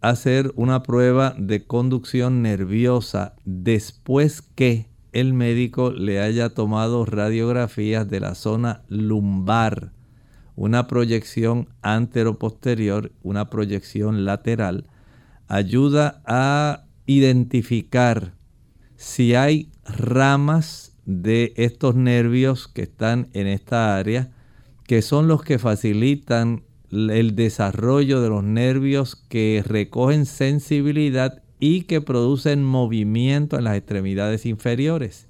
hacer 0.01 0.53
una 0.55 0.83
prueba 0.83 1.35
de 1.37 1.67
conducción 1.67 2.43
nerviosa 2.43 3.35
después 3.45 4.43
que 4.43 4.87
el 5.13 5.35
médico 5.35 5.91
le 5.91 6.21
haya 6.21 6.51
tomado 6.51 7.05
radiografías 7.05 8.09
de 8.09 8.21
la 8.21 8.35
zona 8.37 8.83
lumbar, 8.89 9.91
una 10.59 10.89
proyección 10.89 11.69
anteroposterior, 11.83 13.13
una 13.23 13.49
proyección 13.49 14.25
lateral, 14.25 14.87
ayuda 15.47 16.21
a 16.27 16.85
identificar 17.07 18.35
si 18.97 19.37
hay 19.37 19.71
ramas 19.85 20.97
de 21.07 21.53
estos 21.57 21.95
nervios 21.95 22.67
que 22.67 22.83
están 22.83 23.29
en 23.35 23.47
esta 23.47 23.97
área, 23.97 24.33
que 24.83 25.01
son 25.01 25.29
los 25.29 25.45
que 25.45 25.61
facilitan 25.61 26.65
el 26.91 27.37
desarrollo 27.37 28.21
de 28.21 28.29
los 28.29 28.43
nervios 28.43 29.15
que 29.15 29.63
recogen 29.65 30.27
sensibilidad 30.27 31.41
y 31.61 31.83
que 31.83 32.01
producen 32.01 32.65
movimiento 32.65 33.59
en 33.59 33.65
las 33.65 33.77
extremidades 33.77 34.45
inferiores. 34.45 35.29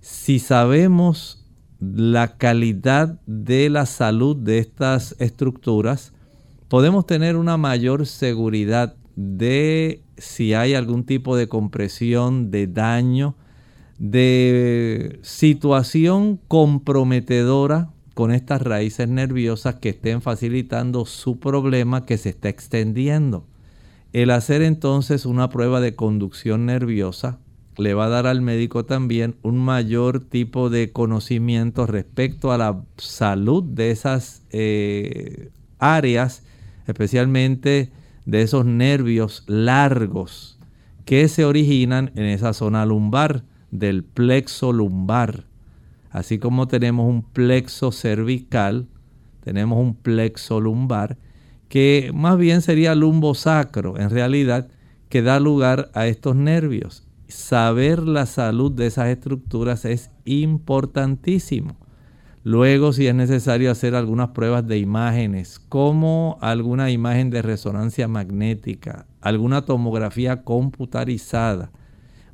Si 0.00 0.40
sabemos 0.40 1.45
la 1.80 2.36
calidad 2.36 3.20
de 3.26 3.68
la 3.70 3.86
salud 3.86 4.36
de 4.36 4.58
estas 4.58 5.14
estructuras, 5.18 6.12
podemos 6.68 7.06
tener 7.06 7.36
una 7.36 7.56
mayor 7.56 8.06
seguridad 8.06 8.94
de 9.16 10.02
si 10.16 10.54
hay 10.54 10.74
algún 10.74 11.04
tipo 11.04 11.36
de 11.36 11.48
compresión, 11.48 12.50
de 12.50 12.66
daño, 12.66 13.34
de 13.98 15.18
situación 15.22 16.38
comprometedora 16.48 17.90
con 18.14 18.32
estas 18.32 18.62
raíces 18.62 19.08
nerviosas 19.08 19.76
que 19.76 19.90
estén 19.90 20.22
facilitando 20.22 21.04
su 21.04 21.38
problema 21.38 22.06
que 22.06 22.18
se 22.18 22.30
está 22.30 22.48
extendiendo. 22.48 23.46
El 24.12 24.30
hacer 24.30 24.62
entonces 24.62 25.26
una 25.26 25.50
prueba 25.50 25.80
de 25.80 25.94
conducción 25.94 26.64
nerviosa 26.66 27.38
le 27.78 27.94
va 27.94 28.06
a 28.06 28.08
dar 28.08 28.26
al 28.26 28.40
médico 28.40 28.84
también 28.84 29.36
un 29.42 29.58
mayor 29.58 30.20
tipo 30.20 30.70
de 30.70 30.92
conocimiento 30.92 31.86
respecto 31.86 32.52
a 32.52 32.58
la 32.58 32.82
salud 32.96 33.62
de 33.62 33.90
esas 33.90 34.42
eh, 34.50 35.50
áreas, 35.78 36.42
especialmente 36.86 37.90
de 38.24 38.42
esos 38.42 38.64
nervios 38.64 39.44
largos 39.46 40.58
que 41.04 41.28
se 41.28 41.44
originan 41.44 42.10
en 42.16 42.24
esa 42.24 42.52
zona 42.52 42.84
lumbar, 42.84 43.44
del 43.70 44.04
plexo 44.04 44.72
lumbar. 44.72 45.44
Así 46.10 46.38
como 46.38 46.66
tenemos 46.66 47.08
un 47.08 47.22
plexo 47.22 47.92
cervical, 47.92 48.86
tenemos 49.44 49.78
un 49.78 49.94
plexo 49.94 50.60
lumbar, 50.60 51.18
que 51.68 52.10
más 52.14 52.38
bien 52.38 52.62
sería 52.62 52.94
lumbosacro, 52.94 53.98
en 53.98 54.10
realidad, 54.10 54.68
que 55.08 55.22
da 55.22 55.38
lugar 55.38 55.90
a 55.94 56.06
estos 56.06 56.34
nervios. 56.34 57.05
Saber 57.28 58.02
la 58.02 58.26
salud 58.26 58.70
de 58.70 58.86
esas 58.86 59.08
estructuras 59.08 59.84
es 59.84 60.10
importantísimo. 60.24 61.76
Luego, 62.44 62.92
si 62.92 63.08
es 63.08 63.14
necesario 63.16 63.72
hacer 63.72 63.96
algunas 63.96 64.28
pruebas 64.28 64.64
de 64.68 64.78
imágenes, 64.78 65.58
como 65.58 66.38
alguna 66.40 66.92
imagen 66.92 67.28
de 67.30 67.42
resonancia 67.42 68.06
magnética, 68.06 69.06
alguna 69.20 69.64
tomografía 69.64 70.44
computarizada, 70.44 71.72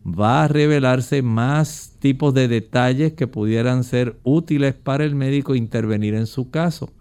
va 0.04 0.44
a 0.44 0.48
revelarse 0.48 1.22
más 1.22 1.96
tipos 1.98 2.34
de 2.34 2.48
detalles 2.48 3.14
que 3.14 3.26
pudieran 3.26 3.84
ser 3.84 4.18
útiles 4.22 4.74
para 4.74 5.04
el 5.04 5.14
médico 5.14 5.54
intervenir 5.54 6.12
en 6.12 6.26
su 6.26 6.50
caso. 6.50 6.92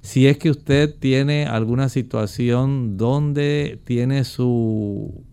Si 0.00 0.26
es 0.26 0.38
que 0.38 0.48
usted 0.48 0.94
tiene 0.98 1.44
alguna 1.44 1.90
situación 1.90 2.96
donde 2.96 3.80
tiene 3.84 4.24
su 4.24 5.25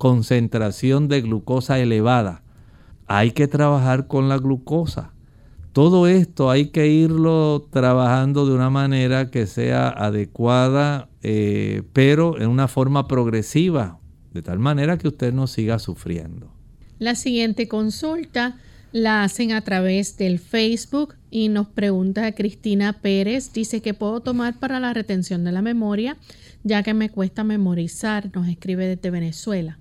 concentración 0.00 1.08
de 1.08 1.20
glucosa 1.20 1.78
elevada, 1.78 2.42
hay 3.06 3.32
que 3.32 3.46
trabajar 3.48 4.06
con 4.06 4.30
la 4.30 4.38
glucosa. 4.38 5.12
Todo 5.74 6.06
esto 6.06 6.48
hay 6.48 6.68
que 6.68 6.88
irlo 6.88 7.68
trabajando 7.70 8.46
de 8.46 8.54
una 8.54 8.70
manera 8.70 9.30
que 9.30 9.46
sea 9.46 9.90
adecuada, 9.90 11.10
eh, 11.22 11.82
pero 11.92 12.40
en 12.40 12.48
una 12.48 12.66
forma 12.66 13.08
progresiva, 13.08 13.98
de 14.32 14.40
tal 14.40 14.58
manera 14.58 14.96
que 14.96 15.08
usted 15.08 15.34
no 15.34 15.46
siga 15.46 15.78
sufriendo. 15.78 16.50
La 16.98 17.14
siguiente 17.14 17.68
consulta 17.68 18.56
la 18.92 19.22
hacen 19.22 19.52
a 19.52 19.60
través 19.60 20.16
del 20.16 20.38
Facebook 20.38 21.14
y 21.30 21.50
nos 21.50 21.68
pregunta 21.68 22.32
Cristina 22.32 23.02
Pérez, 23.02 23.52
dice 23.52 23.82
que 23.82 23.92
puedo 23.92 24.20
tomar 24.20 24.58
para 24.58 24.80
la 24.80 24.94
retención 24.94 25.44
de 25.44 25.52
la 25.52 25.60
memoria, 25.60 26.16
ya 26.64 26.82
que 26.82 26.94
me 26.94 27.10
cuesta 27.10 27.44
memorizar, 27.44 28.30
nos 28.34 28.48
escribe 28.48 28.86
desde 28.86 29.10
Venezuela. 29.10 29.78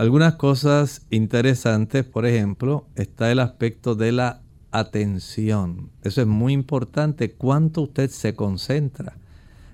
Algunas 0.00 0.36
cosas 0.36 1.02
interesantes, 1.10 2.06
por 2.06 2.24
ejemplo, 2.24 2.86
está 2.94 3.30
el 3.30 3.38
aspecto 3.38 3.94
de 3.94 4.12
la 4.12 4.40
atención. 4.70 5.90
Eso 6.02 6.22
es 6.22 6.26
muy 6.26 6.54
importante, 6.54 7.32
cuánto 7.32 7.82
usted 7.82 8.08
se 8.08 8.34
concentra. 8.34 9.18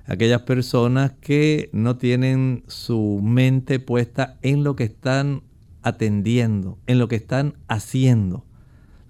Aquellas 0.04 0.42
personas 0.42 1.12
que 1.20 1.70
no 1.72 1.96
tienen 1.96 2.64
su 2.66 3.20
mente 3.22 3.78
puesta 3.78 4.36
en 4.42 4.64
lo 4.64 4.74
que 4.74 4.82
están 4.82 5.44
atendiendo, 5.82 6.76
en 6.88 6.98
lo 6.98 7.06
que 7.06 7.14
están 7.14 7.54
haciendo 7.68 8.44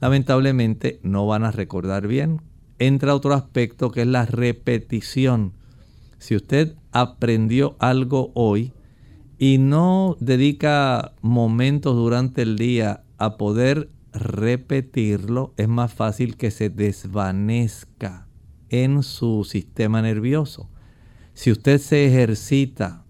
lamentablemente 0.02 1.00
no 1.02 1.26
van 1.26 1.44
a 1.44 1.50
recordar 1.50 2.08
bien. 2.08 2.42
Entra 2.78 3.14
otro 3.14 3.32
aspecto 3.32 3.90
que 3.90 4.02
es 4.02 4.06
la 4.06 4.26
repetición. 4.26 5.54
Si 6.18 6.36
usted 6.36 6.74
aprendió 6.92 7.74
algo 7.78 8.32
hoy 8.34 8.74
y 9.38 9.58
no 9.58 10.16
dedica 10.20 11.14
momentos 11.20 11.94
durante 11.94 12.42
el 12.42 12.56
día 12.56 13.04
a 13.18 13.36
poder 13.36 13.90
repetirlo, 14.12 15.52
es 15.56 15.68
más 15.68 15.92
fácil 15.92 16.36
que 16.36 16.50
se 16.50 16.70
desvanezca 16.70 18.26
en 18.70 19.02
su 19.02 19.44
sistema 19.44 20.02
nervioso. 20.02 20.70
Si 21.34 21.50
usted 21.50 21.78
se 21.78 22.06
ejercita, 22.06 23.04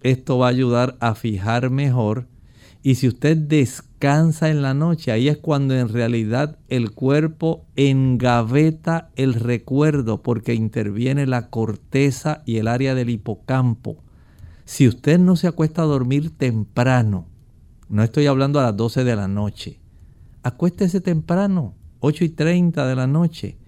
esto 0.00 0.38
va 0.38 0.46
a 0.46 0.50
ayudar 0.50 0.96
a 1.00 1.14
fijar 1.14 1.70
mejor. 1.70 2.28
Y 2.82 2.96
si 2.96 3.08
usted 3.08 3.36
descansa, 3.36 3.94
cansa 4.04 4.50
en 4.50 4.60
la 4.60 4.74
noche. 4.74 5.12
Ahí 5.12 5.28
es 5.28 5.38
cuando 5.38 5.74
en 5.74 5.88
realidad 5.88 6.58
el 6.68 6.90
cuerpo 6.90 7.64
engaveta 7.74 9.08
el 9.16 9.32
recuerdo 9.32 10.22
porque 10.22 10.52
interviene 10.52 11.26
la 11.26 11.48
corteza 11.48 12.42
y 12.44 12.58
el 12.58 12.68
área 12.68 12.94
del 12.94 13.08
hipocampo. 13.08 14.03
Si 14.64 14.88
usted 14.88 15.18
no 15.18 15.36
se 15.36 15.46
acuesta 15.46 15.82
a 15.82 15.86
dormir 15.86 16.30
temprano, 16.36 17.26
no 17.88 18.02
estoy 18.02 18.26
hablando 18.26 18.58
a 18.58 18.64
las 18.64 18.76
12 18.76 19.04
de 19.04 19.16
la 19.16 19.28
noche, 19.28 19.78
acuéstese 20.42 21.00
temprano, 21.00 21.74
8 22.00 22.24
y 22.24 22.28
30 22.30 22.86
de 22.86 22.96
la 22.96 23.06
noche, 23.06 23.58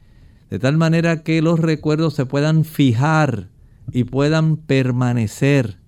de 0.50 0.58
tal 0.58 0.76
manera 0.78 1.22
que 1.22 1.42
los 1.42 1.60
recuerdos 1.60 2.14
se 2.14 2.24
puedan 2.24 2.64
fijar 2.64 3.50
y 3.92 4.04
puedan 4.04 4.56
permanecer. 4.56 5.78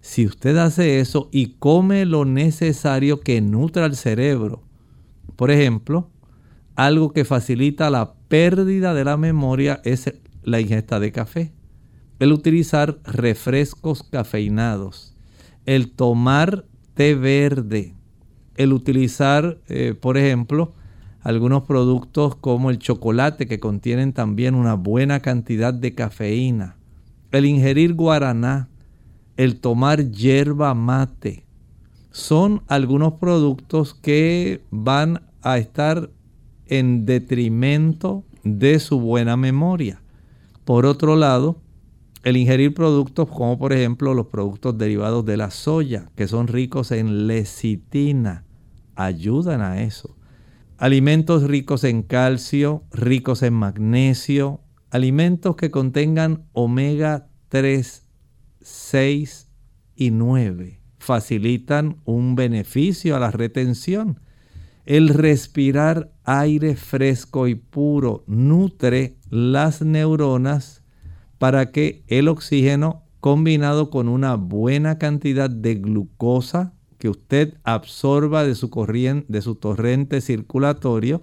Si 0.00 0.26
usted 0.26 0.56
hace 0.56 1.00
eso 1.00 1.28
y 1.32 1.54
come 1.58 2.04
lo 2.04 2.24
necesario 2.24 3.20
que 3.20 3.40
nutra 3.40 3.86
al 3.86 3.96
cerebro, 3.96 4.64
por 5.36 5.50
ejemplo, 5.50 6.10
algo 6.74 7.12
que 7.12 7.24
facilita 7.24 7.88
la 7.90 8.14
pérdida 8.28 8.94
de 8.94 9.04
la 9.04 9.16
memoria 9.16 9.80
es 9.84 10.12
la 10.42 10.60
ingesta 10.60 11.00
de 11.00 11.12
café, 11.12 11.52
el 12.22 12.30
utilizar 12.30 13.00
refrescos 13.02 14.04
cafeinados, 14.04 15.12
el 15.66 15.90
tomar 15.90 16.64
té 16.94 17.16
verde, 17.16 17.96
el 18.54 18.72
utilizar, 18.72 19.58
eh, 19.66 19.96
por 20.00 20.16
ejemplo, 20.16 20.72
algunos 21.22 21.64
productos 21.64 22.36
como 22.36 22.70
el 22.70 22.78
chocolate 22.78 23.48
que 23.48 23.58
contienen 23.58 24.12
también 24.12 24.54
una 24.54 24.74
buena 24.74 25.18
cantidad 25.18 25.74
de 25.74 25.96
cafeína, 25.96 26.76
el 27.32 27.44
ingerir 27.44 27.94
guaraná, 27.94 28.68
el 29.36 29.58
tomar 29.58 30.12
hierba 30.12 30.74
mate. 30.74 31.44
Son 32.12 32.62
algunos 32.68 33.14
productos 33.14 33.94
que 33.94 34.62
van 34.70 35.22
a 35.42 35.58
estar 35.58 36.08
en 36.68 37.04
detrimento 37.04 38.22
de 38.44 38.78
su 38.78 39.00
buena 39.00 39.36
memoria. 39.36 40.00
Por 40.64 40.86
otro 40.86 41.16
lado, 41.16 41.61
el 42.22 42.36
ingerir 42.36 42.74
productos 42.74 43.28
como 43.28 43.58
por 43.58 43.72
ejemplo 43.72 44.14
los 44.14 44.26
productos 44.26 44.78
derivados 44.78 45.24
de 45.24 45.36
la 45.36 45.50
soya, 45.50 46.10
que 46.14 46.28
son 46.28 46.46
ricos 46.46 46.92
en 46.92 47.26
lecitina, 47.26 48.44
ayudan 48.94 49.60
a 49.60 49.82
eso. 49.82 50.16
Alimentos 50.78 51.44
ricos 51.44 51.84
en 51.84 52.02
calcio, 52.02 52.84
ricos 52.92 53.42
en 53.42 53.54
magnesio, 53.54 54.60
alimentos 54.90 55.56
que 55.56 55.70
contengan 55.70 56.46
omega 56.52 57.28
3 57.48 58.08
6 58.60 59.48
y 59.96 60.10
9 60.10 60.82
facilitan 61.02 61.96
un 62.04 62.36
beneficio 62.36 63.16
a 63.16 63.20
la 63.20 63.30
retención. 63.30 64.20
El 64.86 65.08
respirar 65.08 66.12
aire 66.24 66.76
fresco 66.76 67.48
y 67.48 67.56
puro 67.56 68.24
nutre 68.26 69.16
las 69.28 69.82
neuronas 69.82 70.81
para 71.42 71.72
que 71.72 72.04
el 72.06 72.28
oxígeno 72.28 73.02
combinado 73.18 73.90
con 73.90 74.08
una 74.08 74.36
buena 74.36 74.98
cantidad 74.98 75.50
de 75.50 75.74
glucosa 75.74 76.72
que 76.98 77.08
usted 77.08 77.54
absorba 77.64 78.44
de 78.44 78.54
su, 78.54 78.70
corriente, 78.70 79.26
de 79.28 79.42
su 79.42 79.56
torrente 79.56 80.20
circulatorio 80.20 81.20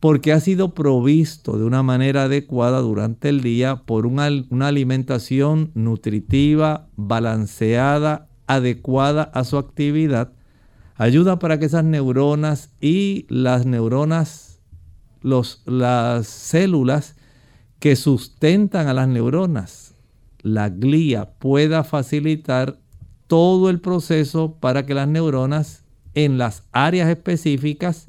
porque 0.00 0.32
ha 0.32 0.40
sido 0.40 0.72
provisto 0.72 1.58
de 1.58 1.64
una 1.64 1.82
manera 1.82 2.22
adecuada 2.22 2.78
durante 2.78 3.28
el 3.28 3.42
día 3.42 3.82
por 3.84 4.06
una, 4.06 4.24
alimentación 4.66 5.70
nutritiva, 5.74 6.88
balanceada, 6.96 8.30
adecuada 8.46 9.24
a 9.34 9.44
su 9.44 9.58
actividad, 9.58 10.32
ayuda 10.94 11.38
para 11.38 11.58
que 11.58 11.66
esas 11.66 11.84
neuronas 11.84 12.70
y 12.80 13.26
las 13.28 13.66
neuronas, 13.66 14.62
los, 15.20 15.60
las 15.66 16.26
células 16.26 17.16
que 17.82 17.96
sustentan 17.96 18.86
a 18.86 18.94
las 18.94 19.08
neuronas, 19.08 19.96
la 20.42 20.68
glía, 20.68 21.32
pueda 21.40 21.82
facilitar 21.82 22.78
todo 23.26 23.70
el 23.70 23.80
proceso 23.80 24.54
para 24.60 24.86
que 24.86 24.94
las 24.94 25.08
neuronas 25.08 25.82
en 26.14 26.38
las 26.38 26.62
áreas 26.70 27.08
específicas 27.08 28.06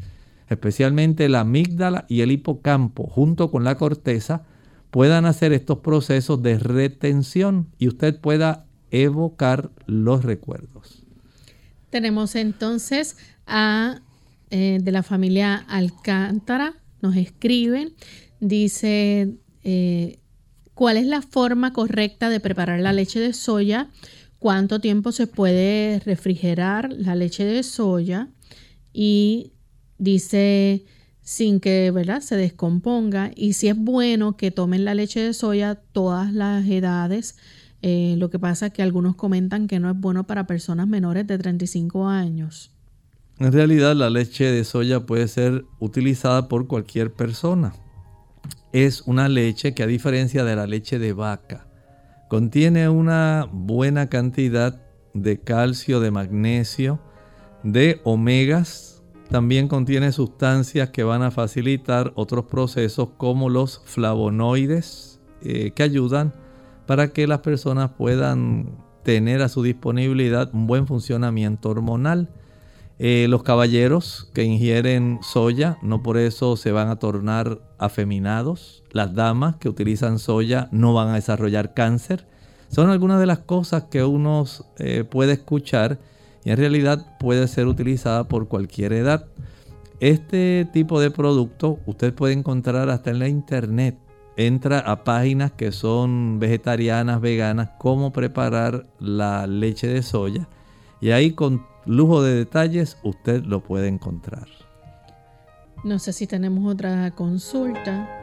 especialmente 0.48 1.28
la 1.28 1.40
amígdala 1.40 2.06
y 2.08 2.22
el 2.22 2.32
hipocampo, 2.32 3.08
junto 3.08 3.50
con 3.50 3.64
la 3.64 3.74
corteza, 3.76 4.44
puedan 4.92 5.26
hacer 5.26 5.54
estos 5.54 5.80
procesos 5.80 6.44
de 6.44 6.60
retención 6.60 7.70
y 7.80 7.88
usted 7.88 8.20
pueda 8.22 8.68
evocar 8.92 9.72
los 9.88 10.24
recuerdos. 10.24 11.04
Tenemos 11.90 12.36
entonces 12.36 13.18
a 13.48 14.02
eh, 14.52 14.78
de 14.84 14.92
la 14.92 15.02
familia 15.02 15.66
Alcántara, 15.68 16.76
nos 17.02 17.16
escriben, 17.16 17.96
dice, 18.40 19.34
eh, 19.64 20.20
¿cuál 20.74 20.98
es 20.98 21.06
la 21.06 21.22
forma 21.22 21.74
correcta 21.74 22.30
de 22.30 22.40
preparar 22.40 22.80
la 22.80 22.94
leche 22.94 23.20
de 23.20 23.34
soya? 23.34 23.90
¿Cuánto 24.40 24.80
tiempo 24.80 25.12
se 25.12 25.28
puede 25.28 26.00
refrigerar 26.00 26.92
la 26.92 27.16
leche 27.16 27.46
de 27.46 27.64
soya? 27.64 28.30
Y 28.92 29.54
dice 29.98 30.86
sin 31.22 31.62
que 31.62 31.90
¿verdad? 31.92 32.22
se 32.22 32.36
descomponga 32.36 33.32
y 33.36 33.54
si 33.54 33.70
es 33.70 33.78
bueno 33.78 34.36
que 34.36 34.52
tomen 34.52 34.84
la 34.84 34.94
leche 34.94 35.22
de 35.22 35.34
soya 35.34 35.76
todas 35.76 36.34
las 36.34 36.68
edades. 36.68 37.38
Eh, 37.82 38.16
lo 38.18 38.30
que 38.30 38.40
pasa 38.40 38.68
es 38.68 38.74
que 38.74 38.82
algunos 38.82 39.16
comentan 39.16 39.68
que 39.68 39.80
no 39.80 39.90
es 39.90 39.98
bueno 39.98 40.26
para 40.26 40.48
personas 40.48 40.88
menores 40.88 41.26
de 41.28 41.38
35 41.38 42.08
años. 42.08 42.72
En 43.40 43.52
realidad 43.52 43.96
la 43.96 44.10
leche 44.10 44.46
de 44.46 44.64
soya 44.64 45.06
puede 45.06 45.28
ser 45.28 45.66
utilizada 45.80 46.48
por 46.48 46.68
cualquier 46.68 47.12
persona. 47.12 47.74
Es 48.74 49.04
una 49.04 49.30
leche 49.30 49.74
que 49.74 49.84
a 49.84 49.88
diferencia 49.88 50.44
de 50.44 50.56
la 50.56 50.68
leche 50.68 51.00
de 51.00 51.14
vaca, 51.14 51.68
contiene 52.28 52.90
una 52.90 53.48
buena 53.52 54.10
cantidad 54.10 54.82
de 55.14 55.40
calcio, 55.40 56.00
de 56.02 56.12
magnesio, 56.12 57.00
de 57.64 58.02
omegas 58.04 58.94
también 59.30 59.68
contiene 59.68 60.12
sustancias 60.12 60.92
que 60.92 61.04
van 61.04 61.24
a 61.24 61.32
facilitar 61.32 62.12
otros 62.14 62.46
procesos 62.46 63.10
como 63.18 63.50
los 63.50 63.82
flavonoides 63.86 65.20
eh, 65.42 65.72
que 65.72 65.82
ayudan 65.82 66.34
para 66.86 67.08
que 67.08 67.26
las 67.26 67.40
personas 67.40 67.90
puedan 67.98 68.78
tener 69.04 69.42
a 69.42 69.50
su 69.50 69.64
disponibilidad 69.64 70.54
un 70.54 70.68
buen 70.68 70.86
funcionamiento 70.86 71.70
hormonal. 71.70 72.30
Eh, 73.06 73.28
los 73.28 73.44
caballeros 73.44 74.30
que 74.34 74.46
ingieren 74.46 75.20
soya 75.22 75.78
no 75.82 76.02
por 76.02 76.16
eso 76.16 76.56
se 76.56 76.72
van 76.72 76.88
a 76.88 77.00
tornar 77.00 77.60
afeminados. 77.78 78.82
Las 78.94 79.14
damas 79.14 79.58
que 79.58 79.68
utilizan 79.68 80.20
soya 80.20 80.70
no 80.72 80.94
van 80.94 81.10
a 81.10 81.16
desarrollar 81.16 81.74
cáncer. 81.74 82.26
Son 82.70 82.90
algunas 82.90 83.20
de 83.20 83.26
las 83.26 83.40
cosas 83.40 83.88
que 83.92 84.06
uno 84.06 84.46
eh, 84.78 85.04
puede 85.04 85.34
escuchar 85.34 86.00
y 86.46 86.52
en 86.52 86.58
realidad 86.58 87.18
puede 87.20 87.50
ser 87.50 87.68
utilizada 87.68 88.30
por 88.30 88.48
cualquier 88.48 88.94
edad. 88.94 89.26
Este 90.00 90.66
tipo 90.72 91.02
de 91.02 91.12
producto 91.12 91.80
usted 91.86 92.14
puede 92.14 92.32
encontrar 92.36 92.90
hasta 92.90 93.12
en 93.12 93.20
la 93.20 93.28
internet. 93.28 93.98
Entra 94.38 94.80
a 94.80 95.04
páginas 95.04 95.52
que 95.52 95.74
son 95.74 96.40
vegetarianas, 96.40 97.20
veganas, 97.20 97.72
cómo 97.80 98.14
preparar 98.14 98.86
la 98.98 99.46
leche 99.46 99.88
de 99.88 100.04
soya. 100.04 100.48
Y 101.02 101.12
ahí 101.12 101.32
con 101.32 101.73
lujo 101.86 102.22
de 102.22 102.36
detalles 102.36 102.98
usted 103.04 103.44
lo 103.44 103.62
puede 103.62 103.88
encontrar. 103.88 104.48
No 105.84 106.00
sé 106.00 106.14
si 106.14 106.28
tenemos 106.28 106.72
otra 106.72 107.12
consulta. 107.12 108.20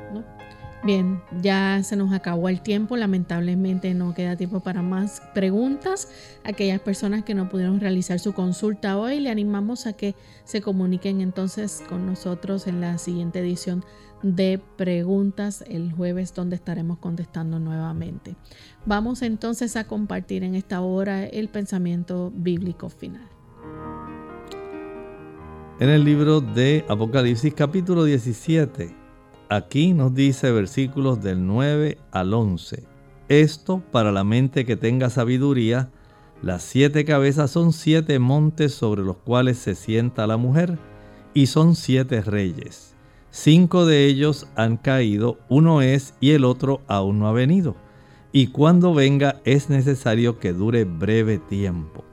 Bien, 0.83 1.21
ya 1.43 1.83
se 1.83 1.95
nos 1.95 2.11
acabó 2.15 2.49
el 2.49 2.63
tiempo. 2.63 2.97
Lamentablemente 2.97 3.93
no 3.93 4.15
queda 4.15 4.37
tiempo 4.37 4.61
para 4.61 4.81
más 4.81 5.21
preguntas. 5.35 6.09
Aquellas 6.43 6.81
personas 6.81 7.23
que 7.23 7.35
no 7.35 7.51
pudieron 7.51 7.81
realizar 7.81 8.19
su 8.19 8.33
consulta 8.33 8.97
hoy, 8.97 9.21
le 9.21 9.29
animamos 9.29 9.87
a 9.87 9.93
que 9.93 10.15
se 10.45 10.63
comuniquen 10.63 11.21
entonces 11.21 11.83
con 11.87 12.07
nosotros 12.07 12.67
en 12.67 12.81
la 12.81 12.97
siguiente 12.97 13.41
edición 13.41 13.85
de 14.23 14.61
preguntas 14.77 15.65
el 15.69 15.93
jueves 15.93 16.35
donde 16.35 16.57
estaremos 16.57 16.99
contestando 16.99 17.59
nuevamente. 17.59 18.37
Vamos 18.87 19.21
entonces 19.21 19.77
a 19.77 19.85
compartir 19.85 20.45
en 20.45 20.55
esta 20.55 20.81
hora 20.81 21.27
el 21.27 21.49
pensamiento 21.49 22.33
bíblico 22.35 22.89
final. 22.89 23.30
En 25.81 25.89
el 25.89 26.05
libro 26.05 26.43
de 26.43 26.85
Apocalipsis 26.91 27.55
capítulo 27.55 28.05
17, 28.05 28.95
aquí 29.49 29.95
nos 29.95 30.15
dice 30.15 30.53
versículos 30.53 31.23
del 31.23 31.47
9 31.47 31.97
al 32.13 32.35
11. 32.35 32.85
Esto 33.31 33.83
para 33.91 34.13
la 34.13 34.23
mente 34.23 34.67
que 34.67 34.77
tenga 34.77 35.09
sabiduría, 35.09 35.89
las 36.43 36.65
siete 36.65 37.07
cabezas 37.07 37.53
son 37.53 37.73
siete 37.73 38.19
montes 38.19 38.75
sobre 38.75 39.01
los 39.01 39.17
cuales 39.17 39.57
se 39.57 39.75
sienta 39.75 40.27
la 40.27 40.37
mujer, 40.37 40.79
y 41.33 41.47
son 41.47 41.75
siete 41.75 42.21
reyes. 42.21 42.95
Cinco 43.31 43.87
de 43.87 44.05
ellos 44.05 44.49
han 44.57 44.77
caído, 44.77 45.39
uno 45.49 45.81
es 45.81 46.13
y 46.21 46.33
el 46.33 46.45
otro 46.45 46.83
aún 46.89 47.21
no 47.21 47.27
ha 47.27 47.33
venido. 47.33 47.75
Y 48.33 48.49
cuando 48.49 48.93
venga 48.93 49.41
es 49.47 49.71
necesario 49.71 50.39
que 50.41 50.53
dure 50.53 50.85
breve 50.85 51.39
tiempo. 51.39 52.05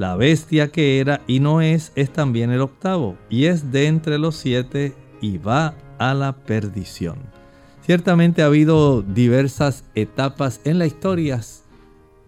La 0.00 0.16
bestia 0.16 0.68
que 0.68 0.98
era 0.98 1.20
y 1.26 1.40
no 1.40 1.60
es 1.60 1.92
es 1.94 2.10
también 2.10 2.50
el 2.50 2.62
octavo, 2.62 3.18
y 3.28 3.44
es 3.44 3.70
de 3.70 3.86
entre 3.86 4.18
los 4.18 4.34
siete 4.34 4.94
y 5.20 5.36
va 5.36 5.74
a 5.98 6.14
la 6.14 6.32
perdición. 6.32 7.18
Ciertamente 7.82 8.40
ha 8.40 8.46
habido 8.46 9.02
diversas 9.02 9.84
etapas 9.94 10.62
en 10.64 10.78
la 10.78 10.86
historia 10.86 11.38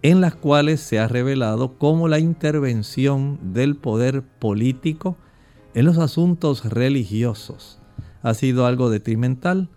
en 0.03 0.21
las 0.21 0.35
cuales 0.35 0.81
se 0.81 0.99
ha 0.99 1.09
revelado 1.09 1.79
cómo 1.79 2.09
la 2.09 2.19
intervención 2.19 3.39
del 3.55 3.77
poder 3.77 4.21
político 4.21 5.17
en 5.73 5.87
los 5.87 5.97
asuntos 5.97 6.67
religiosos 6.67 7.81
ha 8.21 8.35
sido 8.35 8.67
algo 8.67 8.91
detrimental. 8.91 9.71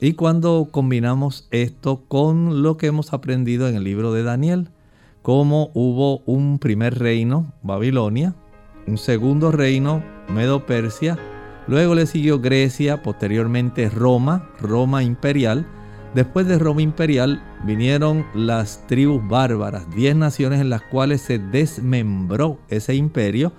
Y 0.00 0.14
cuando 0.14 0.68
combinamos 0.70 1.48
esto 1.50 2.04
con 2.08 2.62
lo 2.62 2.78
que 2.78 2.86
hemos 2.86 3.12
aprendido 3.12 3.68
en 3.68 3.74
el 3.74 3.84
libro 3.84 4.14
de 4.14 4.22
Daniel, 4.22 4.70
cómo 5.22 5.70
hubo 5.74 6.18
un 6.26 6.58
primer 6.58 6.98
reino, 6.98 7.52
Babilonia, 7.62 8.34
un 8.86 8.98
segundo 8.98 9.52
reino, 9.52 10.02
Medo-Persia, 10.28 11.18
luego 11.68 11.94
le 11.94 12.06
siguió 12.06 12.40
Grecia, 12.40 13.02
posteriormente 13.02 13.88
Roma, 13.88 14.50
Roma 14.60 15.02
imperial. 15.02 15.66
Después 16.14 16.46
de 16.46 16.58
Roma 16.58 16.82
imperial 16.82 17.42
vinieron 17.64 18.26
las 18.34 18.86
tribus 18.86 19.26
bárbaras, 19.26 19.88
diez 19.94 20.14
naciones 20.16 20.60
en 20.60 20.68
las 20.68 20.82
cuales 20.82 21.22
se 21.22 21.38
desmembró 21.38 22.58
ese 22.68 22.94
imperio. 22.94 23.52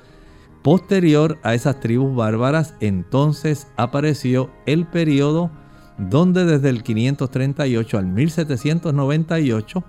Posterior 0.62 1.40
a 1.44 1.56
esas 1.56 1.80
tribus 1.80 2.16
bárbaras, 2.16 2.76
entonces 2.80 3.68
apareció 3.76 4.50
el 4.66 4.86
periodo 4.86 5.50
donde 5.98 6.46
desde 6.46 6.70
el 6.70 6.84
538 6.84 7.98
al 7.98 8.08
1798 8.08 9.84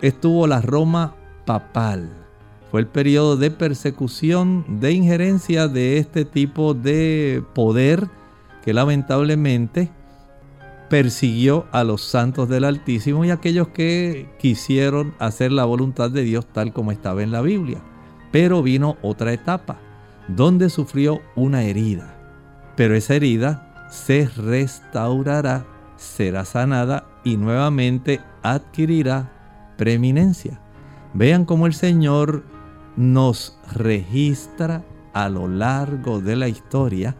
estuvo 0.00 0.46
la 0.46 0.60
Roma 0.60 1.14
papal. 1.44 2.10
Fue 2.70 2.80
el 2.80 2.86
periodo 2.86 3.36
de 3.36 3.50
persecución, 3.50 4.80
de 4.80 4.92
injerencia 4.92 5.68
de 5.68 5.98
este 5.98 6.24
tipo 6.24 6.74
de 6.74 7.42
poder 7.54 8.08
que 8.64 8.74
lamentablemente 8.74 9.90
persiguió 10.90 11.66
a 11.72 11.84
los 11.84 12.02
santos 12.02 12.48
del 12.48 12.64
Altísimo 12.64 13.24
y 13.24 13.30
aquellos 13.30 13.68
que 13.68 14.28
quisieron 14.38 15.14
hacer 15.18 15.52
la 15.52 15.64
voluntad 15.64 16.10
de 16.10 16.22
Dios 16.22 16.46
tal 16.46 16.72
como 16.72 16.92
estaba 16.92 17.22
en 17.22 17.32
la 17.32 17.42
Biblia. 17.42 17.80
Pero 18.32 18.62
vino 18.62 18.96
otra 19.02 19.32
etapa, 19.32 19.78
donde 20.28 20.68
sufrió 20.68 21.20
una 21.34 21.62
herida. 21.62 22.14
Pero 22.76 22.94
esa 22.94 23.14
herida 23.14 23.88
se 23.90 24.28
restaurará, 24.36 25.64
será 25.96 26.44
sanada 26.44 27.06
y 27.24 27.36
nuevamente 27.36 28.20
adquirirá 28.42 29.35
preeminencia. 29.76 30.60
Vean 31.14 31.44
cómo 31.44 31.66
el 31.66 31.74
Señor 31.74 32.44
nos 32.96 33.58
registra 33.72 34.84
a 35.12 35.28
lo 35.28 35.48
largo 35.48 36.20
de 36.20 36.36
la 36.36 36.48
historia 36.48 37.16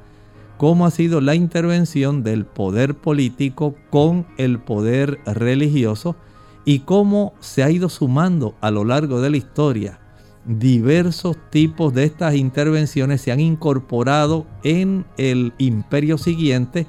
cómo 0.56 0.86
ha 0.86 0.90
sido 0.90 1.20
la 1.20 1.34
intervención 1.34 2.22
del 2.22 2.44
poder 2.44 2.94
político 2.94 3.74
con 3.90 4.26
el 4.38 4.58
poder 4.58 5.20
religioso 5.26 6.16
y 6.64 6.80
cómo 6.80 7.34
se 7.40 7.62
ha 7.62 7.70
ido 7.70 7.88
sumando 7.88 8.54
a 8.60 8.70
lo 8.70 8.84
largo 8.84 9.20
de 9.20 9.30
la 9.30 9.36
historia. 9.36 10.00
Diversos 10.44 11.36
tipos 11.50 11.92
de 11.92 12.04
estas 12.04 12.34
intervenciones 12.34 13.20
se 13.20 13.32
han 13.32 13.40
incorporado 13.40 14.46
en 14.62 15.04
el 15.16 15.52
imperio 15.58 16.18
siguiente 16.18 16.86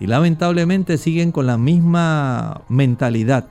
y 0.00 0.06
lamentablemente 0.06 0.98
siguen 0.98 1.30
con 1.30 1.46
la 1.46 1.58
misma 1.58 2.62
mentalidad 2.68 3.46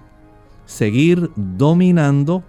seguir 0.73 1.29
dominando 1.35 2.43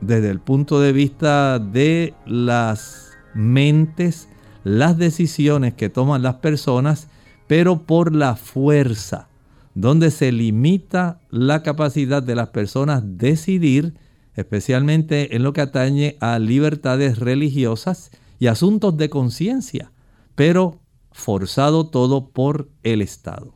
desde 0.00 0.30
el 0.30 0.40
punto 0.40 0.80
de 0.80 0.92
vista 0.92 1.58
de 1.58 2.14
las 2.24 3.10
mentes, 3.34 4.28
las 4.64 4.96
decisiones 4.96 5.74
que 5.74 5.90
toman 5.90 6.22
las 6.22 6.36
personas, 6.36 7.08
pero 7.46 7.82
por 7.82 8.14
la 8.14 8.34
fuerza, 8.36 9.28
donde 9.74 10.10
se 10.10 10.32
limita 10.32 11.20
la 11.30 11.62
capacidad 11.62 12.22
de 12.22 12.34
las 12.34 12.48
personas 12.48 13.02
decidir, 13.04 13.94
especialmente 14.34 15.36
en 15.36 15.42
lo 15.42 15.52
que 15.52 15.60
atañe 15.60 16.16
a 16.20 16.38
libertades 16.38 17.18
religiosas 17.18 18.10
y 18.38 18.46
asuntos 18.46 18.96
de 18.96 19.10
conciencia, 19.10 19.92
pero 20.34 20.80
forzado 21.12 21.88
todo 21.88 22.30
por 22.30 22.70
el 22.82 23.02
Estado. 23.02 23.55